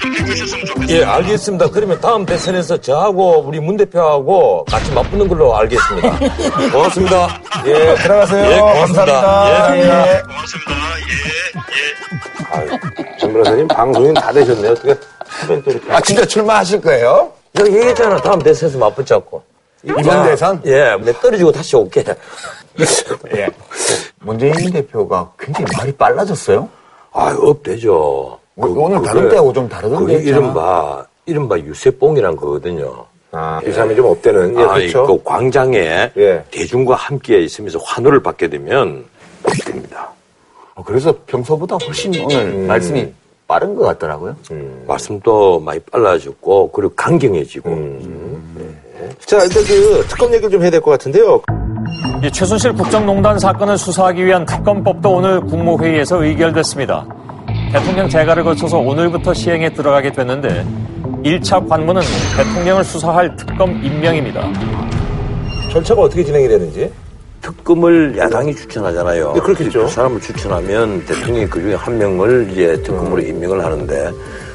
좀 0.00 0.12
해주셨으면 0.14 0.66
좋겠습니다. 0.66 0.92
예, 0.92 1.04
알겠습니다. 1.04 1.70
그러면 1.70 2.00
다음 2.00 2.24
대선에서 2.26 2.80
저하고 2.80 3.40
우리 3.40 3.60
문 3.60 3.76
대표하고 3.76 4.64
같이 4.64 4.92
맞붙는 4.92 5.28
걸로 5.28 5.56
알겠습니다. 5.56 6.18
고맙습니다. 6.72 7.40
예, 7.66 7.94
들어가세요. 7.96 8.50
예, 8.50 8.60
고맙습니다. 8.60 9.04
감사합니다. 9.04 9.76
예, 9.76 10.16
예. 10.16 10.22
고맙습니다. 10.22 10.72
예, 11.00 12.56
예. 12.56 12.72
아유, 12.72 12.78
정 13.18 13.32
변호사님 13.32 13.68
방송인 13.68 14.14
다 14.14 14.32
되셨네요. 14.32 14.72
어떻게. 14.72 14.96
아, 15.88 16.00
진짜 16.00 16.24
출마하실 16.24 16.80
거예요? 16.80 17.32
저 17.56 17.66
얘기했잖아. 17.66 18.16
다음 18.18 18.40
대선에서 18.40 18.78
맞붙자고. 18.78 19.42
이번 19.82 20.02
대선? 20.24 20.60
예, 20.66 20.96
내 21.00 21.12
떨어지고 21.14 21.52
다시 21.52 21.76
올게. 21.76 22.04
예. 23.36 23.48
문재인 24.18 24.72
대표가 24.72 25.32
굉장히 25.38 25.66
말이 25.76 25.92
빨라졌어요? 25.92 26.68
아, 27.12 27.34
업되죠. 27.38 28.39
뭐, 28.60 28.84
오늘 28.86 29.02
다른 29.02 29.28
때하고 29.28 29.52
좀 29.52 29.68
다르던데 29.68 30.14
그게 30.14 30.28
했잖아. 30.28 30.38
이른바, 30.38 31.06
이른바 31.26 31.58
유세뽕이란 31.58 32.36
거거든요. 32.36 33.04
아, 33.32 33.60
이 33.66 33.72
사람이 33.72 33.94
좀 33.96 34.06
업되는. 34.06 34.58
예, 34.58 34.62
아, 34.64 34.74
그렇죠. 34.74 35.06
그 35.06 35.22
광장에 35.22 36.10
예. 36.16 36.44
대중과 36.50 36.94
함께 36.96 37.40
있으면서 37.42 37.78
환호를 37.78 38.22
받게 38.22 38.48
되면 38.48 39.04
됩니다. 39.64 40.10
어, 40.74 40.82
그래서 40.84 41.14
평소보다 41.26 41.76
훨씬 41.76 42.12
오늘 42.24 42.66
말씀이 42.66 43.12
빠른 43.46 43.74
것 43.74 43.84
같더라고요. 43.84 44.36
말씀도 44.86 45.60
많이 45.60 45.80
빨라졌고 45.80 46.70
그리고 46.72 46.92
강경해지고 46.94 47.70
자, 49.26 49.42
일단 49.42 49.62
그 49.64 50.04
특검 50.08 50.28
얘기를 50.32 50.50
좀 50.50 50.62
해야 50.62 50.70
될 50.70 50.80
것 50.80 50.90
같은데요. 50.92 51.40
이 52.22 52.30
최순실 52.30 52.74
국정농단 52.74 53.38
사건을 53.38 53.78
수사하기 53.78 54.24
위한 54.24 54.44
특검법도 54.44 55.10
오늘 55.10 55.40
국무회의에서 55.40 56.22
의결됐습니다. 56.22 57.06
대통령 57.72 58.08
재가를 58.08 58.42
거쳐서 58.42 58.78
오늘부터 58.78 59.32
시행에 59.32 59.70
들어가게 59.72 60.10
됐는데 60.10 60.66
1차 61.24 61.68
관문은 61.68 62.02
대통령을 62.36 62.82
수사할 62.82 63.36
특검 63.36 63.70
임명입니다. 63.84 64.48
절차가 65.70 66.02
어떻게 66.02 66.24
진행이 66.24 66.48
되는지. 66.48 66.90
특검을 67.40 68.18
야당이 68.18 68.54
추천하잖아요. 68.54 69.32
네, 69.34 69.40
그렇겠죠. 69.40 69.84
그 69.84 69.88
사람을 69.88 70.20
추천하면 70.20 71.04
대통령이 71.06 71.46
그 71.46 71.60
중에 71.60 71.74
한 71.74 71.96
명을 71.96 72.48
이제 72.50 72.82
특검으로 72.82 73.22
임명을 73.22 73.64
하는데 73.64 74.10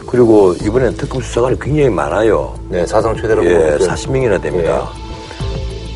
그리고 0.08 0.54
이번엔 0.62 0.96
특검 0.96 1.22
수사관이 1.22 1.58
굉장히 1.60 1.90
많아요. 1.90 2.54
네, 2.70 2.86
사상 2.86 3.16
최대로. 3.16 3.44
예, 3.46 3.56
뭐 3.58 3.78
40명이나 3.78 4.42
됩니다. 4.42 4.88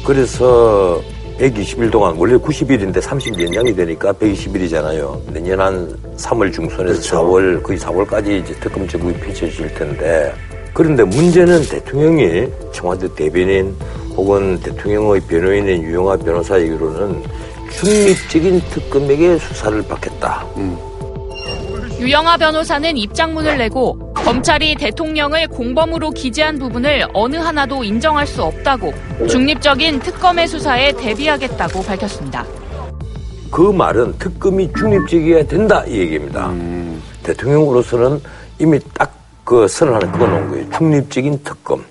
그래서 0.05 0.99
120일 1.39 1.89
동안 1.89 2.15
원래 2.17 2.35
90일인데 2.35 3.01
30일 3.01 3.45
연장이 3.45 3.73
되니까 3.73 4.11
120일이잖아요. 4.13 5.31
내년 5.31 5.61
한 5.61 5.97
3월 6.17 6.51
중순에서 6.51 7.01
4월 7.01 7.63
거의 7.63 7.79
4월까지 7.79 8.43
이제 8.43 8.53
특검 8.59 8.85
제국이 8.85 9.13
펼쳐질 9.13 9.73
텐데 9.73 10.33
그런데 10.73 11.03
문제는 11.03 11.63
대통령이 11.63 12.47
청와대 12.73 13.07
대변인 13.15 13.73
혹은 14.15 14.59
대통령의 14.59 15.21
변호인인 15.21 15.83
유영아 15.83 16.17
변호사 16.17 16.59
얘기로는 16.59 17.23
중립적인 17.71 18.61
특검에게 18.71 19.37
수사를 19.37 19.81
받겠다. 19.83 20.45
유영아 21.99 22.37
변호사는 22.37 22.95
입장문을 22.97 23.57
내고 23.57 24.13
검찰이 24.13 24.75
대통령을 24.75 25.47
공범으로 25.47 26.11
기재한 26.11 26.57
부분을 26.57 27.05
어느 27.13 27.35
하나도 27.35 27.83
인정할 27.83 28.25
수 28.25 28.43
없다고 28.43 28.93
중립적인 29.27 29.99
특검의 29.99 30.47
수사에 30.47 30.91
대비하겠다고 30.93 31.83
밝혔습니다. 31.83 32.45
그 33.51 33.61
말은 33.61 34.17
특검이 34.17 34.71
중립적이어야 34.77 35.43
된다 35.43 35.83
이 35.87 35.97
얘기입니다. 35.99 36.51
대통령으로서는 37.23 38.21
이미 38.59 38.79
딱 38.93 39.17
그 39.49 39.67
선언하는 39.67 40.11
그거 40.11 40.27
놓은 40.27 40.47
거예요. 40.51 40.69
중립적인 40.77 41.39
특검. 41.43 41.83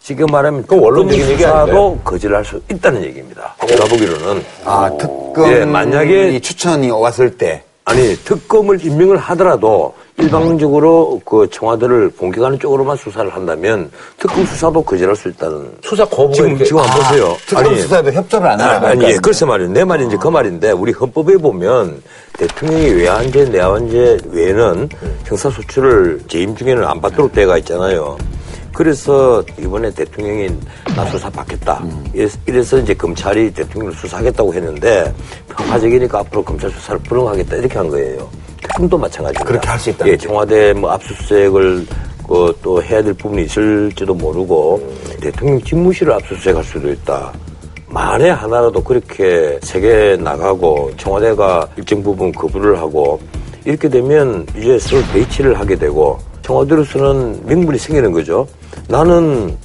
지금 0.00 0.24
말하면 0.32 0.62
그건 0.62 0.78
원론적인 0.78 1.20
특검 1.26 1.30
얘기 1.34 1.42
수사도 1.42 2.00
거절할 2.02 2.42
수 2.42 2.58
있다는 2.70 3.04
얘기입니다. 3.04 3.54
제가 3.68 3.84
보기로는 3.84 4.42
아, 4.64 4.88
특검. 4.98 5.52
예, 5.52 5.66
만약에- 5.66 6.32
이 6.32 6.40
추천이 6.40 6.88
왔을 6.90 7.36
때. 7.36 7.62
아니 7.88 8.16
특검을 8.16 8.84
임명을 8.84 9.16
하더라도 9.16 9.94
일방적으로 10.18 11.20
그 11.24 11.48
청와대를 11.50 12.10
공격하는 12.18 12.58
쪽으로만 12.58 12.96
수사를 12.96 13.32
한다면 13.32 13.88
특검 14.18 14.44
수사도 14.44 14.82
거절할 14.82 15.14
수 15.14 15.28
있다는 15.28 15.70
수사 15.82 16.04
거부가 16.04 16.32
지금 16.32 16.48
이렇게- 16.50 16.64
지금 16.64 16.80
한번 16.80 16.96
보세요. 17.02 17.36
특검 17.46 17.64
수사에도 17.76 18.12
협조를 18.12 18.46
안 18.48 18.60
하나. 18.60 18.88
아니, 18.88 19.04
예, 19.04 19.16
글쎄 19.18 19.44
말이에요. 19.44 19.70
내 19.70 19.84
말이 19.84 20.04
이제 20.06 20.16
그 20.16 20.26
말인데, 20.26 20.72
우리 20.72 20.90
헌법에 20.92 21.36
보면 21.36 22.02
대통령이 22.38 22.86
외환죄, 22.90 23.44
내환죄 23.44 24.18
외에는 24.32 24.88
형사소추를 25.26 26.22
재임 26.28 26.56
중에는 26.56 26.82
안 26.84 27.00
받도록 27.00 27.32
되어가 27.34 27.58
있잖아요. 27.58 28.18
그래서 28.76 29.42
이번에 29.58 29.90
대통령이 29.90 30.50
나 30.94 31.06
수사 31.06 31.30
받겠다. 31.30 31.82
이래서, 32.12 32.38
이래서 32.44 32.78
이제 32.78 32.92
검찰이 32.92 33.50
대통령을 33.54 33.94
수사하겠다고 33.94 34.52
했는데 34.52 35.14
평화적이니까 35.48 36.18
앞으로 36.18 36.44
검찰 36.44 36.68
수사를 36.70 37.00
불응하겠다 37.00 37.56
이렇게 37.56 37.78
한 37.78 37.88
거예요. 37.88 38.28
특검도 38.60 38.98
마찬가지입니다. 38.98 39.44
그렇게 39.44 39.66
할 39.66 39.78
수 39.78 39.88
있다는 39.88 40.12
예, 40.12 40.16
청와대 40.18 40.74
뭐 40.74 40.90
압수수색을 40.90 41.86
그또 42.28 42.82
해야 42.82 43.02
될 43.02 43.14
부분이 43.14 43.44
있을지도 43.44 44.12
모르고 44.12 44.94
대통령 45.22 45.58
집무실을 45.62 46.12
압수수색할 46.12 46.62
수도 46.62 46.92
있다. 46.92 47.32
만에 47.88 48.28
하나라도 48.28 48.84
그렇게 48.84 49.58
세계 49.62 50.18
나가고 50.20 50.90
청와대가 50.98 51.66
일정 51.78 52.02
부분 52.02 52.30
거부를 52.30 52.78
하고 52.78 53.18
이렇게 53.64 53.88
되면 53.88 54.46
이제 54.54 54.78
서로 54.78 55.00
배치를 55.14 55.58
하게 55.58 55.76
되고 55.76 56.18
청와대로서는 56.46 57.44
명분이 57.44 57.76
생기는 57.78 58.12
거죠. 58.12 58.46
나는 58.88 59.56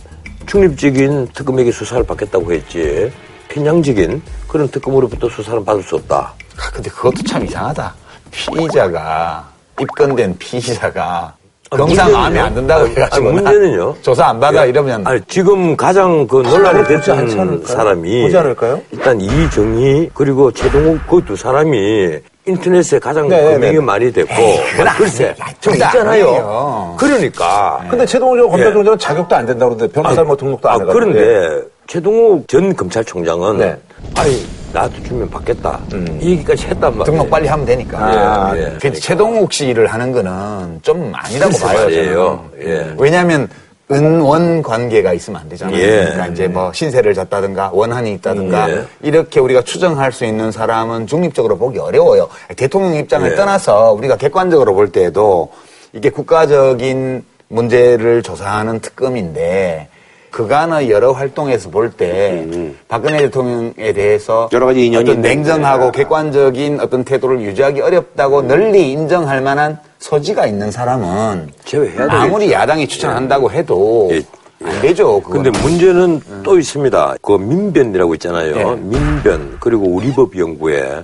중립적인 0.48 1.28
특검에게 1.34 1.72
수사를 1.72 2.04
받겠다고 2.04 2.52
했지 2.52 3.12
편향적인 3.50 4.22
그런 4.48 4.68
특검으로부터 4.68 5.30
수사를 5.30 5.64
받을 5.64 5.84
수 5.84 5.96
없다. 5.98 6.34
아, 6.58 6.72
근데 6.74 6.90
그것도 6.90 7.22
참 7.28 7.46
이상하다. 7.46 7.94
피의자가, 8.32 9.48
입건된 9.80 10.38
피의자가, 10.40 11.36
검사 11.70 12.04
문제는요? 12.06 12.18
마음에 12.18 12.40
안 12.40 12.54
든다고 12.56 12.88
해가지고. 12.88 13.28
아니, 13.30 13.36
문제는요. 13.42 13.96
조사 14.02 14.26
안 14.28 14.40
받아, 14.40 14.66
예. 14.66 14.70
이러면. 14.70 15.06
아니, 15.06 15.22
지금 15.28 15.76
가장 15.78 16.26
그 16.28 16.38
논란이 16.38 16.84
그렇지 16.84 17.12
않지 17.12 17.36
됐던? 17.36 17.64
사람이 17.66 18.22
보지 18.24 18.38
않을까요? 18.38 18.82
일단 18.92 19.22
이정희 19.22 20.10
그리고 20.14 20.52
최동욱 20.52 21.06
그 21.08 21.22
두 21.26 21.36
사람이 21.36 22.18
인터넷에 22.46 22.98
가장 22.98 23.28
네, 23.28 23.54
금액이 23.54 23.78
네. 23.78 23.84
많이 23.84 24.12
됐고 24.12 24.34
그건 24.72 24.88
글쎄. 24.98 25.36
좀 25.60 25.74
있잖아요. 25.74 26.96
그러니까 26.98 27.86
근데 27.90 28.06
최동호 28.06 28.36
전 28.36 28.46
예. 28.46 28.52
검찰총장은 28.52 28.98
자격도 28.98 29.36
안 29.36 29.46
된다고 29.46 29.76
그러는데 29.76 29.94
변호사 29.94 30.24
뭐 30.24 30.36
등록도 30.36 30.68
안 30.70 30.74
아, 30.74 30.84
해가지고. 30.84 30.94
그런데 30.94 31.68
최동욱 31.86 32.48
전 32.48 32.76
검찰총장은 32.76 33.58
네. 33.60 33.78
아니 34.16 34.44
나한테 34.74 35.04
주면 35.04 35.30
받겠다 35.30 35.80
이 36.20 36.32
얘기까지 36.32 36.66
했단 36.68 36.98
말이에요. 36.98 37.04
등록 37.04 37.30
빨리 37.30 37.48
하면 37.48 37.66
되니까. 37.66 37.98
아, 38.00 38.58
예, 38.58 38.62
예. 38.62 38.78
그 38.82 38.92
최동욱 38.94 39.54
씨 39.54 39.68
일을 39.68 39.86
하는 39.88 40.12
거는 40.12 40.80
좀 40.82 41.12
아니라고 41.14 41.58
봐요. 41.60 42.50
예. 42.60 42.92
왜냐하면 42.98 43.48
은원 43.92 44.62
관계가 44.64 45.14
있으면 45.14 45.42
안 45.42 45.50
되잖아요. 45.50 45.78
예. 45.78 45.88
그러니까 45.88 46.28
이제 46.28 46.48
뭐 46.48 46.72
신세를 46.74 47.14
졌다든가 47.14 47.72
원한이 47.74 48.14
있다든가 48.14 48.72
예. 48.72 48.86
이렇게 49.02 49.40
우리가 49.40 49.62
추정할 49.64 50.12
수 50.12 50.26
있는 50.26 50.52
사람은 50.52 51.08
중립적으로 51.08 51.58
보기 51.58 51.80
어려워요. 51.80 52.30
대통령 52.56 52.96
입장을 52.96 53.30
예. 53.32 53.36
떠나서 53.36 53.94
우리가 53.94 54.18
객관적으로 54.18 54.74
볼 54.74 54.92
때에도 54.92 55.52
이게 55.94 56.10
국가적인 56.10 57.24
문제를 57.50 58.24
조사하는 58.24 58.80
특검인데 58.80 59.90
그간의 60.32 60.90
여러 60.90 61.12
활동에서 61.12 61.70
볼때 61.70 62.48
박근혜 62.88 63.18
대통령에 63.18 63.92
대해서 63.94 64.50
여러 64.54 64.66
가지 64.66 64.86
인연이 64.86 65.10
어떤. 65.10 65.22
냉정하고 65.22 65.92
객관적인 65.92 66.80
어떤 66.80 67.04
태도를 67.04 67.42
유지하기 67.42 67.82
어렵다고 67.82 68.42
널리 68.42 68.94
인정할 68.94 69.42
만한 69.42 69.78
소지가 70.02 70.48
있는 70.48 70.72
사람은 70.72 71.52
제외해야 71.64 72.08
아무리 72.10 72.46
되겠죠. 72.46 72.60
야당이 72.60 72.88
추천한다고 72.88 73.52
해도 73.52 74.10
예, 74.12 74.22
안 74.64 74.82
되죠. 74.82 75.22
그건. 75.22 75.44
근데 75.44 75.60
문제는 75.62 76.22
또 76.44 76.58
있습니다. 76.58 77.16
그 77.22 77.34
민변이라고 77.34 78.16
있잖아요. 78.16 78.56
네. 78.56 78.76
민변 78.82 79.58
그리고 79.60 79.86
우리법 79.86 80.38
연구에 80.38 81.04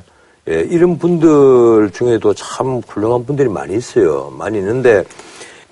예, 0.50 0.60
이런 0.62 0.98
분들 0.98 1.92
중에도 1.94 2.34
참 2.34 2.82
훌륭한 2.88 3.26
분들이 3.26 3.48
많이 3.48 3.76
있어요. 3.76 4.34
많이 4.36 4.58
있는데 4.58 5.04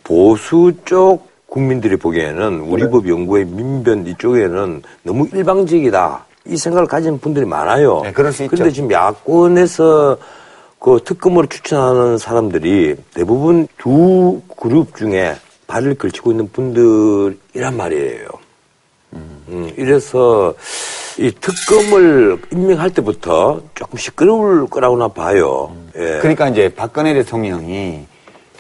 보수 0.04 0.72
쪽 0.86 1.28
국민들이 1.48 1.96
보기에는 1.98 2.62
우리법 2.62 3.10
연구의 3.10 3.46
민변 3.46 4.06
이쪽에는 4.06 4.84
너무 5.04 5.28
일방적이다. 5.34 6.26
이 6.48 6.58
생각을 6.58 6.88
가진 6.88 7.20
분들이 7.20 7.44
많아요. 7.44 8.02
네, 8.04 8.12
그럴 8.12 8.32
수 8.32 8.44
있죠. 8.44 8.56
근데 8.56 8.72
지금 8.72 8.92
야권에서 8.92 10.16
그 10.80 11.00
특검으로 11.04 11.48
추천하는 11.48 12.18
사람들이 12.18 12.96
대부분 13.14 13.68
두 13.78 14.42
그룹 14.58 14.96
중에 14.96 15.36
발을 15.68 15.96
걸치고 15.96 16.32
있는 16.32 16.52
분들이란 16.52 17.76
말이에요. 17.76 18.28
음, 19.14 19.72
이래서 19.78 20.54
이 21.18 21.32
특검을 21.32 22.42
임명할 22.52 22.90
때부터 22.92 23.62
조금 23.74 23.98
시끄러울 23.98 24.68
거라고나 24.68 25.08
봐요. 25.10 25.76
예. 25.96 26.20
그러니까 26.20 26.50
이제 26.50 26.70
박근혜 26.76 27.14
대통령이 27.14 28.06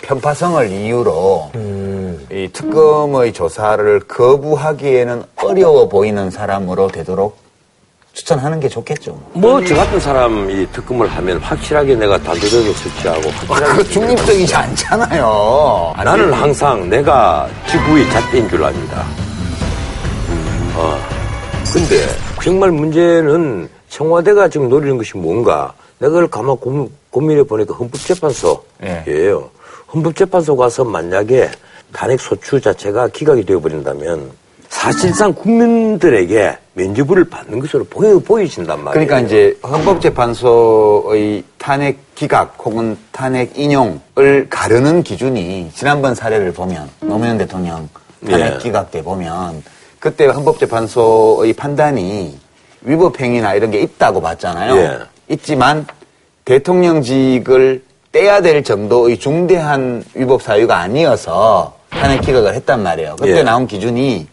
편파성을 0.02 0.70
이유로 0.72 1.52
이 2.32 2.50
특검의 2.54 3.34
조사를 3.34 4.00
거부하기에는 4.02 5.24
어려워 5.38 5.90
보이는 5.90 6.30
사람으로 6.32 6.88
되도록 6.88 7.38
추천하는 8.16 8.60
게 8.62 8.70
좋겠죠. 8.70 9.20
뭐, 9.34 9.64
저 9.66 9.76
같은 9.76 10.00
사람이 10.00 10.72
특검을 10.72 11.06
하면 11.08 11.38
확실하게 11.40 11.96
내가 11.96 12.18
단도대로 12.18 12.72
설치하고 12.74 13.30
확실하게. 13.30 13.66
그거 13.66 13.84
중립적이지 13.84 14.56
않잖아요. 14.56 15.94
나는 15.98 16.32
항상 16.34 16.90
내가 16.90 17.48
지구의 17.70 18.10
잣대인 18.10 18.50
줄 18.50 18.64
압니다. 18.64 19.06
어. 20.78 20.98
근데 21.74 22.08
정말 22.42 22.72
문제는 22.72 23.68
청와대가 23.90 24.48
지금 24.48 24.70
노리는 24.70 24.98
것이 24.98 25.18
뭔가 25.18 25.74
내가 26.00 26.14
그걸 26.14 26.28
가만 26.30 26.56
고, 26.56 26.90
고민해 27.10 27.44
보니까 27.44 27.76
헌법재판소예요. 27.76 29.50
헌법재판소 29.94 30.56
가서 30.56 30.86
만약에 30.86 31.52
탄핵 31.92 32.22
소추 32.22 32.62
자체가 32.62 33.10
기각이 33.10 33.46
되어버린다면 33.46 34.32
사실상 34.76 35.34
국민들에게 35.34 36.58
면죄부를 36.74 37.30
받는 37.30 37.60
것으로 37.60 37.86
보여, 37.86 38.20
보이신단 38.20 38.84
말이에요. 38.84 39.08
그러니까 39.08 39.20
이제 39.26 39.58
헌법재판소의 39.64 41.44
탄핵 41.58 41.98
기각 42.14 42.56
혹은 42.64 42.98
탄핵 43.12 43.58
인용을 43.58 44.48
가르는 44.50 45.02
기준이 45.02 45.72
지난번 45.74 46.14
사례를 46.14 46.52
보면 46.52 46.90
노무현 47.00 47.38
대통령 47.38 47.90
탄핵 48.30 48.56
예. 48.56 48.58
기각 48.58 48.92
때 48.92 49.02
보면 49.02 49.64
그때 49.98 50.26
헌법재판소의 50.26 51.54
판단이 51.54 52.38
위법행위나 52.82 53.56
이런 53.56 53.72
게 53.72 53.80
있다고 53.80 54.22
봤잖아요. 54.22 54.76
예. 54.76 55.00
있지만 55.30 55.88
대통령직을 56.44 57.82
떼야 58.12 58.42
될 58.42 58.64
정도의 58.64 59.18
중대한 59.18 60.04
위법 60.14 60.44
사유가 60.44 60.78
아니어서 60.78 61.76
탄핵 61.90 62.22
기각을 62.22 62.54
했단 62.54 62.84
말이에요. 62.84 63.16
그때 63.16 63.40
예. 63.40 63.44
나온 63.44 63.66
기준이 63.66 64.28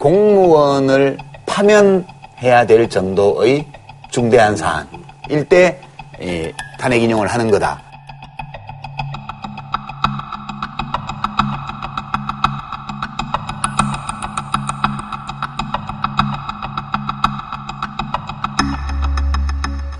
공무원을 0.00 1.18
파면해야 1.44 2.64
될 2.66 2.88
정도의 2.88 3.66
중대한 4.10 4.56
사안일 4.56 5.44
때 5.46 5.78
이, 6.18 6.50
탄핵 6.78 7.02
인용을 7.02 7.26
하는 7.26 7.50
거다. 7.50 7.82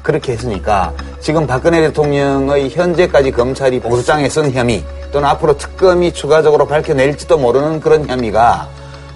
그렇게 0.03 0.33
했으니까 0.33 0.95
지금 1.21 1.47
박근혜 1.47 1.83
대통령의 1.83 2.71
현재까지 2.71 3.31
검찰이 3.31 3.81
공소장에 3.81 4.31
쓴 4.31 4.51
혐의 4.51 4.83
또는 5.13 5.29
앞으로 5.29 5.59
특검이 5.59 6.13
추가적으로 6.13 6.67
밝혀낼지도 6.67 7.37
모르는 7.37 7.81
그런 7.81 8.09
혐의가 8.09 8.67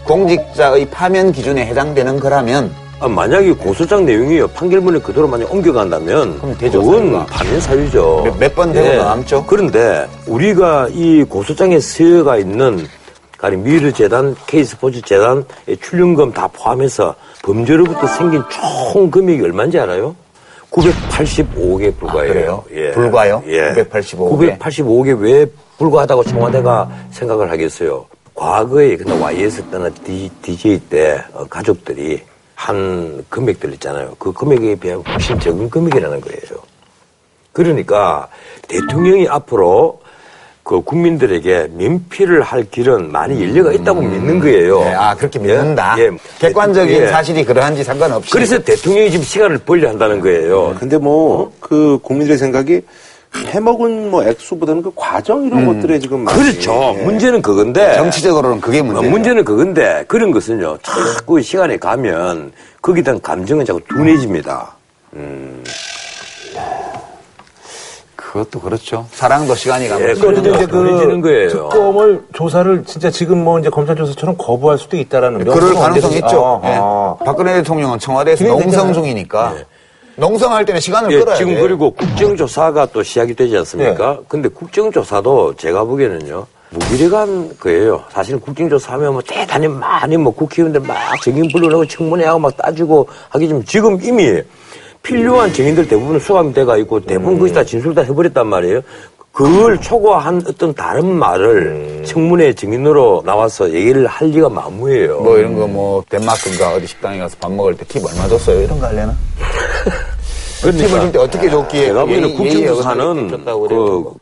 공직자의 0.05 0.87
파면 0.91 1.33
기준에 1.33 1.67
해당되는 1.67 2.21
거라면 2.21 2.71
아, 3.01 3.09
만약에 3.09 3.53
고소장 3.53 4.07
내용이 4.07 4.41
판결문에 4.55 4.99
그대로 5.01 5.27
만약 5.27 5.53
옮겨간다면 5.53 6.39
그럼 6.41 6.57
되죠, 6.59 6.81
그건 6.81 7.01
사유가. 7.01 7.27
파면 7.27 7.61
사유죠. 7.61 8.23
몇- 8.25 8.39
몇번 8.39 8.73
되고 8.73 9.03
남죠? 9.03 9.45
그런데 9.47 10.07
우리가 10.27 10.89
이 10.93 11.25
고소장에 11.25 11.81
쓰여가 11.81 12.37
있는 12.39 12.87
가령 13.37 13.63
미르재단, 13.65 14.35
K스포츠재단의 14.47 15.45
출연금 15.83 16.33
다 16.33 16.49
포함해서 16.53 17.15
범죄로부터 17.43 18.07
생긴 18.07 18.43
총 18.49 19.11
금액이 19.11 19.43
얼마인지 19.43 19.79
알아요? 19.81 20.15
985억에 20.71 21.97
불과해요. 21.99 22.31
아, 22.31 22.33
그래요? 22.33 22.65
예. 22.75 22.91
불과요? 22.93 23.43
예. 23.47 23.73
985억 23.75 24.43
에? 24.49 24.59
985억에 24.59 25.21
왜 25.21 25.47
불과하다고 25.79 26.25
청와대가 26.25 26.89
생각을 27.11 27.51
하겠어요? 27.51 28.07
과거에 28.35 28.97
근데 28.97 29.12
YS 29.12 29.62
때나 29.70 29.91
DJ 30.43 30.80
때 30.91 31.22
어, 31.32 31.45
가족들이 31.49 32.22
한 32.55 33.24
금액들 33.28 33.72
있잖아요. 33.74 34.14
그 34.18 34.32
금액에 34.32 34.76
비하면 34.76 35.05
훨씬 35.07 35.39
적은 35.39 35.70
금액이라는 35.70 36.20
거예요. 36.20 36.62
그러니까 37.53 38.28
대통령이 38.68 39.28
앞으로 39.28 40.01
그 40.62 40.80
국민들에게 40.80 41.68
면피를 41.74 42.43
할 42.43 42.64
길은 42.70 43.12
많이 43.12 43.43
열려가 43.43 43.70
있다고 43.72 44.01
믿는 44.01 44.41
거예요. 44.41 44.80
네, 44.80 44.95
아 44.95 45.14
그렇게 45.14 45.39
믿는다. 45.39 45.95
예. 45.99 46.11
객관적인 46.39 47.03
예. 47.03 47.07
사실이 47.09 47.45
그러한지 47.45 47.85
상관없이. 47.85 48.30
그래서 48.30 48.59
대통령이 48.59 49.11
지금 49.11 49.24
시간을 49.24 49.59
벌려 49.59 49.91
한다는 49.91 50.20
거예요. 50.20 50.74
근데 50.78 50.97
뭐 50.97 51.53
그 51.61 51.99
국민들의 52.03 52.39
생각이 52.39 52.82
해먹은 53.47 54.11
뭐 54.11 54.24
액수보다는 54.24 54.82
그 54.82 54.91
과정 54.95 55.45
이런 55.45 55.66
것들에 55.66 55.99
지금 55.99 56.20
많이 56.20 56.39
그렇죠. 56.39 56.95
예. 56.99 57.03
문제는 57.03 57.43
그건데. 57.43 57.95
정치적으로는 57.95 58.61
그게 58.61 58.80
어, 58.80 58.85
문제예요. 58.85 59.11
문제는 59.11 59.45
그건데 59.45 60.05
그런 60.09 60.30
것은요. 60.30 60.78
자꾸 60.82 61.41
시간이 61.41 61.78
가면 61.78 62.53
거기에 62.80 63.03
대한 63.03 63.20
감정은 63.20 63.64
자꾸 63.64 63.80
둔해집니다. 63.89 64.74
그것도 68.16 68.61
그렇죠. 68.61 69.07
사랑도 69.12 69.55
시간이 69.55 69.89
가면. 69.89 70.09
예, 70.09 70.14
그런데 70.14 70.51
이제 70.51 70.66
그 70.66 71.20
거예요. 71.20 71.49
특검을 71.49 72.24
조사를 72.32 72.85
진짜 72.85 73.09
지금 73.09 73.45
뭐 73.45 73.61
이제 73.61 73.70
검찰 73.70 73.95
조사처럼 73.95 74.37
거부할 74.37 74.76
수도 74.76 74.97
있다라는 74.97 75.45
그럴 75.45 75.74
가능성이 75.74 76.16
있죠. 76.16 76.61
아, 76.64 76.68
예. 76.68 76.76
아. 76.76 77.16
박근혜 77.24 77.55
대통령은 77.55 78.01
청와대에서 78.01 78.45
농성. 78.45 78.93
중이니까 78.93 79.55
농성할 80.17 80.65
때는 80.65 80.81
시간을 80.81 81.11
예, 81.12 81.19
끌어야 81.21 81.37
지금 81.37 81.55
돼. 81.55 81.61
그리고 81.61 81.91
국정조사가 81.91 82.87
또 82.93 83.03
시작이 83.03 83.35
되지 83.35 83.57
않습니까? 83.59 84.12
네. 84.12 84.19
근데 84.29 84.49
국정조사도 84.49 85.55
제가 85.57 85.85
보기에는요, 85.85 86.47
무기력한 86.71 87.57
거예요. 87.59 88.03
사실 88.11 88.39
국정조사 88.39 88.95
하면 88.95 89.12
뭐 89.15 89.23
대단히 89.27 89.67
많이 89.69 90.17
뭐 90.17 90.33
국회의원들 90.33 90.81
막 90.83 91.21
증인 91.23 91.49
불러내고 91.51 91.87
청문회하고 91.87 92.39
막 92.39 92.57
따지고 92.57 93.09
하기 93.31 93.49
좀 93.49 93.65
지금 93.65 93.99
이미 94.03 94.41
필요한 95.03 95.53
증인들 95.53 95.87
대부분 95.89 96.19
수감이 96.19 96.53
돼가 96.55 96.77
있고 96.79 97.01
대부분 97.01 97.39
거기다 97.39 97.65
진술 97.65 97.95
다 97.95 98.03
해버렸단 98.03 98.47
말이에요. 98.47 98.81
그걸 99.33 99.81
초과한 99.81 100.43
어떤 100.49 100.73
다른 100.75 101.07
말을 101.12 102.05
청문회 102.07 102.55
증인으로 102.55 103.25
나와서 103.27 103.69
얘기를 103.73 104.07
할 104.07 104.29
리가 104.29 104.49
만무해요. 104.49 105.21
뭐 105.21 105.37
이런 105.39 105.57
거 105.59 105.67
뭐 105.67 106.05
덴마크인가 106.09 106.73
어디 106.75 106.87
식당에 106.87 107.19
가서 107.19 107.37
밥 107.41 107.51
먹을 107.51 107.77
때 107.77 107.85
팁 107.85 108.05
얼마 108.07 108.29
줬어요? 108.29 108.62
이런 108.62 108.79
거 108.79 108.87
하려나? 108.87 109.12
팁을 110.73 110.89
줄 110.89 111.12
때 111.12 111.19
어떻게 111.19 111.51
줬기에 111.51 111.87
제가 111.87 112.01
보기에는 112.01 112.35
국정조사는 112.35 113.45
그 113.45 113.59
그래요. 113.69 114.15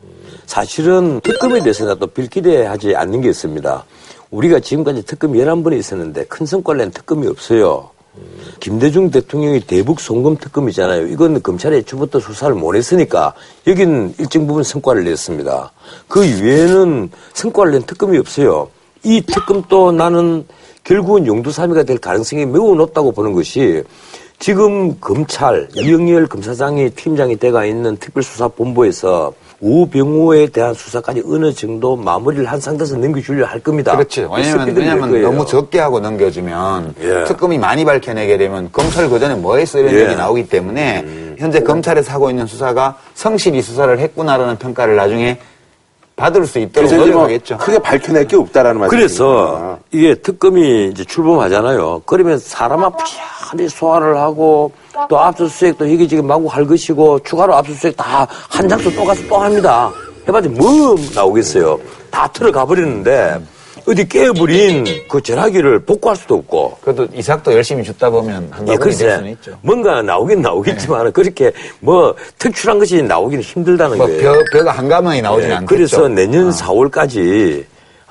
사실은 0.47 1.21
특검에 1.21 1.61
대해서는 1.63 1.97
또 1.99 2.07
빌기대하지 2.07 2.95
않는 2.97 3.21
게 3.21 3.31
있습니다. 3.31 3.85
우리가 4.31 4.61
지금까지 4.61 5.05
특검 5.05 5.33
11번이 5.33 5.79
있었는데 5.79 6.25
큰 6.25 6.47
성과를 6.47 6.79
낸 6.81 6.91
특검이 6.91 7.27
없어요. 7.27 7.91
김대중 8.61 9.11
대통령이 9.11 9.61
대북 9.61 10.01
송금 10.01 10.37
특검이잖아요. 10.37 11.07
이건 11.07 11.43
검찰이 11.43 11.77
애초부터 11.79 12.21
수사를 12.21 12.55
못 12.55 12.75
했으니까 12.75 13.33
여기는 13.67 14.15
일정 14.19 14.47
부분 14.47 14.63
성과를 14.63 15.05
냈습니다. 15.05 15.73
그 16.09 16.25
이외에는 16.25 17.11
성과를 17.33 17.73
낸 17.73 17.83
특검이 17.83 18.19
없어요. 18.19 18.69
이 19.03 19.23
특검도 19.23 19.93
나는 19.93 20.47
결국은 20.85 21.27
용두사미가 21.27 21.85
될 21.85 21.99
가능성이 21.99 22.45
매우 22.45 22.75
높다고 22.75 23.13
보는 23.13 23.33
것이 23.33 23.83
지금 24.39 24.99
검찰 25.01 25.69
이영렬 25.75 26.27
검사장이 26.27 26.91
팀장이 26.91 27.37
돼가 27.37 27.65
있는 27.65 27.97
특별수사본부에서 27.99 29.33
우병우에 29.61 30.49
대한 30.49 30.75
수사까지 30.75 31.23
어느 31.25 31.53
정도 31.53 31.95
마무리를 31.95 32.45
한 32.47 32.59
상태에서 32.59 32.97
넘겨주려 32.97 33.47
할 33.47 33.61
겁니다. 33.61 33.93
그렇지. 33.95 34.23
왜냐면, 34.23 34.45
스피드를 34.45 34.83
왜냐면 34.83 35.13
낼 35.13 35.23
거예요. 35.23 35.31
너무 35.31 35.47
적게 35.47 35.79
하고 35.79 36.01
넘겨주면 36.01 36.95
예. 37.01 37.25
특검이 37.25 37.59
많이 37.59 37.85
밝혀내게 37.85 38.37
되면 38.39 38.71
검찰 38.73 39.09
그 39.09 39.21
전에 39.21 39.37
뭐 39.37 39.57
했어 39.59 39.79
이런 39.79 39.95
예. 39.95 40.01
얘기 40.01 40.17
나오기 40.17 40.49
때문에 40.49 41.37
현재 41.39 41.61
검찰에서 41.61 42.13
하고 42.13 42.29
있는 42.29 42.47
수사가 42.47 42.99
성실히 43.15 43.63
수사를 43.63 43.97
했구나라는 43.97 44.57
평가를 44.59 44.97
나중에 44.97 45.39
받을 46.23 46.47
수 46.47 46.61
있도록 46.61 46.89
뭐 46.89 46.99
노력하겠죠. 47.01 47.59
크게 47.59 47.79
밝혀낼 47.81 48.29
게 48.29 48.37
없다라는 48.37 48.81
말이죠. 48.83 48.97
그래서 48.97 49.79
이게 49.91 50.15
특검이 50.15 50.91
이제 50.93 51.05
출범하잖아요. 51.05 52.03
그러면 52.07 52.39
사람 52.39 52.85
앞부지런히 52.85 53.69
소화를 53.69 54.17
하고 54.17 54.71
또 55.09 55.19
압수수색도 55.19 55.85
이게 55.87 56.07
지금 56.07 56.29
마구 56.29 56.47
할 56.47 56.65
것이고 56.65 57.19
추가로 57.25 57.57
압수수색 57.57 57.97
다 57.97 58.29
한 58.49 58.69
장소 58.69 58.89
또 58.95 59.05
가서 59.05 59.21
또 59.29 59.37
합니다. 59.37 59.91
해봤자 60.29 60.49
뭐 60.51 60.95
나오겠어요. 61.13 61.81
다 62.13 62.29
틀어가 62.33 62.65
버리는데 62.67 63.41
어디 63.87 64.09
깨어버린 64.09 64.85
그 65.09 65.21
전화기를 65.21 65.81
복구할 65.81 66.17
수도 66.17 66.37
없고. 66.37 66.79
그래도 66.81 67.07
이삭도 67.15 67.53
열심히 67.53 67.85
줬다 67.85 68.11
보면 68.11 68.49
한 68.51 68.69
예, 68.69 68.77
될 68.79 68.93
수는 68.93 69.17
글쎄, 69.19 69.31
있죠. 69.33 69.59
뭔가 69.63 70.03
나오긴 70.03 70.41
나오겠지만 70.43 71.13
그렇게 71.13 71.53
뭐 71.81 72.15
특출한 72.39 72.79
것이 72.79 73.03
나오기는 73.03 73.43
힘들다는 73.43 73.99
뭐 73.99 74.07
거예요. 74.07 74.33
벼, 74.33 74.59
벼가 74.59 74.73
한가만이 74.73 75.23
나오진 75.23 75.51
예, 75.51 75.55
않겠죠. 75.55 75.75
그래서 75.75 76.09
내년 76.09 76.49
아. 76.49 76.51
4월까지 76.51 77.65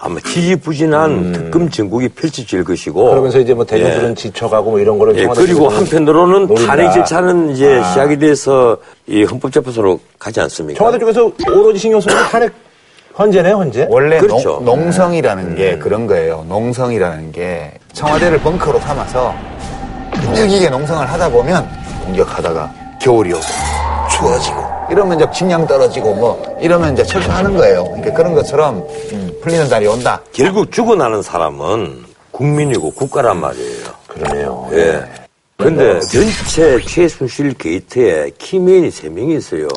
아마 0.03 0.19
지지부진한 0.19 1.31
특검 1.31 1.69
전국이 1.69 2.09
펼쳐질 2.09 2.63
것이고. 2.63 3.03
음. 3.05 3.09
그러면서 3.11 3.39
이제 3.39 3.53
뭐 3.53 3.63
대중들은 3.63 4.09
예. 4.11 4.13
지쳐가고 4.15 4.71
뭐 4.71 4.79
이런 4.79 4.97
거를 4.97 5.15
예, 5.15 5.27
그리고 5.35 5.69
한편으로는 5.69 6.47
노린다. 6.47 6.65
탄핵 6.75 6.91
절차는 6.91 7.51
이제 7.51 7.75
아. 7.77 7.83
시작이 7.89 8.17
돼서 8.17 8.77
이 9.07 9.23
헌법재판소로 9.23 9.99
가지 10.17 10.39
않습니까? 10.41 10.77
청와대 10.79 10.97
쪽에서 10.99 11.31
오로지 11.47 11.79
신경 11.79 12.01
쓰는 12.01 12.17
게 12.17 12.23
탄핵 12.29 12.51
헌재네요, 13.21 13.55
헌재. 13.55 13.87
원래 13.89 14.17
그렇죠. 14.17 14.61
농, 14.63 14.81
농성이라는 14.81 15.55
게 15.55 15.77
그런 15.77 16.07
거예요. 16.07 16.43
농성이라는 16.49 17.31
게 17.31 17.71
청와대를 17.93 18.39
벙커로 18.39 18.79
삼아서 18.79 19.33
끈질기게 20.11 20.69
농성을 20.69 21.05
하다 21.05 21.29
보면 21.29 21.67
공격하다가 22.05 22.73
겨울이 22.99 23.31
오고 23.33 23.41
추워지고 24.09 24.57
이러면 24.89 25.17
이제 25.19 25.27
식량 25.31 25.67
떨어지고 25.67 26.15
뭐 26.15 26.57
이러면 26.59 26.93
이제 26.93 27.03
철수하는 27.03 27.55
거예요. 27.55 27.83
그러니까 27.83 28.13
그런 28.13 28.33
것처럼 28.33 28.83
음, 29.13 29.31
풀리는 29.41 29.69
날이 29.69 29.85
온다. 29.87 30.19
결국 30.33 30.71
죽어나는 30.71 31.21
사람은 31.21 32.03
국민이고 32.31 32.91
국가란 32.91 33.39
말이에요. 33.39 33.85
그러네요. 34.07 34.67
예. 34.73 35.03
근데 35.57 35.99
전체 35.99 36.79
최순실 36.81 37.53
게이트에 37.53 38.31
키맨이 38.39 38.89
세 38.89 39.09
명이 39.09 39.35
있어요. 39.35 39.67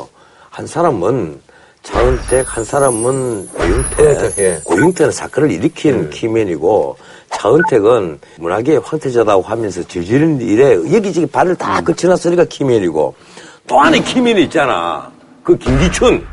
한 0.49 0.67
사람은 0.67 1.41
차은택, 1.85 2.57
한 2.57 2.64
사람은 2.64 3.47
고영태. 3.49 4.32
예. 4.39 4.61
고영태는 4.64 5.12
사건을 5.12 5.51
일으킨 5.53 6.11
키맨이고 6.11 6.97
차은택은 7.30 8.20
문학의 8.39 8.80
황태자다고 8.82 9.43
하면서 9.43 9.82
저지른 9.82 10.41
일에 10.41 10.72
여기저기 10.93 11.26
발을 11.26 11.55
다 11.55 11.80
거쳐놨으니까 11.82 12.47
키맨이고 12.47 13.14
또 13.66 13.80
안에 13.80 14.01
키맨이 14.01 14.45
있잖아. 14.45 15.11
그 15.43 15.57
김기춘. 15.59 16.26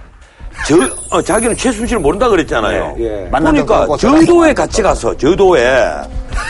저, 0.67 0.75
어, 1.09 1.21
자기는 1.21 1.55
최순실을 1.57 2.01
모른다 2.01 2.29
그랬잖아요. 2.29 2.95
예, 2.99 3.03
예. 3.25 3.29
그러니까 3.31 3.87
저도에 3.97 4.53
같이 4.53 4.81
가서 4.81 5.15
저도에 5.17 5.87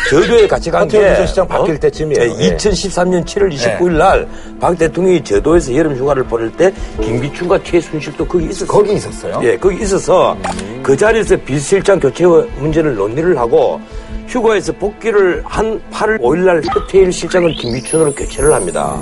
저도에 0.09 0.47
같이 0.47 0.69
간게 0.69 0.97
헌태영 0.97 1.15
비서실장 1.15 1.47
바뀔 1.47 1.79
때쯤이에요. 1.79 2.23
예. 2.39 2.55
2013년 2.55 3.25
7월 3.25 3.53
29일 3.53 3.91
날 3.97 4.27
박 4.59 4.77
대통령이 4.77 5.23
저도에서 5.23 5.75
여름 5.75 5.95
휴가를 5.95 6.23
보낼 6.23 6.51
때 6.51 6.71
김기춘과 7.01 7.63
최순실도 7.63 8.27
거기 8.27 8.45
있었어요. 8.45 8.67
거기 8.67 8.93
있었어요? 8.93 9.39
예, 9.43 9.57
거기 9.57 9.81
있어서 9.81 10.37
그 10.83 10.95
자리에서 10.95 11.35
비서실장 11.37 11.99
교체 11.99 12.25
문제를 12.25 12.93
논의를 12.95 13.37
하고 13.39 13.79
휴가에서 14.27 14.71
복귀를 14.73 15.41
한 15.45 15.81
8월 15.91 16.19
5일 16.19 16.37
날 16.45 16.61
허태일 16.75 17.11
실장을 17.11 17.51
김기춘으로 17.53 18.13
교체를 18.13 18.53
합니다. 18.53 19.01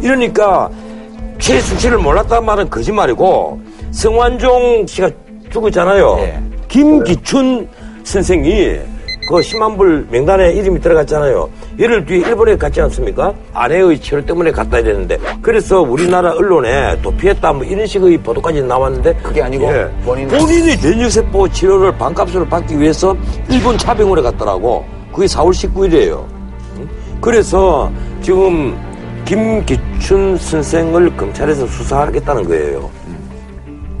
이러니까 0.00 0.68
최순실을 1.38 1.98
몰랐다는 1.98 2.44
말은 2.44 2.70
거짓말이고 2.70 3.60
성완종 4.04 4.86
씨가 4.88 5.08
죽었잖아요. 5.50 6.16
예. 6.20 6.40
김기춘 6.68 7.68
선생이 8.02 8.78
그 9.28 9.36
10만 9.36 9.78
불 9.78 10.06
명단에 10.10 10.52
이름이 10.52 10.80
들어갔잖아요. 10.80 11.48
열흘 11.78 12.04
뒤에 12.04 12.18
일본에 12.18 12.56
갔지 12.56 12.80
않습니까? 12.82 13.32
아내의 13.54 13.98
치료 14.00 14.22
때문에 14.26 14.50
갔다 14.50 14.80
이랬는데 14.80 15.16
그래서 15.40 15.80
우리나라 15.80 16.32
언론에 16.32 17.00
도피했다 17.00 17.52
뭐 17.54 17.64
이런 17.64 17.86
식의 17.86 18.18
보도까지 18.18 18.62
나왔는데 18.62 19.14
그게 19.22 19.40
아니고 19.42 19.64
예. 19.72 19.88
본인- 20.04 20.28
본인이 20.28 20.76
면역세포 20.76 21.48
치료를 21.50 21.96
반값으로 21.96 22.44
받기 22.46 22.78
위해서 22.78 23.16
일본 23.48 23.78
차병원에 23.78 24.20
갔더라고. 24.22 24.84
그게 25.12 25.26
4월 25.26 25.50
19일이에요. 25.52 26.24
그래서 27.20 27.90
지금 28.20 28.76
김기춘 29.24 30.36
선생을 30.36 31.16
검찰에서 31.16 31.66
수사하겠다는 31.68 32.44
거예요. 32.48 32.90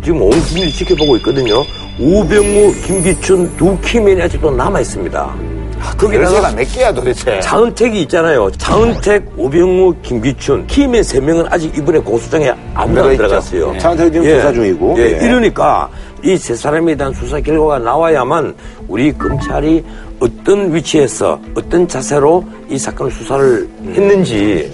지금 0.04 0.20
온 0.22 0.30
국민이 0.30 0.70
지켜보고 0.70 1.16
있거든요. 1.18 1.62
우병우, 1.98 2.74
김기춘 2.84 3.56
두 3.56 3.78
키맨이 3.80 4.20
아직도 4.20 4.50
남아 4.50 4.80
있습니다. 4.80 5.34
열쇠가 5.78 5.96
거기다가 5.96 6.50
몇 6.52 6.72
개야 6.72 6.92
도대체? 6.92 7.40
차은택이 7.40 8.02
있잖아요. 8.02 8.50
차은택, 8.52 9.24
우병우, 9.36 9.94
김기춘 10.02 10.66
키맨 10.66 11.02
세 11.02 11.20
명은 11.20 11.46
아직 11.50 11.76
이번에 11.76 11.98
고소장에 11.98 12.52
들어있죠. 12.74 13.16
들어갔어요. 13.16 13.72
예. 13.74 13.78
차은택이 13.78 14.12
지금 14.12 14.26
조사 14.28 14.52
중이고. 14.52 14.94
예, 14.98 15.02
예. 15.20 15.24
이러니까 15.26 15.88
이 16.22 16.36
세 16.38 16.54
사람에 16.54 16.94
대한 16.96 17.12
수사 17.12 17.38
결과가 17.40 17.78
나와야만 17.80 18.54
우리 18.88 19.12
검찰이 19.12 19.84
어떤 20.20 20.74
위치에서 20.74 21.38
어떤 21.54 21.86
자세로 21.86 22.44
이 22.70 22.78
사건을 22.78 23.12
수사를 23.12 23.68
했는지 23.94 24.70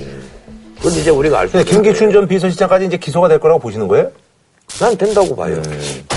그건 0.76 0.92
이제 0.92 1.10
우리가 1.10 1.40
알수 1.40 1.52
근데 1.52 1.68
있어요. 1.68 1.82
김기춘 1.82 2.12
전 2.12 2.28
비서실장까지 2.28 2.86
이제 2.86 2.96
기소가 2.96 3.26
될 3.28 3.38
거라고 3.40 3.58
보시는 3.60 3.88
거예요? 3.88 4.08
난 4.78 4.96
된다고 4.96 5.34
봐요. 5.34 5.60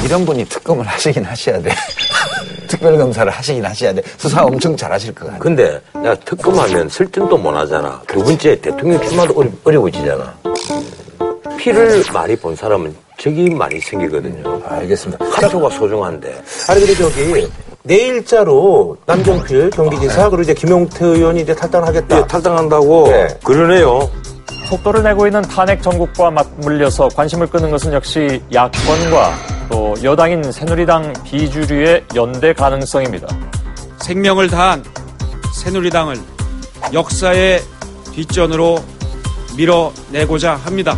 이런 0.06 0.26
분이 0.26 0.46
특검을 0.46 0.86
하시긴 0.86 1.24
하셔야 1.24 1.62
돼. 1.62 1.72
특별검사를 2.68 3.32
하시긴 3.32 3.66
하셔야 3.66 3.94
돼. 3.94 4.02
수사 4.18 4.44
엄청 4.44 4.76
잘하실 4.76 5.14
것 5.16 5.26
같아. 5.28 5.40
근데 5.40 5.80
내가 5.94 6.16
특검하면 6.16 6.90
설득도 6.90 7.38
못 7.38 7.54
하잖아. 7.56 8.02
두 8.08 8.24
번째 8.24 8.60
대통령 8.60 9.02
출마도 9.02 9.34
어려, 9.38 9.50
어려워지잖아. 9.64 10.34
피를 11.58 12.04
많이 12.14 12.36
본 12.36 12.56
사람은 12.56 12.96
적이 13.18 13.50
많이 13.52 13.80
생기거든요. 13.80 14.62
알겠습니다. 14.66 15.26
한 15.26 15.50
표가 15.50 15.70
소중한데. 15.70 16.42
아니 16.68 16.80
근데 16.86 16.96
저기 16.96 17.48
내 17.84 17.96
일자로 17.96 18.98
남경필 19.06 19.70
경기지사 19.72 20.30
그리고 20.30 20.42
이제 20.44 20.54
김용태 20.54 21.06
의원이 21.06 21.42
이제 21.42 21.54
탈당을 21.54 21.88
하겠다. 21.88 22.18
예, 22.18 22.28
탈당한다고 22.28 23.08
네. 23.10 23.28
그러네요. 23.44 24.10
속도를 24.68 25.04
내고 25.04 25.28
있는 25.28 25.42
탄핵 25.42 25.82
전국과 25.82 26.32
맞물려서 26.32 27.10
관심을 27.10 27.48
끄는 27.48 27.70
것은 27.72 27.94
역시 27.94 28.42
야권과 28.54 29.34
또 29.70 29.96
여당인 30.04 30.52
새누리당 30.52 31.14
비주류의 31.24 32.06
연대 32.16 32.54
가능성입니다. 32.54 33.28
생명을 34.02 34.50
다한 34.50 34.84
새누리당을 35.54 36.18
역사의 36.94 37.62
뒷전으로 38.14 38.84
밀어내고자 39.56 40.56
합니다. 40.56 40.98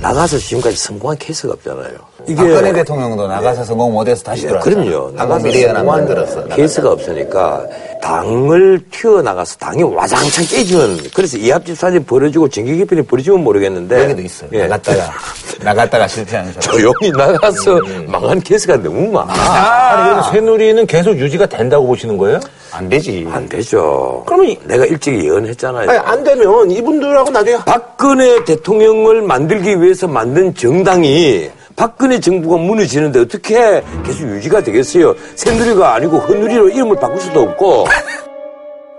나가서 0.00 0.38
지금까지 0.38 0.76
성공한 0.76 1.18
케이스가 1.18 1.52
없잖아요. 1.54 2.07
이게 2.26 2.34
박근혜 2.34 2.72
대통령도 2.72 3.28
나가서 3.28 3.62
성공 3.64 3.92
못해서 3.92 4.22
다시 4.24 4.44
예, 4.44 4.48
돌아왔잖아. 4.48 4.76
그럼요. 4.84 5.10
나가서 5.14 5.46
미래연합 5.46 5.84
만들었어. 5.86 6.44
케이스가 6.48 6.90
없으니까 6.92 7.64
당을 8.02 8.80
튀어 8.90 9.22
나가서 9.22 9.56
당이 9.58 9.82
와장창 9.84 10.44
깨지면 10.46 10.98
그래서 11.14 11.36
이합집산이 11.38 12.00
벌어지고 12.00 12.48
정계 12.48 12.76
개편이 12.78 13.02
벌어지면 13.02 13.44
모르겠는데 13.44 14.02
여기도 14.04 14.22
있어요. 14.22 14.50
예. 14.52 14.62
나갔다가 14.66 15.12
나갔다가 15.62 16.08
실패하는 16.08 16.52
사람. 16.54 16.70
조용히 16.78 17.10
나가서 17.16 17.80
망한 18.08 18.40
케이스가 18.40 18.76
너무 18.78 19.10
많아. 19.12 19.32
아니 19.32 20.10
그럼 20.10 20.32
새누리는 20.32 20.86
계속 20.86 21.16
유지가 21.16 21.46
된다고 21.46 21.86
보시는 21.86 22.16
거예요? 22.18 22.40
안 22.72 22.88
되지. 22.88 23.26
안 23.32 23.48
되죠. 23.48 24.22
그러면 24.26 24.48
이- 24.50 24.58
내가 24.64 24.84
일찍 24.86 25.22
예언했잖아요. 25.24 25.88
아니 25.88 25.98
안 25.98 26.24
되면 26.24 26.70
이분들하고 26.70 27.30
나중에 27.30 27.56
박근혜 27.64 28.44
대통령을 28.44 29.22
만들기 29.22 29.80
위해서 29.80 30.06
만든 30.08 30.54
정당이 30.54 31.50
박근혜 31.78 32.18
정부가 32.18 32.56
무너지는데 32.56 33.20
어떻게 33.20 33.82
계속 34.04 34.22
유지가 34.28 34.60
되겠어요? 34.60 35.14
새누리가 35.36 35.94
아니고 35.94 36.18
헌누리로 36.18 36.70
이름을 36.70 36.96
바꿀 36.96 37.20
수도 37.20 37.42
없고. 37.42 37.86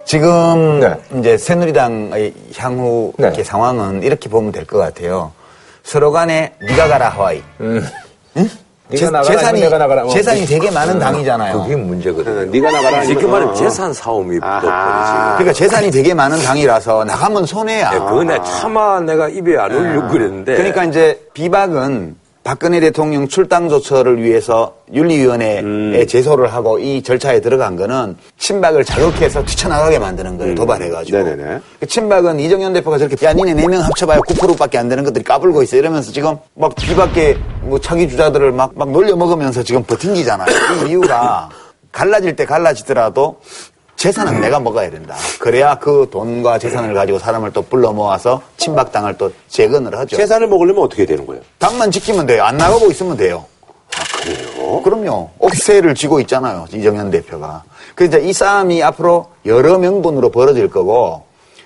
지금 0.05 0.79
네. 0.79 0.95
이제 1.19 1.37
새누리당의 1.37 2.33
향후 2.57 3.11
네. 3.17 3.27
이렇게 3.27 3.43
상황은 3.43 4.01
이렇게 4.01 4.29
보면 4.29 4.53
될 4.53 4.65
것 4.65 4.77
같아요. 4.79 5.33
서로 5.83 6.11
간에 6.13 6.53
네가 6.61 6.87
가라 6.87 7.09
하와이. 7.09 7.43
음. 7.59 7.85
응? 8.37 8.49
네가 8.91 9.05
재- 9.05 9.11
나가라, 9.11 9.23
재산이 9.37 9.61
내가 9.61 9.77
나가라. 9.77 10.03
어, 10.05 10.09
재산이 10.09 10.39
네. 10.41 10.45
되게 10.47 10.71
많은 10.71 10.95
어, 10.95 10.99
당이잖아요. 10.99 11.61
그게 11.63 11.75
문제거든요. 11.75 12.41
어, 12.41 12.45
네가 12.45 12.71
나가라. 12.71 13.03
이거는. 13.03 13.29
말하면 13.29 13.55
재산 13.55 13.93
싸움이 13.93 14.35
붙어버리지. 14.39 14.67
그러니까 15.37 15.53
재산이 15.53 15.91
되게 15.91 16.13
많은 16.13 16.39
당이라서 16.41 17.03
나가면 17.03 17.45
손해야. 17.45 17.91
예, 17.93 17.99
그거 17.99 18.23
내가 18.23 18.41
차마 18.43 18.99
내가 19.01 19.27
입에 19.27 19.57
안 19.57 19.71
올리려고 19.75 20.07
그랬는데. 20.07 20.55
그러니까 20.55 20.85
이제 20.85 21.21
비박은 21.33 22.15
박근혜 22.43 22.79
대통령 22.79 23.27
출당 23.27 23.69
조처를 23.69 24.23
위해서 24.23 24.73
윤리위원회에 24.93 25.59
음. 25.59 26.05
제소를 26.07 26.51
하고 26.53 26.79
이 26.79 27.03
절차에 27.03 27.41
들어간 27.41 27.75
거는 27.75 28.15
친박을 28.37 28.85
자극해서 28.85 29.43
뛰쳐나가게 29.45 29.99
만드는 29.99 30.37
거예요. 30.37 30.55
도발해가지고. 30.55 31.17
음. 31.17 31.23
네네네. 31.25 31.59
그 31.79 31.85
친박은 31.85 32.39
이정현 32.39 32.73
대표가 32.73 32.97
저렇게 32.97 33.23
야 33.25 33.33
니네 33.33 33.53
네 33.53 33.67
명 33.67 33.81
합쳐봐야 33.83 34.19
9%밖에 34.19 34.77
안 34.77 34.89
되는 34.89 35.03
것들이 35.03 35.23
까불고 35.23 35.61
있어 35.63 35.77
이러면서 35.77 36.11
지금 36.11 36.37
막 36.55 36.73
비박계 36.75 37.37
뭐 37.63 37.79
차기 37.79 38.07
주자들을 38.09 38.51
막, 38.53 38.71
막 38.73 38.89
놀려 38.89 39.15
먹으면서 39.15 39.61
지금 39.61 39.83
버틴기잖아요. 39.83 40.47
이 40.85 40.89
이유가 40.89 41.49
갈라질 41.91 42.35
때 42.35 42.45
갈라지더라도 42.45 43.39
재산은 43.99 44.39
내가 44.39 44.61
먹어야 44.61 44.89
된다. 44.89 45.13
그래야 45.39 45.75
그 45.75 46.07
돈과 46.09 46.57
재산을 46.57 46.93
가지고 46.93 47.19
사람을 47.19 47.51
또 47.51 47.61
불러 47.61 47.91
모아서 47.91 48.41
친박당을 48.55 49.17
또 49.17 49.29
재건을 49.49 49.93
하죠. 49.93 50.15
재산을 50.15 50.47
먹으려면 50.47 50.85
어떻게 50.85 51.05
되는 51.05 51.27
거예요? 51.27 51.41
당만 51.57 51.91
지키면 51.91 52.25
돼요. 52.25 52.45
안 52.45 52.55
나가고 52.55 52.89
있으면 52.91 53.17
돼요. 53.17 53.43
아, 53.97 54.23
그래요? 54.23 54.81
그럼요. 54.83 55.31
억세를 55.39 55.95
쥐고 55.95 56.21
있잖아요. 56.21 56.65
이정현 56.73 57.11
대표가. 57.11 57.63
그래서 57.93 58.19
이제 58.19 58.29
이 58.29 58.31
싸움이 58.31 58.81
앞으로 58.81 59.27
여러 59.45 59.77
명분으로 59.77 60.29
벌어질 60.29 60.69
거고, 60.69 61.25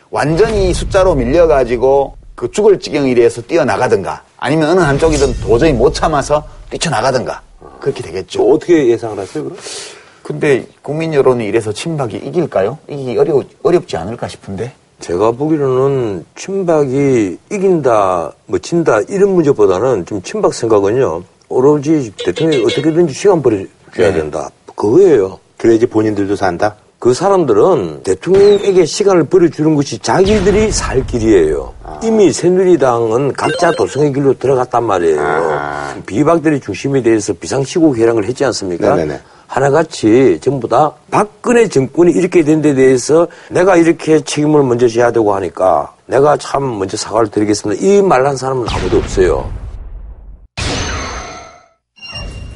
완전히 0.10 0.74
숫자로 0.74 1.14
밀려가지고 1.14 2.18
그 2.34 2.50
죽을 2.50 2.80
지경에 2.80 3.14
대해서 3.14 3.44
뛰어나가든가, 3.44 4.24
아니면 4.38 4.70
어느 4.70 4.80
한쪽이든 4.80 5.42
도저히 5.42 5.72
못 5.72 5.94
참아서 5.94 6.44
뛰쳐나가든가, 6.72 7.44
그렇게 7.80 8.02
되겠죠. 8.02 8.50
어떻게 8.50 8.88
예상을 8.88 9.20
하세요, 9.20 9.44
그럼? 9.44 9.60
근데 10.24 10.66
국민 10.82 11.14
여론이 11.14 11.46
이래서 11.46 11.72
친박이 11.72 12.18
이길까요? 12.18 12.78
이기 12.88 13.18
어려, 13.18 13.44
어렵지 13.62 13.98
않을까 13.98 14.28
싶은데. 14.28 14.72
제가 15.00 15.32
보기로는 15.32 16.26
친박이 16.36 17.38
이긴다, 17.52 18.32
뭐 18.46 18.60
진다 18.60 19.02
이런 19.10 19.34
문제보다는 19.36 20.06
좀 20.06 20.22
친박 20.22 20.54
생각은요. 20.54 21.24
오로지 21.50 22.14
대통령이 22.24 22.64
어떻게든지 22.64 23.14
시간 23.14 23.42
벌어줘야 23.42 24.14
된다. 24.14 24.50
그거예요. 24.76 25.40
그래야지 25.58 25.88
본인들도 25.88 26.36
산다? 26.38 26.76
그 27.00 27.14
사람들은 27.14 28.04
대통령에게 28.04 28.86
시간을 28.86 29.26
벌어주는 29.26 29.76
것이 29.76 30.00
자기들이 30.00 30.72
살 30.72 31.06
길이에요. 31.06 31.74
이미 32.02 32.32
새누리당은 32.32 33.34
각자 33.34 33.72
도성의 33.72 34.14
길로 34.14 34.34
들어갔단 34.40 34.86
말이에요. 34.86 36.02
비박들의 36.06 36.62
중심에 36.62 37.04
대해서 37.04 37.34
비상시국 37.34 37.98
회랑을 37.98 38.24
했지 38.24 38.46
않습니까? 38.46 38.96
네네네. 38.96 39.20
하나같이 39.58 40.40
전부 40.42 40.68
다 40.68 40.92
박근혜 41.12 41.68
정권이 41.68 42.12
이렇게 42.14 42.44
된 42.44 42.60
데 42.64 42.74
대해서 42.74 43.28
내가 43.52 43.76
이렇게 43.78 44.20
책임을 44.24 44.64
먼저 44.64 44.88
져야 44.88 45.12
되고 45.12 45.36
하니까 45.36 45.94
내가 46.08 46.38
참 46.38 46.80
먼저 46.80 46.98
사과를 46.98 47.30
드리겠습니다. 47.30 47.80
이 47.86 48.02
말 48.02 48.26
한 48.26 48.36
사람은 48.36 48.66
아무도 48.68 48.98
없어요. 48.98 49.52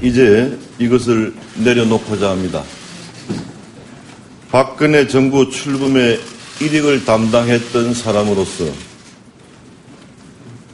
이제 0.02 0.58
이것을 0.80 1.34
내려놓고자 1.64 2.32
합니다. 2.32 2.64
박근혜 4.52 5.08
정부 5.08 5.50
출범의 5.52 6.20
일익을 6.62 7.06
담당했던 7.06 7.94
사람으로서 7.94 8.64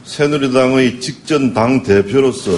새누리당의 0.04 1.00
직전 1.00 1.52
당 1.52 1.82
대표로서 1.82 2.52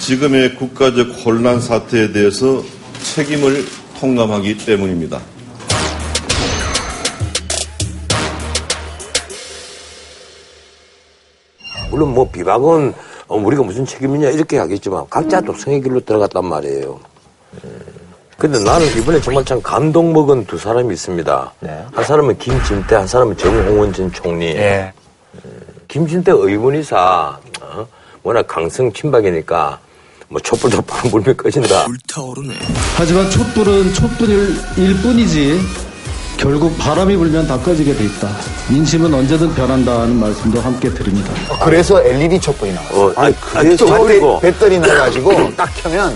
지금의 0.00 0.54
국가적 0.54 1.08
혼란 1.24 1.60
사태에 1.60 2.12
대해서 2.12 2.62
책임을 3.14 3.64
통감하기 3.98 4.58
때문입니다. 4.64 5.20
물론 11.90 12.14
뭐 12.14 12.28
비박은 12.30 12.92
어, 13.28 13.36
우리가 13.36 13.62
무슨 13.62 13.84
책임이냐 13.84 14.30
이렇게 14.30 14.58
하겠지만 14.58 15.04
각자 15.10 15.40
독성의 15.40 15.82
길로 15.82 16.00
들어갔단 16.00 16.44
말이에요. 16.44 17.00
음. 17.64 17.80
근데 18.38 18.62
나는 18.62 18.86
이번에 18.98 19.20
정말 19.20 19.44
참 19.44 19.62
감동 19.62 20.12
먹은 20.12 20.44
두 20.46 20.58
사람이 20.58 20.92
있습니다. 20.92 21.52
한 21.92 22.04
사람은 22.04 22.36
김진태, 22.38 22.94
한 22.94 23.06
사람은 23.06 23.36
정홍원 23.38 23.94
전 23.94 24.12
총리. 24.12 24.48
예. 24.48 24.92
김진태 25.88 26.32
의원이사 26.32 27.38
어? 27.62 27.86
워낙 28.22 28.46
강성 28.46 28.92
친박이니까 28.92 29.80
뭐 30.28 30.40
촛불도 30.40 30.82
팍 30.82 31.08
물면 31.10 31.36
꺼진다. 31.36 31.86
하지만 32.96 33.30
촛불은 33.30 33.92
촛불일 33.94 34.96
뿐이지 35.02 35.60
결국 36.36 36.76
바람이 36.78 37.16
불면 37.16 37.46
다 37.46 37.58
꺼지게 37.58 37.94
돼 37.94 38.04
있다. 38.04 38.28
민심은 38.70 39.12
언제든 39.14 39.54
변한다는 39.54 40.16
말씀도 40.18 40.60
함께 40.60 40.90
드립니다. 40.90 41.32
그래서 41.64 42.02
LED 42.02 42.40
촛불이 42.40 42.72
나와요. 42.74 42.90
어, 42.92 43.12
아니, 43.16 43.34
그래서 43.40 43.84
배터리, 43.86 44.06
그리고- 44.08 44.40
배터리 44.40 44.78
넣어가지고 44.78 45.54
딱 45.56 45.70
켜면 45.82 46.14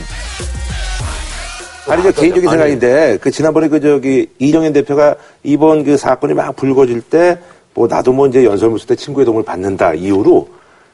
아니, 1.89 2.03
제 2.03 2.13
개인적인 2.13 2.49
아니. 2.49 2.57
생각인데, 2.59 3.19
그, 3.21 3.31
지난번에 3.33 3.67
그, 3.69 3.81
저기, 3.81 4.29
이정현 4.39 4.73
대표가 4.75 5.17
이번 5.43 5.83
그 5.83 5.97
사건이 5.97 6.35
막 6.35 6.55
불거질 6.55 7.01
때, 7.01 7.39
뭐, 7.75 7.89
나도 7.89 8.13
뭐 8.13 8.29
이제 8.29 8.45
연설문서 8.45 8.87
때 8.87 8.95
친구의 8.95 9.25
도움을 9.25 9.43
받는다 9.43 9.95
이후로, 9.95 10.49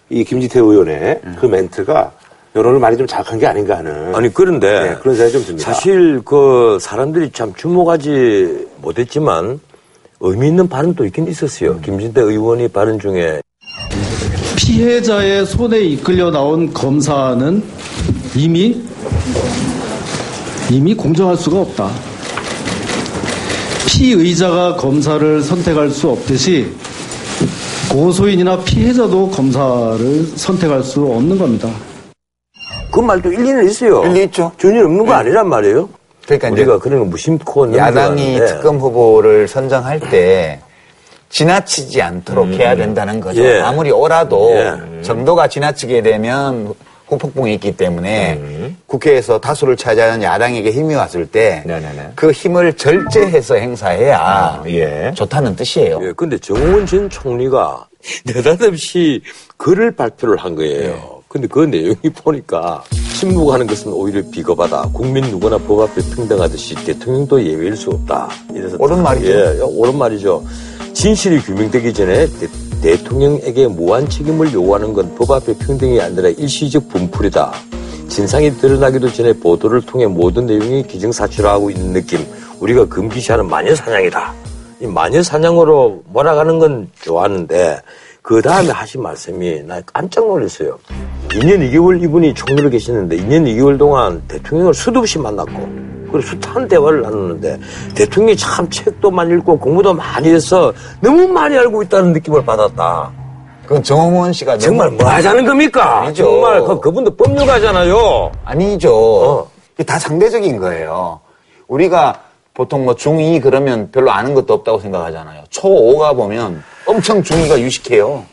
이 0.09 0.25
김지태 0.25 0.59
의원의 0.61 1.21
그 1.39 1.47
멘트가 1.47 2.13
여론을 2.57 2.81
많이 2.81 2.97
좀 2.97 3.07
자극한 3.07 3.39
게 3.39 3.47
아닌가 3.47 3.77
하는. 3.77 4.15
아니 4.15 4.33
그런데 4.33 4.91
네, 4.91 4.97
그런 4.97 5.15
생각이 5.15 5.33
좀 5.33 5.45
듭니다. 5.45 5.71
사실 5.71 6.23
그 6.25 6.79
사람들이 6.81 7.31
참 7.31 7.53
주목하지 7.55 8.67
못했지만 8.81 9.61
의미 10.21 10.49
있는 10.49 10.67
발언도 10.67 11.05
있긴 11.05 11.29
있었어요. 11.29 11.79
김진태 11.81 12.23
의원이 12.23 12.69
발언 12.69 12.99
중에 12.99 13.43
피해자의 14.57 15.45
손에 15.45 15.81
이끌려 15.81 16.31
나온 16.31 16.73
검사는 16.73 17.63
이미 18.35 18.83
이미 20.71 20.95
공정할 20.95 21.37
수가 21.37 21.61
없다. 21.61 21.91
피의자가 23.87 24.77
검사를 24.77 25.43
선택할 25.43 25.91
수 25.91 26.09
없듯이 26.09 26.71
고소인이나 27.91 28.59
피해자도 28.65 29.31
검사를 29.31 30.27
선택할 30.37 30.83
수 30.83 31.03
없는 31.05 31.39
겁니다. 31.39 31.71
그 32.97 33.01
말도 33.03 33.31
일리는 33.31 33.67
있어요. 33.69 34.03
일리 34.07 34.25
있죠. 34.25 34.51
전혀 34.57 34.83
없는 34.83 35.05
거 35.05 35.13
아니란 35.13 35.51
말이에요. 35.51 35.87
그러니까 36.25 36.49
우리가 36.49 36.79
그런 36.79 37.01
거 37.01 37.05
무심코 37.05 37.67
넘어가는데. 37.67 38.01
야당이 38.01 38.39
특검 38.47 38.79
후보를 38.79 39.47
선정할 39.47 40.01
때 40.01 40.61
지나치지 41.29 42.01
않도록 42.01 42.49
해야 42.55 42.75
된다는 42.75 43.21
거죠. 43.21 43.45
예. 43.45 43.61
아무리 43.61 43.91
오라도 43.91 44.51
예. 44.57 45.03
정도가 45.03 45.47
지나치게 45.47 46.01
되면 46.01 46.73
후폭풍이 47.07 47.53
있기 47.55 47.77
때문에 47.77 48.41
국회에서 48.87 49.41
다수를 49.41 49.77
차지하는 49.77 50.23
야당에게 50.23 50.71
힘이 50.73 50.95
왔을 50.95 51.27
때 51.27 51.63
그 52.15 52.33
힘을 52.33 52.73
절제해서 52.73 53.57
행사해야 53.57 54.63
좋다는 55.13 55.55
뜻이에요. 55.55 56.01
예, 56.03 56.13
근데 56.17 56.39
정홍원 56.39 56.87
전 56.87 57.11
총리가 57.11 57.87
느닷없이 58.25 59.21
글을 59.59 59.93
발표를 59.93 60.39
한 60.39 60.55
거예요. 60.55 61.16
근데 61.29 61.47
그 61.49 61.61
내용이 61.61 61.97
보니까 62.15 62.83
침묵하는 63.19 63.67
것은 63.67 63.93
오히려 63.93 64.23
비겁하다. 64.31 64.91
국민 64.93 65.25
누구나 65.25 65.59
법 65.59 65.81
앞에 65.81 66.01
평등하듯이 66.15 66.75
대통령도 66.77 67.43
예외일 67.45 67.77
수 67.77 67.91
없다. 67.91 68.29
이래서 68.55 68.77
옳은 68.79 69.03
말이죠. 69.03 69.29
예, 69.31 69.61
옳은 69.61 69.97
말이죠. 69.99 70.45
진실이 70.93 71.41
규명되기 71.41 71.93
전에 71.93 72.27
대, 72.83 72.97
통령에게 73.03 73.67
무한 73.69 74.09
책임을 74.09 74.53
요구하는 74.53 74.93
건 74.93 75.15
법 75.17 75.31
앞에 75.31 75.55
평등이 75.59 76.01
아니라 76.01 76.29
일시적 76.29 76.89
분풀이다. 76.89 77.53
진상이 78.09 78.57
드러나기도 78.59 79.13
전에 79.13 79.33
보도를 79.33 79.83
통해 79.83 80.07
모든 80.07 80.47
내용이 80.47 80.87
기정사실화하고 80.87 81.71
있는 81.71 81.93
느낌. 81.93 82.21
우리가 82.61 82.87
금기시하는 82.87 83.49
마녀사냥이다. 83.49 84.35
이 84.83 84.87
마녀사냥으로 84.87 86.03
몰아가는 86.13 86.59
건 86.59 86.89
좋았는데 87.01 87.81
그 88.27 88.43
다음에 88.43 88.71
하신 88.71 89.03
말씀이 89.03 89.63
나 89.63 89.81
깜짝 89.87 90.27
놀랐어요. 90.27 90.77
2년 91.29 91.61
2개월 91.71 92.03
이분이 92.03 92.35
총리로 92.35 92.71
계시는데 92.71 93.19
2년 93.19 93.47
2개월 93.47 93.79
동안 93.79 94.21
대통령을 94.27 94.75
수도 94.75 94.99
없이 94.99 95.17
만났고 95.17 95.53
그리고 96.11 96.21
숱한 96.23 96.67
대화를 96.67 97.03
나눴는데 97.03 97.61
대통령이 97.95 98.37
참 98.37 98.69
책도 98.69 99.13
많이 99.13 99.33
읽고 99.35 99.57
공부도 99.61 99.95
많이 99.95 100.29
해서 100.29 100.73
너무 101.01 101.29
많이 101.29 101.57
알고 101.57 101.85
있다는 101.85 102.15
느낌을 102.15 102.45
받았다. 102.45 103.13
그건 103.63 103.85
정홍원 103.85 104.33
씨가 104.33 104.59
정말 104.59 104.91
뭐 104.91 105.09
하자는 105.09 105.47
겁니까? 105.47 106.01
아니죠. 106.01 106.25
정말 106.25 106.63
그, 106.65 106.81
그분도 106.81 107.15
법률가잖아요. 107.15 108.33
아니죠. 108.45 109.49
이게 109.75 109.85
다 109.85 110.01
상대적인 110.01 110.57
거예요. 110.57 111.21
우리가 111.69 112.23
보통 112.55 112.87
뭐 112.87 112.97
중2 112.97 113.41
그러면 113.41 113.89
별로 113.93 114.11
아는 114.11 114.35
것도 114.35 114.53
없다고 114.53 114.81
생각하잖아요. 114.81 115.45
초5가 115.51 116.17
보면 116.17 116.65
엄청 116.87 117.23
중2가 117.23 117.59
유식해요. 117.59 118.25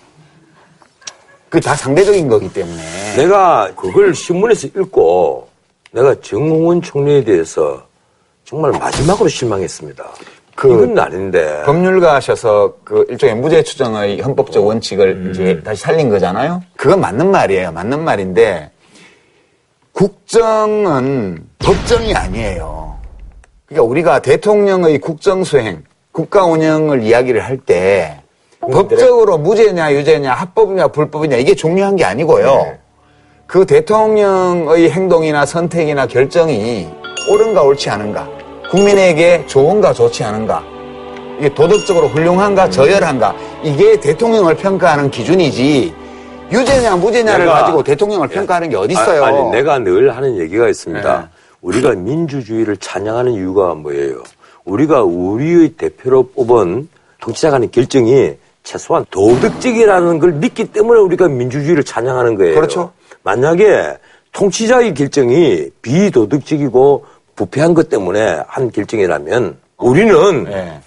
그게 1.50 1.62
다 1.62 1.76
상대적인 1.76 2.28
거기 2.30 2.52
때문에. 2.52 2.82
내가 3.18 3.72
그걸 3.76 4.16
신문에서 4.16 4.68
읽고 4.68 5.48
내가 5.92 6.16
정홍원 6.22 6.82
총리에 6.82 7.24
대해서 7.24 7.86
정말 8.46 8.72
마지막으로 8.72 9.28
실망했습니다. 9.28 10.04
그 10.56 10.68
이건 10.68 10.98
아닌데. 11.00 11.64
법률가셔서 11.66 12.76
그 12.84 13.06
일종의 13.10 13.36
무죄 13.36 13.64
추정의 13.64 14.22
헌법적 14.22 14.66
원칙을 14.66 15.32
이제 15.32 15.62
다시 15.64 15.82
살린 15.82 16.10
거잖아요. 16.10 16.64
그건 16.76 17.02
맞는 17.02 17.32
말이에요. 17.32 17.72
맞는 17.72 18.04
말인데 18.04 18.72
국정은 19.92 21.48
법정이 21.60 22.14
아니에요. 22.14 22.98
그러니까 23.66 23.90
우리가 23.90 24.22
대통령의 24.22 25.00
국정 25.00 25.44
수행, 25.44 25.84
국가 26.12 26.46
운영을 26.46 27.04
이야기를 27.04 27.44
할 27.44 27.58
때 27.58 28.23
법적으로 28.72 29.38
무죄냐 29.38 29.94
유죄냐 29.94 30.34
합법이냐 30.34 30.88
불법이냐 30.90 31.38
이게 31.38 31.54
중요한 31.56 31.96
게 31.96 32.06
아니고요. 32.06 32.66
그 33.46 33.66
대통령의 33.66 34.90
행동이나 34.92 35.46
선택이나 35.46 36.08
결정이 36.08 36.88
옳은가 37.30 37.62
옳지 37.64 37.90
않은가 37.90 38.28
국민에게 38.72 39.46
좋은가 39.48 39.94
좋지 39.94 40.24
않은가 40.24 40.64
이게 41.38 41.54
도덕적으로 41.54 42.08
훌륭한가 42.08 42.70
저열한가 42.70 43.36
이게 43.64 44.00
대통령을 44.00 44.56
평가하는 44.56 45.12
기준이지 45.12 45.94
유죄냐 46.52 46.96
무죄냐를 46.98 47.46
내가- 47.46 47.62
가지고 47.62 47.84
대통령을 47.84 48.28
평가하는 48.28 48.70
게 48.70 48.76
어디 48.76 48.94
있어요? 48.94 49.24
아, 49.24 49.32
니 49.32 49.52
내가 49.52 49.80
늘 49.80 50.16
하는 50.16 50.38
얘기가 50.38 50.70
있습니다. 50.70 51.20
네. 51.22 51.26
우리가 51.62 51.92
민주주의를 51.92 52.78
찬양하는 52.78 53.32
이유가 53.34 53.74
뭐예요? 53.74 54.24
우리가 54.66 55.04
우리의 55.04 55.70
대표로 55.70 56.30
뽑은 56.36 56.90
통치자가 57.22 57.56
하는 57.56 57.72
결정이 57.72 58.34
최소한 58.64 59.06
도덕적이라는 59.12 60.20
걸 60.20 60.32
믿기 60.34 60.66
때문에 60.66 61.00
우리가 61.02 61.28
민주주의를 61.28 61.84
찬양하는 61.84 62.36
거예요. 62.36 62.56
그렇죠. 62.56 62.92
만약에 63.24 63.98
통치자의 64.32 64.94
결정이 64.94 65.70
비도덕적이고 65.82 67.06
부패한 67.36 67.74
것 67.74 67.90
때문에 67.90 68.42
한 68.48 68.72
결정이라면 68.72 69.58
우리는 69.78 70.44
네. 70.46 70.80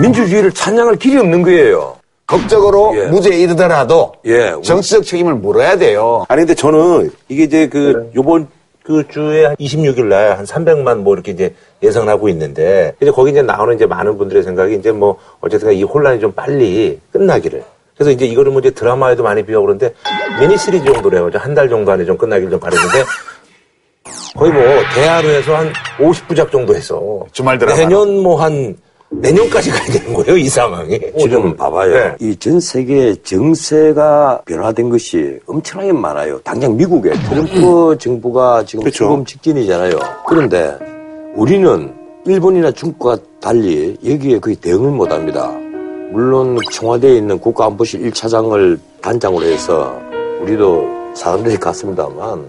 민주주의를 0.00 0.52
찬양할 0.52 0.96
길이 0.96 1.16
없는 1.16 1.42
거예요. 1.42 1.96
법적으로 2.26 2.94
예. 2.94 3.06
무죄에 3.06 3.38
이르더라도 3.38 4.12
예. 4.26 4.54
정치적 4.62 5.04
책임을 5.04 5.34
물어야 5.34 5.78
돼요. 5.78 6.26
아니 6.28 6.40
근데 6.42 6.54
저는 6.54 7.10
이게 7.28 7.44
이제 7.44 7.68
그 7.68 8.10
요번 8.14 8.46
그 8.88 9.06
주에 9.06 9.44
한 9.44 9.56
26일 9.56 10.06
날 10.06 10.38
한 10.38 10.46
300만 10.46 11.00
뭐 11.00 11.12
이렇게 11.14 11.30
이제 11.32 11.54
예상을 11.82 12.08
하고 12.08 12.30
있는데 12.30 12.94
이제 13.02 13.10
거기 13.10 13.30
이제 13.32 13.42
나오는 13.42 13.74
이제 13.76 13.84
많은 13.84 14.16
분들의 14.16 14.42
생각이 14.42 14.76
이제 14.76 14.92
뭐 14.92 15.18
어쨌든 15.42 15.74
이 15.74 15.82
혼란이 15.82 16.20
좀 16.20 16.32
빨리 16.32 16.98
끝나기를. 17.12 17.62
그래서 17.94 18.10
이제 18.10 18.24
이거를 18.24 18.50
뭐 18.50 18.60
이제 18.60 18.70
드라마에도 18.70 19.22
많이 19.22 19.42
비하고 19.44 19.66
그러는데 19.66 19.92
미니 20.40 20.56
시리즈 20.56 20.86
정도래요. 20.90 21.28
한달 21.34 21.68
정도 21.68 21.92
안에 21.92 22.06
좀 22.06 22.16
끝나길 22.16 22.48
좀 22.48 22.58
바라는데 22.58 23.04
거의 24.34 24.52
뭐 24.52 24.62
대하루에서 24.94 25.54
한 25.54 25.72
50부작 25.98 26.50
정도 26.50 26.74
해서 26.74 27.26
주말 27.32 27.58
드라마. 27.58 27.76
내년 27.76 28.22
뭐 28.22 28.36
한 28.36 28.74
내년까지 29.10 29.70
가야 29.70 29.84
되는 29.86 30.12
거예요 30.14 30.36
이 30.36 30.48
상황이. 30.48 31.00
지금 31.18 31.56
봐봐요. 31.56 31.94
네. 31.94 32.16
이전 32.20 32.60
세계 32.60 33.14
정세가 33.22 34.42
변화된 34.44 34.90
것이 34.90 35.38
엄청나게 35.46 35.92
많아요. 35.92 36.38
당장 36.40 36.76
미국에 36.76 37.10
트럼프 37.28 37.96
정부가 37.98 38.64
지금 38.64 38.84
그렇죠. 38.84 38.96
출범 38.98 39.24
직전이잖아요. 39.24 39.92
그런데 40.26 40.76
우리는 41.34 41.94
일본이나 42.26 42.70
중국과 42.72 43.16
달리 43.40 43.96
여기에 44.06 44.40
거의 44.40 44.56
대응을 44.56 44.90
못 44.90 45.10
합니다. 45.10 45.50
물론 46.12 46.58
청와대에 46.70 47.16
있는 47.16 47.38
국가안보실 47.38 48.10
1차장을 48.10 48.78
단장으로 49.00 49.44
해서 49.46 49.98
우리도 50.42 50.86
사람들이 51.14 51.56
갔습니다만 51.56 52.44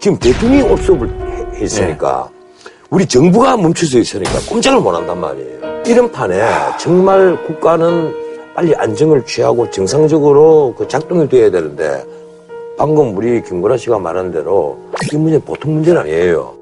지금 0.00 0.18
대통령이 0.18 0.62
해- 0.64 1.46
했으니까 1.62 2.28
우리 2.88 3.06
정부가 3.06 3.56
멈춰서 3.56 3.98
있으니까 3.98 4.32
꼼짝을 4.48 4.80
못 4.80 4.90
한단 4.94 5.20
말이에요. 5.20 5.60
이런 5.86 6.10
판에 6.10 6.40
정말 6.78 7.36
국가는 7.46 8.14
빨리 8.54 8.74
안정을 8.74 9.24
취하고 9.24 9.68
정상적으로 9.70 10.74
그 10.76 10.86
작동이 10.86 11.28
돼야 11.28 11.50
되는데 11.50 12.04
방금 12.76 13.16
우리 13.16 13.42
김구라 13.42 13.76
씨가 13.76 13.98
말한 13.98 14.30
대로 14.32 14.78
이 15.12 15.16
문제 15.16 15.38
보통 15.38 15.74
문제는 15.74 16.02
아니에요. 16.02 16.54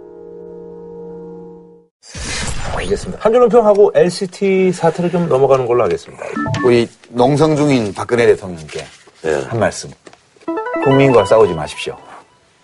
알겠습니다. 2.77 3.23
한준호 3.23 3.49
평하고 3.49 3.91
LCT 3.95 4.73
사태를 4.73 5.11
좀 5.11 5.29
넘어가는 5.29 5.67
걸로 5.67 5.85
하겠습니다. 5.85 6.25
우리 6.65 6.89
농성 7.09 7.57
중인 7.57 7.93
박근혜 7.93 8.27
대통령께 8.27 8.85
예. 9.25 9.35
한 9.49 9.59
말씀. 9.59 9.91
국민과 10.85 11.25
싸우지 11.25 11.55
마십시오. 11.55 11.97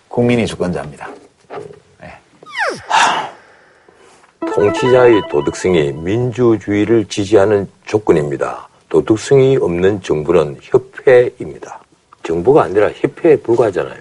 국민이 0.07 0.47
주권자입니다. 0.47 1.09
통치자의 4.53 5.21
도덕성이 5.29 5.91
민주주의를 5.93 7.05
지지하는 7.05 7.67
조건입니다. 7.85 8.67
도덕성이 8.89 9.57
없는 9.57 10.01
정부는 10.01 10.57
협회입니다. 10.61 11.79
정부가 12.23 12.63
아니라 12.63 12.89
협회에 12.93 13.35
불과하잖아요. 13.37 13.99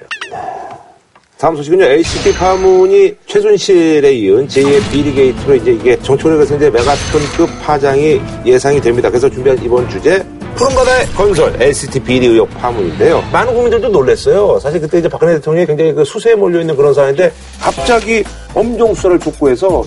다음 1.38 1.57
소식은요, 1.57 1.84
LCT 1.84 2.32
파문이 2.34 3.16
최순실에 3.26 4.14
이은 4.14 4.47
제2의 4.47 4.90
비리게이트로 4.90 5.55
이제 5.57 5.72
이게 5.72 5.99
정치권에서 6.01 6.57
이제 6.57 6.70
메가톤급 6.70 7.51
파장이 7.62 8.20
예상이 8.47 8.80
됩니다. 8.80 9.11
그래서 9.11 9.28
준비한 9.28 9.61
이번 9.62 9.86
주제, 9.90 10.24
푸른바다의 10.55 11.07
건설, 11.09 11.61
LCT 11.61 12.01
비리 12.01 12.28
의혹 12.28 12.49
파문인데요. 12.51 13.22
많은 13.32 13.53
국민들도 13.53 13.88
놀랐어요. 13.88 14.59
사실 14.61 14.80
그때 14.80 15.01
이제 15.01 15.09
박근혜 15.09 15.34
대통령이 15.34 15.66
굉장히 15.66 15.92
그 15.92 16.05
수세에 16.05 16.34
몰려 16.34 16.61
있는 16.61 16.76
그런 16.76 16.95
상황인데, 16.95 17.32
갑자기 17.61 18.22
엄정 18.55 18.95
수사를 18.95 19.18
촉구해서 19.18 19.84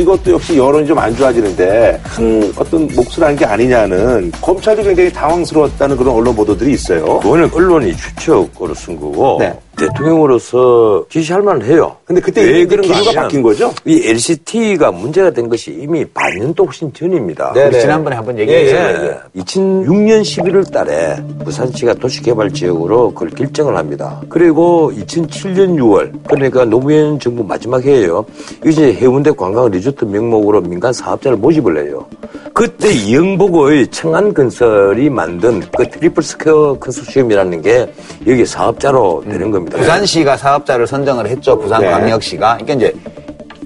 이것도 0.00 0.32
역시 0.32 0.56
여론이 0.56 0.86
좀 0.86 0.98
안 0.98 1.14
좋아지는데 1.16 2.00
큰 2.04 2.52
어떤 2.56 2.86
몫을 2.88 3.22
한 3.24 3.36
게 3.36 3.44
아니냐는 3.46 4.30
검찰도 4.42 4.82
굉장히 4.82 5.10
당황스러웠다는 5.12 5.96
그런 5.96 6.14
언론 6.14 6.34
보도들이 6.36 6.72
있어요. 6.72 7.20
그거는 7.20 7.48
언론이 7.54 7.96
추측으로 7.96 8.74
쓴 8.74 9.00
거고 9.00 9.36
네. 9.40 9.54
대통령으로서 9.80 11.04
지시할 11.08 11.42
만은 11.42 11.66
해요. 11.66 11.96
근데 12.04 12.20
그때 12.20 12.42
왜 12.42 12.66
그런가 12.66 12.94
기류가 12.94 13.22
바뀐 13.22 13.42
거죠? 13.42 13.72
이 13.84 14.02
LCT가 14.04 14.90
문제가 14.90 15.30
된 15.30 15.48
것이 15.48 15.76
이미 15.80 16.04
반년도 16.04 16.66
훨씬 16.66 16.92
전입니다. 16.92 17.52
네, 17.54 17.66
우리 17.66 17.72
네. 17.72 17.80
지난번에 17.80 18.16
한번 18.16 18.36
예, 18.38 18.42
얘기했잖아요. 18.42 19.06
예. 19.06 19.40
2006년 19.40 20.22
11월 20.22 20.70
달에 20.72 21.16
부산시가 21.44 21.94
도시개발 21.94 22.52
지역으로 22.52 23.12
그걸 23.14 23.30
결정을 23.30 23.76
합니다. 23.76 24.20
그리고 24.28 24.92
2007년 24.94 25.76
6월, 25.76 26.12
그러니까 26.28 26.64
노무현 26.64 27.18
정부 27.18 27.42
마지막 27.44 27.84
해에요. 27.84 28.24
이제 28.66 28.92
해운대 28.92 29.30
관광 29.32 29.70
리조트 29.70 30.04
명목으로 30.04 30.60
민간 30.62 30.92
사업자를 30.92 31.36
모집을 31.38 31.86
해요. 31.86 32.06
그때 32.52 32.92
이영복의 32.92 33.88
청안건설이 33.88 35.08
만든 35.08 35.60
그 35.76 35.88
Triple 35.88 36.22
Square 36.22 36.76
컨소시엄이라는 36.78 37.62
게 37.62 37.92
여기 38.26 38.44
사업자로 38.44 39.24
되는 39.24 39.50
겁니다. 39.50 39.69
부산시가 39.70 40.36
사업자를 40.36 40.86
선정을 40.86 41.26
했죠. 41.28 41.58
부산광역시가. 41.58 42.58
그러니까 42.60 42.74
이제 42.74 42.94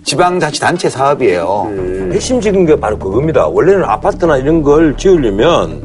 지방자치단체 0.05 0.91
사업이에요. 0.91 1.71
핵심적인 2.13 2.67
게 2.67 2.79
바로 2.79 2.99
그겁니다. 2.99 3.47
원래는 3.47 3.85
아파트나 3.85 4.37
이런 4.37 4.63
걸 4.63 4.97
지으려면 4.97 5.83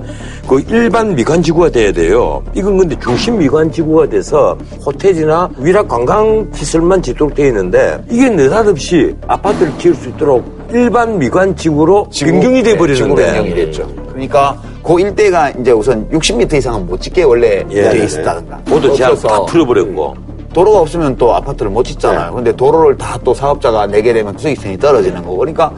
그 0.47 0.61
일반 0.67 1.15
미관지구가 1.15 1.69
돼야 1.69 1.91
돼요. 1.91 2.43
이건 2.53 2.77
근데 2.77 2.97
중심 2.99 3.37
미관지구가 3.37 4.09
돼서 4.09 4.57
호텔이나 4.85 5.49
위락 5.57 5.87
관광시설만 5.87 7.01
짓도록 7.01 7.35
되어 7.35 7.47
있는데 7.47 8.03
이게 8.09 8.29
느닷없이 8.29 9.15
아파트를 9.27 9.71
지을 9.77 9.95
수 9.95 10.09
있도록 10.09 10.58
일반 10.71 11.17
미관 11.17 11.55
지구로 11.55 12.07
변경이 12.19 12.61
네, 12.63 12.71
돼버리는데. 12.73 13.71
그러니까 14.09 14.57
그 14.83 14.99
일대가 14.99 15.49
이제 15.51 15.71
우선 15.71 16.07
60m 16.09 16.53
이상은 16.57 16.85
못 16.85 16.99
짓게 17.01 17.23
원래 17.23 17.63
예, 17.71 17.89
돼 17.89 17.99
예. 17.99 18.03
있었다든가. 18.05 18.59
모두 18.67 18.93
제한 18.95 19.13
없어서 19.13 19.27
다 19.33 19.45
풀어버렸고 19.45 20.15
도로가 20.53 20.79
없으면 20.79 21.15
또 21.17 21.33
아파트를 21.35 21.69
못 21.71 21.83
짓잖아요. 21.83 22.33
근데 22.33 22.51
도로를 22.55 22.97
다 22.97 23.19
또 23.23 23.33
사업자가 23.33 23.85
내게 23.87 24.13
되면 24.13 24.35
수익성이 24.37 24.77
떨어지는 24.77 25.21
거고. 25.23 25.37
그러니까 25.37 25.71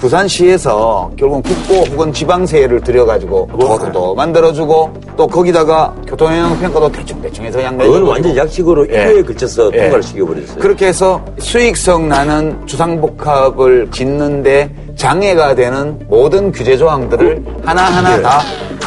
부산시에서 0.00 1.10
결국은 1.16 1.42
국고 1.42 1.74
혹은 1.92 2.12
지방세를 2.12 2.80
들여가지고 2.80 3.50
도로도 3.52 4.14
만들어주고 4.14 4.92
또 5.16 5.26
거기다가 5.26 5.94
교통영향평가도 6.06 6.90
대충대충 6.90 7.44
해서 7.44 7.58
그냥 7.58 7.78
그건 7.78 8.02
완전 8.02 8.36
약식으로 8.36 8.88
예. 8.88 8.94
일회에 8.94 9.22
걸쳐서 9.22 9.70
예. 9.74 9.82
통과를 9.82 10.02
시켜버렸어요. 10.02 10.58
그렇게 10.58 10.86
해서 10.86 11.22
수익성 11.38 12.08
나는 12.08 12.66
주상복합을 12.66 13.90
짓는데 13.92 14.74
장애가 15.00 15.54
되는 15.54 15.98
모든 16.08 16.52
규제 16.52 16.76
조항들을 16.76 17.42
하나하나 17.64 18.20
다 18.20 18.40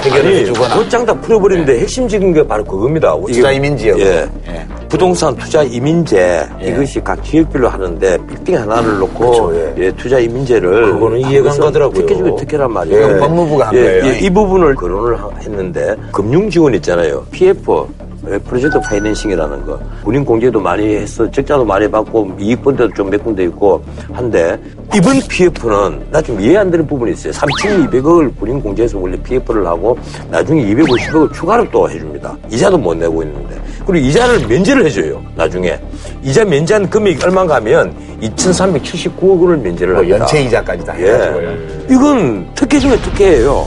해결을 0.04 0.30
아니, 0.30 0.40
해주거나 0.42 0.76
곧장 0.78 1.04
다 1.08 1.14
풀어버리는데 1.20 1.80
핵심적인 1.80 2.32
게 2.34 2.46
바로 2.46 2.64
그겁니다. 2.64 3.16
투자 3.32 3.52
이민지역. 3.52 4.00
예. 4.00 4.28
예. 4.48 4.68
부동산 4.88 5.36
투자 5.36 5.64
이민제 5.64 6.48
예. 6.62 6.68
이것이 6.68 7.00
각 7.04 7.24
지역별로 7.24 7.68
하는데 7.68 8.16
빌딩 8.28 8.60
하나를 8.60 9.00
놓고 9.00 9.48
그렇죠, 9.48 9.74
예, 9.80 9.92
투자 9.94 10.20
이민제를 10.20 10.92
그거는 10.94 11.18
이해가 11.22 11.52
안 11.52 11.60
가더라고요. 11.60 12.00
특혜적인 12.06 12.36
특혜란 12.36 12.72
말이에요. 12.72 13.18
법무부가 13.20 13.70
한 13.70 13.76
예, 13.76 13.82
거예요. 13.82 14.06
예, 14.06 14.20
이 14.20 14.30
부분을 14.30 14.76
거론을 14.76 15.20
하- 15.20 15.32
했는데 15.42 15.96
금융 16.12 16.48
지원 16.48 16.76
있잖아요. 16.76 17.26
PF 17.32 17.72
예, 17.90 18.13
project 18.46 18.80
financing이라는 18.80 19.66
거. 19.66 19.80
군인 20.04 20.24
공제도 20.24 20.60
많이 20.60 20.96
했어. 20.96 21.30
적자도 21.30 21.66
많이 21.66 21.90
보고 21.90 22.36
이익 22.40 22.62
본 22.64 22.76
데도 22.76 22.94
좀 22.96 23.10
몇 23.10 23.22
군데 23.24 23.44
있고 23.44 23.84
한데 24.12 24.58
이번 24.96 25.20
PF는 25.28 26.06
나 26.12 26.22
좀 26.22 26.40
이해 26.40 26.56
안 26.58 26.72
되는 26.72 26.88
부분이 26.88 27.12
있어요. 27.12 27.34
3,200억을 27.34 28.32
군인 28.40 28.62
공제해서 28.62 28.98
원래 28.98 29.18
PF를 29.22 29.66
하고 29.68 29.98
나중에 30.32 30.64
250억을 30.74 31.34
추가로 31.34 31.70
또 31.70 31.90
해줍니다. 31.90 32.36
이자도 32.50 32.78
못 32.78 32.96
내고 32.96 33.22
있는데. 33.24 33.56
그리고 33.86 34.06
이자를 34.08 34.48
면제를 34.48 34.86
해줘요 34.86 35.22
나중에. 35.36 35.78
이자 36.24 36.46
면제한 36.46 36.90
금액이 36.90 37.22
얼마인가 37.26 37.56
하면 37.56 37.94
2,379억 38.22 39.42
원을 39.42 39.58
면제를 39.58 39.94
뭐 39.94 40.02
합니다. 40.02 40.20
연체 40.20 40.42
이자까지 40.44 40.86
다 40.86 40.94
해가지고요. 40.94 41.50
예. 41.50 41.58
이건 41.90 42.48
특혜 42.56 42.80
중에 42.80 42.96
특혜예요. 43.02 43.66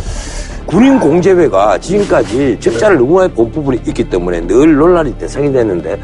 군인 0.66 0.98
공제회가 0.98 1.78
지금까지 1.78 2.58
적자를 2.60 2.98
너무 2.98 3.14
많이 3.14 3.32
본 3.32 3.50
부분이 3.52 3.82
있기 3.86 4.10
때문에 4.10 4.40
늘 4.40 4.74
논란이 4.76 5.16
대상이 5.16 5.52
됐는데 5.52 6.00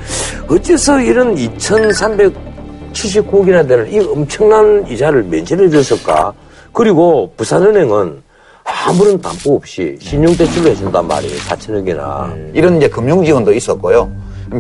어째서 0.49 1.01
이런 1.01 1.35
2,379억이나 1.35 3.67
되는 3.67 3.93
이 3.93 3.99
엄청난 3.99 4.87
이자를 4.89 5.25
면제를 5.25 5.67
해줬을까? 5.67 6.33
그리고 6.73 7.33
부산은행은 7.37 8.23
아무런 8.87 9.21
담보 9.21 9.57
없이 9.57 9.97
신용대출을 10.01 10.71
해준단 10.71 11.09
말이에요. 11.09 11.37
4천억이나. 11.39 12.33
이런 12.55 12.77
이제 12.77 12.89
금융 12.89 13.25
지원도 13.25 13.53
있었고요. 13.53 14.09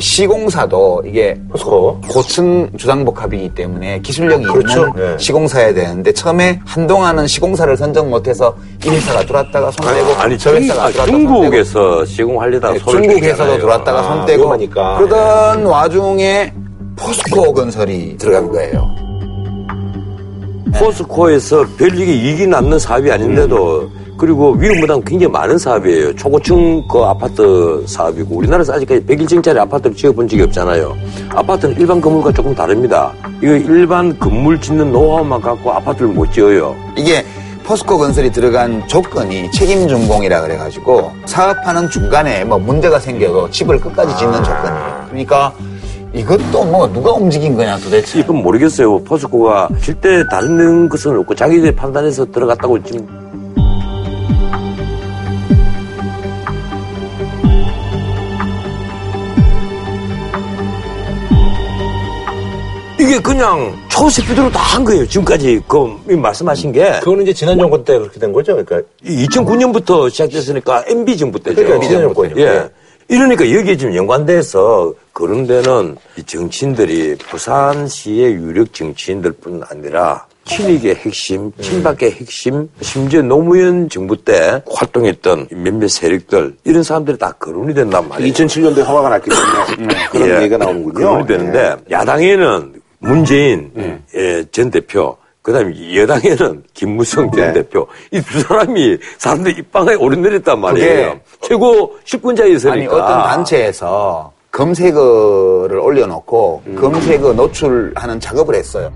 시공사도 0.00 1.02
이게 1.06 1.38
포스코. 1.50 2.00
고층 2.08 2.70
주상복합이기 2.76 3.50
때문에 3.54 4.00
기술력이 4.00 4.44
그렇죠. 4.44 4.86
있는 4.88 4.92
네. 4.96 5.18
시공사야 5.18 5.74
되는데 5.74 6.12
처음에 6.12 6.60
한동안은 6.64 7.26
시공사를 7.26 7.76
선정 7.76 8.10
못해서 8.10 8.54
이 8.84 8.88
회사가 8.88 9.24
들어왔다가 9.26 9.70
손 9.70 9.86
떼고 9.86 10.14
아니, 10.20 10.36
들어왔다가 10.38 10.90
손 10.92 11.04
떼고 11.06 11.08
중국에서 11.28 12.04
시공하려다가 12.04 12.74
네, 12.74 12.78
중국에서도. 12.80 13.58
들어왔다가 13.58 13.98
아, 13.98 14.02
손 14.02 14.26
떼고 14.26 14.42
위험하니까. 14.42 14.98
그러던 14.98 15.64
와중에 15.66 16.52
포스코 16.96 17.52
건설이 17.52 18.16
들어간 18.18 18.50
거예요. 18.50 19.11
포스코에서 20.74 21.66
별일이 21.76 22.18
이익이 22.18 22.46
남는 22.46 22.78
사업이 22.78 23.10
아닌데도 23.10 23.90
그리고 24.16 24.52
위험부담 24.52 25.02
굉장히 25.02 25.32
많은 25.32 25.58
사업이에요. 25.58 26.14
초고층 26.14 26.86
그 26.86 27.00
아파트 27.00 27.82
사업이고 27.86 28.36
우리나라에서 28.36 28.74
아직까지 28.74 29.04
101층짜리 29.04 29.58
아파트를 29.58 29.96
지어본 29.96 30.28
적이 30.28 30.44
없잖아요. 30.44 30.96
아파트는 31.30 31.76
일반 31.78 32.00
건물과 32.00 32.32
조금 32.32 32.54
다릅니다. 32.54 33.12
이거 33.42 33.52
일반 33.54 34.16
건물 34.18 34.60
짓는 34.60 34.92
노하우만 34.92 35.40
갖고 35.40 35.72
아파트를 35.72 36.08
못 36.08 36.30
지어요. 36.32 36.76
이게 36.96 37.24
포스코 37.64 37.98
건설이 37.98 38.30
들어간 38.30 38.86
조건이 38.86 39.50
책임 39.50 39.88
준공이라 39.88 40.42
그래가지고 40.42 41.12
사업하는 41.26 41.88
중간에 41.90 42.44
뭐 42.44 42.58
문제가 42.58 42.98
생겨도 42.98 43.50
집을 43.50 43.80
끝까지 43.80 44.16
짓는 44.18 44.44
조건이에요. 44.44 45.06
그러니까 45.08 45.52
이것도 46.14 46.64
뭐 46.64 46.92
누가 46.92 47.12
움직인 47.12 47.56
거냐 47.56 47.78
도대체. 47.78 48.20
이건 48.20 48.42
모르겠어요. 48.42 49.02
포스코가 49.04 49.68
절대 49.82 50.26
다른 50.28 50.88
것은 50.88 51.16
없고 51.18 51.34
자기들 51.34 51.74
판단해서 51.74 52.26
들어갔다고 52.30 52.82
지금 52.82 53.06
이게 63.00 63.18
그냥 63.20 63.74
초스피드로 63.88 64.50
다 64.50 64.62
한 64.72 64.84
거예요. 64.84 65.06
지금까지 65.06 65.60
그 65.68 65.76
말씀하신 66.08 66.72
게 66.72 66.98
그거는 67.00 67.24
이제 67.24 67.32
지난 67.34 67.58
정권 67.58 67.84
때 67.84 67.98
그렇게 67.98 68.18
된 68.18 68.32
거죠. 68.32 68.54
그러니까 68.56 68.80
2009년부터 69.04 70.08
시작됐으니까 70.08 70.84
MB 70.86 71.16
정부 71.18 71.38
때죠. 71.38 71.56
그러니까 71.56 71.86
지난 71.86 72.02
정권이죠. 72.04 72.40
예. 72.40 72.68
이러니까 73.08 73.50
여기에 73.52 73.76
지금 73.76 73.94
연관돼서 73.94 74.94
그런 75.12 75.46
데는 75.46 75.96
이 76.16 76.22
정치인들이 76.22 77.16
부산시의 77.18 78.34
유력 78.34 78.72
정치인들 78.72 79.32
뿐 79.32 79.62
아니라 79.68 80.26
친이계 80.44 80.94
핵심, 80.94 81.52
친박계 81.60 82.10
핵심, 82.10 82.68
심지어 82.80 83.22
노무현 83.22 83.88
정부 83.88 84.16
때 84.16 84.62
활동했던 84.68 85.48
몇몇 85.52 85.88
세력들 85.88 86.56
이런 86.64 86.82
사람들이 86.82 87.16
다 87.18 87.32
거론이 87.38 87.74
된단 87.74 88.08
말이에요. 88.08 88.32
2007년도에 88.32 88.84
허가가 88.84 89.08
났기 89.10 89.30
때문에. 89.30 89.94
그런 90.10 90.28
예, 90.28 90.36
얘기가 90.38 90.56
나오는군요. 90.58 90.94
거론이 90.94 91.26
되는데 91.26 91.76
야당에는 91.90 92.72
문재인 92.98 93.70
예, 94.14 94.44
전 94.50 94.70
대표 94.70 95.16
그 95.42 95.52
다음에 95.52 95.74
여당에는 95.96 96.62
김무성 96.72 97.30
전 97.32 97.46
네. 97.48 97.52
대표 97.52 97.86
이 98.12 98.20
두 98.20 98.40
사람이 98.40 98.96
사람들 99.18 99.58
입방에 99.58 99.94
오르내렸단 99.94 100.60
말이에요. 100.60 101.18
최고 101.40 101.96
실권자였으니까. 102.04 102.72
아니 102.72 102.86
어떤 102.86 103.22
단체에서 103.24 104.32
검색어를 104.52 105.78
올려놓고 105.78 106.62
검색어 106.78 107.32
노출하는 107.32 108.20
작업을 108.20 108.54
했어요. 108.54 108.92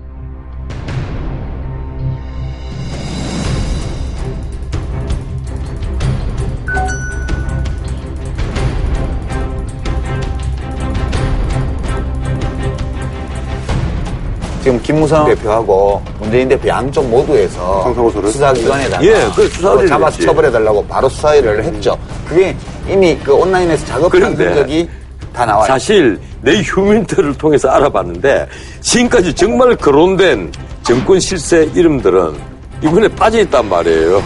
지금 14.67 14.81
김무성 14.81 15.25
대표하고 15.27 16.01
문재인 16.19 16.49
대표 16.49 16.67
양쪽 16.67 17.07
모두에서? 17.07 17.93
수사기관에다가 18.29 19.01
예, 19.05 19.13
그 19.33 19.47
수사 19.47 19.69
의뢰를 19.69 19.87
잡아서. 19.87 20.21
처벌해달라고 20.21 20.85
바로 20.87 21.07
수사 21.07 21.33
의뢰를 21.35 21.63
했죠. 21.63 21.97
그게 22.27 22.53
이미 22.85 23.17
그 23.23 23.33
온라인에서 23.33 23.85
작업한 23.85 24.23
흔적이 24.23 24.89
다 25.31 25.45
나와요. 25.45 25.65
사실 25.65 26.19
내 26.41 26.61
휴민트를 26.61 27.37
통해서 27.37 27.69
알아봤는데 27.69 28.45
지금까지 28.81 29.33
정말 29.33 29.73
거론된 29.77 30.51
정권 30.83 31.17
실세 31.21 31.69
이름들은 31.73 32.35
이번에 32.83 33.07
빠져 33.07 33.39
있단 33.39 33.69
말이에요. 33.69 34.21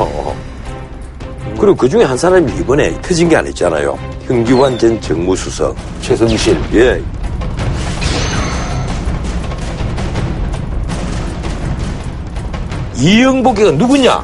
그리고 1.59 1.75
그 1.75 1.87
중에 1.87 2.03
한 2.03 2.17
사람이 2.17 2.51
이번에 2.59 2.99
터진 3.03 3.29
게 3.29 3.35
아니잖아요. 3.35 3.95
현기환 4.25 4.79
전 4.79 4.99
정무수석. 5.01 5.75
최순실. 6.01 6.57
예. 6.73 6.99
이영복이가 13.02 13.72
누구냐? 13.72 14.24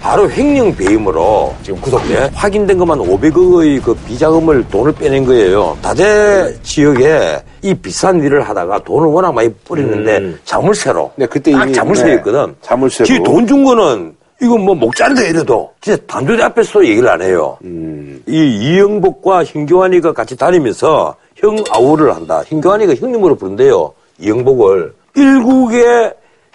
바로 0.00 0.30
횡령 0.30 0.74
배임으로 0.76 1.54
지금 1.62 1.80
구속돼 1.80 2.30
확인된 2.34 2.78
것만 2.78 2.98
500억의 2.98 3.82
그 3.82 3.94
비자금을 4.06 4.68
돈을 4.68 4.92
빼낸 4.92 5.24
거예요. 5.24 5.76
다대 5.82 6.52
지역에 6.62 7.40
이 7.62 7.74
비싼 7.74 8.22
일을 8.22 8.42
하다가 8.42 8.82
돈을 8.84 9.08
워낙 9.08 9.32
많이 9.32 9.52
뿌리는데 9.64 10.34
자물쇠로. 10.44 11.12
네, 11.16 11.26
그때 11.26 11.52
딱 11.52 11.72
자물쇠였거든. 11.72 12.46
네, 12.46 12.52
자물쇠로. 12.62 13.06
뒤에 13.06 13.22
돈준 13.22 13.64
거는 13.64 14.14
이건 14.40 14.60
뭐 14.62 14.74
목자인데 14.74 15.28
이래도 15.28 15.70
진짜 15.80 16.00
단조대 16.06 16.42
앞에서도 16.42 16.86
얘기를 16.86 17.08
안 17.08 17.22
해요. 17.22 17.56
음. 17.64 18.22
이 18.26 18.34
이영복과 18.34 19.44
hin교환이가 19.44 20.12
같이 20.12 20.36
다니면서 20.36 21.14
형 21.36 21.56
아우를 21.70 22.14
한다. 22.14 22.42
hin교환이가 22.50 22.94
형님으로 22.96 23.36
부른대요. 23.36 23.92
이영복을. 24.18 24.94
일국의 25.14 26.12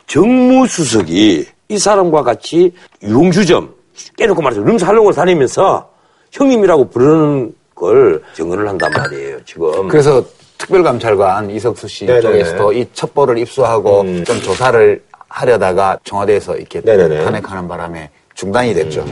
정무수석이 0.07 1.45
이 1.69 1.77
사람과 1.77 2.23
같이 2.23 2.73
유흥주점 3.03 3.73
깨놓고 4.17 4.41
말해서 4.41 4.61
룸살롱을 4.61 5.13
다니면서 5.13 5.89
형님이라고 6.31 6.89
부르는 6.89 7.53
걸 7.75 8.21
증언을 8.33 8.67
한단 8.67 8.91
말이에요. 8.91 9.43
지금. 9.45 9.87
그래서 9.87 10.23
특별감찰관 10.57 11.49
이석수 11.51 11.87
씨 11.87 12.05
네네네. 12.05 12.21
쪽에서도 12.21 12.73
이 12.73 12.87
첩보를 12.93 13.37
입수하고 13.39 14.03
좀 14.23 14.41
조사를 14.41 15.03
하려다가 15.29 15.99
청와대에서 16.03 16.55
이렇게 16.57 16.81
네네네. 16.81 17.23
탄핵하는 17.25 17.67
바람에 17.67 18.09
중단이 18.33 18.73
됐죠. 18.73 19.05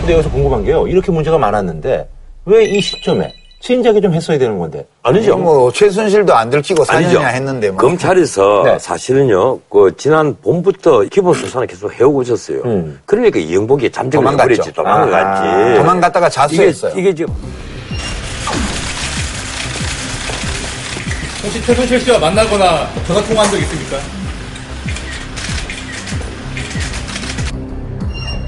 근데 0.00 0.14
여기서 0.14 0.30
궁금한 0.30 0.64
게요. 0.64 0.86
이렇게 0.88 1.12
문제가 1.12 1.38
많았는데 1.38 2.08
왜 2.44 2.64
이 2.66 2.80
시점에 2.80 3.32
진작에 3.62 4.00
좀 4.00 4.12
했어야 4.12 4.38
되는 4.38 4.58
건데. 4.58 4.84
아니죠. 5.04 5.36
뭐 5.36 5.70
최순실도 5.72 6.34
안 6.34 6.50
들키고 6.50 6.84
4년이나 6.84 7.26
했는데 7.28 7.70
뭐. 7.70 7.80
검찰에서 7.80 8.62
네. 8.64 8.78
사실은요, 8.78 9.60
그 9.70 9.94
지난 9.96 10.36
봄부터 10.42 11.02
기본 11.04 11.32
수사는 11.34 11.64
계속 11.68 11.92
해오고 11.94 12.22
있었어요. 12.22 12.60
음. 12.64 13.00
그러니까 13.06 13.38
이영복이 13.38 13.88
도망갔죠. 13.90 14.52
해버렸지, 14.52 14.72
도망갔지. 14.72 15.48
아. 15.48 15.74
도망갔다가 15.76 16.28
자수했어요. 16.28 16.90
이게, 16.92 17.00
이게 17.00 17.14
지금 17.14 17.32
혹시 21.44 21.62
최순실 21.64 22.00
씨와 22.00 22.18
만나거나 22.18 22.88
전화 23.06 23.22
통화한 23.22 23.50
적 23.50 23.58
있습니까? 23.58 24.21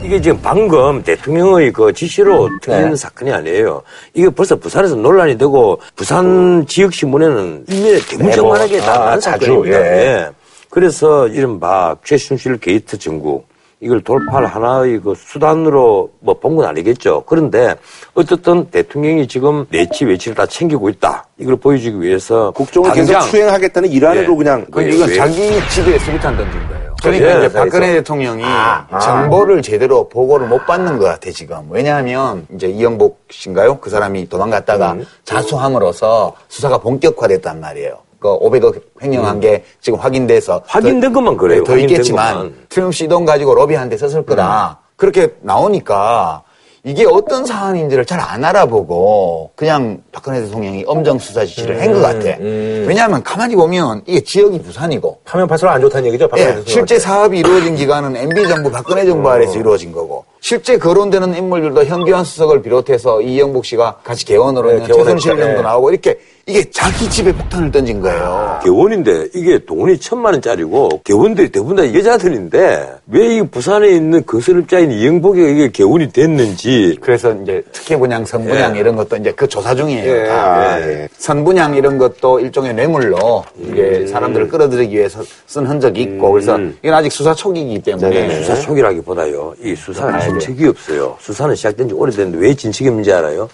이게 0.04 0.20
지금 0.20 0.38
방금 0.42 1.02
대통령의 1.02 1.72
그 1.72 1.90
지시로 1.92 2.50
터진 2.62 2.94
사건이 2.94 3.32
아니에요. 3.32 3.82
이게 4.12 4.28
벌써 4.28 4.54
부산에서 4.54 4.94
논란이 4.96 5.38
되고 5.38 5.78
부산 5.96 6.64
지역 6.66 6.92
신문에는 6.92 7.64
일면에 7.68 7.98
대문짝만하게 8.10 8.80
아, 8.82 8.84
나간 8.86 9.20
자주, 9.20 9.46
사건입니다. 9.46 9.80
예. 9.80 10.06
예. 10.06 10.28
그래서 10.68 11.26
이른바 11.28 11.96
최순실 12.04 12.58
게이트 12.58 12.98
정국 12.98 13.46
이걸 13.80 14.00
돌파할 14.02 14.46
하나의 14.46 15.00
그 15.00 15.14
수단으로 15.16 16.10
뭐 16.20 16.34
본 16.34 16.56
건 16.56 16.66
아니겠죠. 16.66 17.22
그런데 17.26 17.74
어쨌든 18.14 18.66
대통령이 18.66 19.26
지금 19.26 19.64
내치 19.70 20.04
외치를 20.04 20.34
다 20.34 20.44
챙기고 20.46 20.88
있다. 20.90 21.24
이걸 21.38 21.56
보여주기 21.56 22.00
위해서 22.02 22.50
국정을 22.50 22.92
계속 22.92 23.12
당장 23.12 23.30
수행하겠다는 23.30 23.90
일환으로 23.90 24.32
예. 24.34 24.36
그냥 24.36 24.66
그 24.70 24.80
왜, 24.80 24.90
이건 24.90 25.08
왜? 25.08 25.14
자기 25.16 25.36
집에 25.70 25.98
수류탄 25.98 26.36
던진 26.36 26.60
거예요. 26.68 26.73
그러니까 27.04 27.42
예, 27.42 27.46
이제 27.46 27.52
박근혜 27.52 27.92
대통령이 27.94 28.42
아. 28.44 28.86
정보를 28.98 29.62
제대로 29.62 30.08
보고를 30.08 30.48
못 30.48 30.64
받는 30.66 30.98
것 30.98 31.04
같아 31.04 31.30
지금. 31.30 31.58
왜냐하면 31.70 32.46
이제 32.54 32.66
이영복 32.68 33.20
씨인가요? 33.30 33.78
그 33.78 33.90
사람이 33.90 34.28
도망갔다가 34.28 34.92
음. 34.92 35.06
자수함으로써 35.24 36.34
수사가 36.48 36.78
본격화됐단 36.78 37.60
말이에요. 37.60 37.98
그 38.18 38.28
500억 38.38 38.80
횡령한 39.02 39.40
게 39.40 39.64
지금 39.80 39.98
확인돼서 39.98 40.56
음. 40.56 40.60
확인된 40.66 41.12
더- 41.12 41.18
것만 41.20 41.36
그래요. 41.36 41.62
네, 41.62 41.64
더 41.64 41.76
있겠지만 41.78 42.32
것만. 42.34 42.46
음. 42.46 42.66
트럼프 42.68 42.92
씨돈 42.92 43.24
가지고 43.26 43.54
로비한테 43.54 43.96
썼을 43.98 44.24
거다. 44.24 44.78
그렇게 44.96 45.34
나오니까 45.42 46.42
이게 46.86 47.06
어떤 47.06 47.46
사안인지를 47.46 48.04
잘 48.04 48.24
안 48.24 48.42
알아보고 48.42 49.50
그냥 49.54 50.02
박근혜 50.10 50.40
대통령이 50.40 50.84
엄정 50.86 51.18
수사 51.18 51.44
지시를 51.44 51.80
한것 51.80 52.00
같아. 52.02 52.38
음. 52.40 52.84
왜냐하면 52.88 53.22
가만히 53.22 53.54
보면 53.54 54.02
이게 54.06 54.20
지역이 54.20 54.62
부산이고 54.62 55.18
파면 55.24 55.46
파수로 55.46 55.70
안 55.70 55.80
좋다는 55.82 56.08
얘기죠. 56.08 56.28
예. 56.38 56.62
실제 56.66 56.98
사업이 56.98 57.38
이루어진 57.38 57.76
기간은 57.76 58.16
MB 58.16 58.48
정부 58.48 58.70
박근혜 58.70 59.04
정부 59.04 59.28
아래서 59.30 59.58
이루어진 59.58 59.92
거고 59.92 60.24
실제 60.40 60.78
거론되는 60.78 61.36
인물들도 61.36 61.84
현기환 61.84 62.24
수석을 62.24 62.62
비롯해서 62.62 63.20
이영복 63.20 63.66
씨가 63.66 63.98
같이 64.02 64.24
개원으로 64.24 64.78
네. 64.78 64.86
최순실 64.86 65.36
네. 65.36 65.44
등도 65.44 65.62
나오고 65.62 65.90
이렇게 65.90 66.18
이게 66.46 66.62
자기 66.70 67.08
집에 67.08 67.32
폭탄을 67.32 67.70
던진 67.72 68.00
거예요. 68.02 68.60
개원인데 68.62 69.28
이게 69.34 69.58
돈이 69.64 69.98
천만 69.98 70.34
원짜리고 70.34 71.00
개원들이 71.02 71.50
대부분 71.50 71.76
다 71.76 71.94
여자들인데 71.94 72.96
왜 73.08 73.34
이 73.34 73.42
부산에 73.42 73.88
있는 73.88 74.24
건설업자인 74.26 74.92
이영복이가 74.92 75.48
이게 75.48 75.70
개원이 75.70 76.12
됐는지 76.12 76.98
그래서 77.00 77.32
이제 77.42 77.62
특혜 77.72 77.96
분양, 77.96 78.24
선분양 78.24 78.76
예. 78.76 78.80
이런 78.80 78.94
것도 78.94 79.16
이제 79.16 79.32
그 79.32 79.48
조사 79.48 79.74
중이에요. 79.74 80.04
예, 80.14 80.26
다. 80.28 80.34
아, 80.34 80.80
예. 80.82 81.08
선분양 81.16 81.74
이런 81.76 81.96
것도 81.98 82.38
일종의 82.40 82.74
뇌물로 82.74 83.42
이게 83.58 84.06
사람들을 84.06 84.48
끌어들이기 84.48 84.94
위해서 84.96 85.22
쓴 85.46 85.66
흔적이 85.66 86.02
있고 86.02 86.30
그래서 86.32 86.58
이건 86.82 86.94
아직 86.94 87.10
수사 87.10 87.34
초기이기 87.34 87.80
때문에 87.82 88.10
네, 88.28 88.42
수사 88.42 88.54
초기라기보다요. 88.60 89.54
이 89.62 89.74
수사가 89.74 90.20
진척이 90.20 90.66
없어요. 90.66 91.16
수사는 91.20 91.54
시작된 91.54 91.88
지 91.88 91.94
오래됐는데 91.94 92.38
왜 92.46 92.54
진척이 92.54 92.88
없는지 92.88 93.10
알아요? 93.12 93.48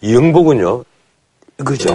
이영복은요. 0.00 0.84
이거죠. 1.62 1.94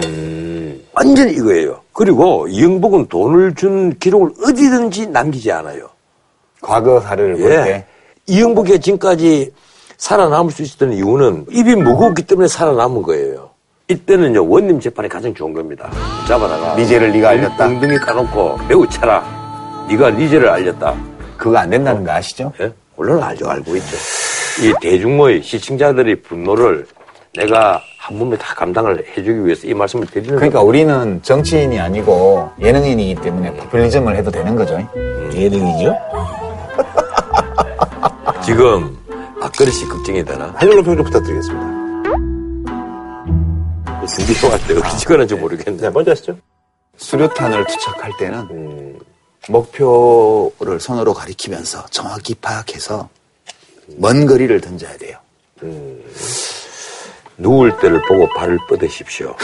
완전히 0.94 1.32
이거예요. 1.34 1.80
그리고 1.92 2.48
이영복은 2.48 3.06
돈을 3.08 3.54
준 3.54 3.96
기록을 3.98 4.30
어디든지 4.44 5.08
남기지 5.08 5.52
않아요. 5.52 5.88
과거 6.60 7.00
사례를 7.00 7.36
볼 7.36 7.50
예. 7.52 7.56
때 7.56 7.86
이영복이 8.26 8.80
지금까지 8.80 9.52
살아남을 9.96 10.50
수 10.50 10.62
있었던 10.62 10.92
이유는 10.92 11.46
입이 11.50 11.76
무겁기 11.76 12.22
때문에 12.22 12.48
살아남은 12.48 13.02
거예요. 13.02 13.50
이때는요 13.88 14.48
원님 14.48 14.80
재판이 14.80 15.08
가장 15.08 15.34
좋은 15.34 15.52
겁니다. 15.52 15.90
잡아다가 16.26 16.74
리제를 16.76 17.12
네가 17.12 17.30
알렸다. 17.30 17.66
엉덩이 17.66 17.96
까놓고 17.98 18.58
매우 18.68 18.86
차라. 18.88 19.24
네가 19.88 20.10
리제를 20.10 20.48
알렸다. 20.48 20.94
그거 21.36 21.56
안 21.56 21.70
된다는 21.70 22.04
거 22.04 22.10
아시죠? 22.12 22.52
예? 22.60 22.72
물론 22.96 23.22
알죠. 23.22 23.48
알고 23.48 23.76
있죠. 23.76 23.96
이 24.60 24.72
대중모의 24.80 25.42
시청자들의 25.42 26.22
분노를 26.22 26.86
내가 27.38 27.82
한 27.96 28.18
몸에 28.18 28.36
다 28.36 28.52
감당을 28.54 29.04
해주기 29.16 29.44
위해서 29.44 29.68
이 29.68 29.74
말씀을 29.74 30.06
드리는 30.08 30.34
그러니까 30.34 30.60
우리는 30.60 31.22
정치인이 31.22 31.78
아니고 31.78 32.50
예능인이기 32.60 33.22
때문에 33.22 33.54
포퓰리즘을 33.54 34.16
해도 34.16 34.30
되는 34.30 34.56
거죠. 34.56 34.74
예능이죠? 35.32 35.96
겁니다. 36.10 38.42
지금 38.44 38.98
씨 39.70 39.86
걱정이 39.86 40.24
되나? 40.24 40.52
한정로 40.56 40.82
평좀 40.82 41.04
부탁드리겠습니다. 41.04 41.66
무슨 44.00 44.34
비용할 44.34 44.66
때 44.66 44.76
어디 44.76 44.98
찍어는지 44.98 45.34
모르겠네. 45.36 45.80
네, 45.80 45.90
먼저 45.90 46.10
하시죠. 46.10 46.36
수류탄을 46.96 47.66
투척할 47.66 48.12
때는 48.18 48.98
목표를 49.48 50.80
손으로 50.80 51.14
가리키면서 51.14 51.86
정확히 51.90 52.34
파악해서 52.34 53.08
먼 53.96 54.26
거리를 54.26 54.60
던져야 54.60 54.96
돼요. 54.96 55.18
누울 57.38 57.76
때를 57.78 58.00
보고 58.08 58.28
발을 58.34 58.58
뻗으십시오. 58.68 59.34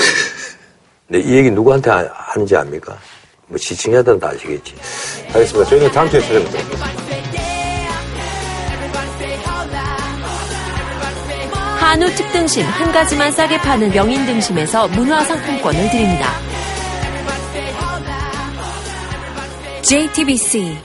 근데 1.08 1.20
이 1.26 1.36
얘기 1.36 1.50
누구한테 1.50 1.90
하- 1.90 2.08
하는지 2.12 2.56
압니까? 2.56 2.96
뭐 3.46 3.56
시청자들은 3.58 4.18
다 4.18 4.28
아시겠지. 4.28 4.74
알겠습니다. 5.32 5.70
저희는 5.70 5.90
다음 5.92 6.10
주에 6.10 6.20
찾아뵙도록 6.20 6.80
하겠습니다. 6.80 7.14
한우 11.80 12.06
특등심 12.14 12.64
한 12.66 12.92
가지만 12.92 13.30
싸게 13.30 13.58
파는 13.58 13.90
명인 13.90 14.24
등심에서 14.26 14.88
문화상품권을 14.88 15.90
드립니다. 15.90 16.28
JTBC 19.82 20.76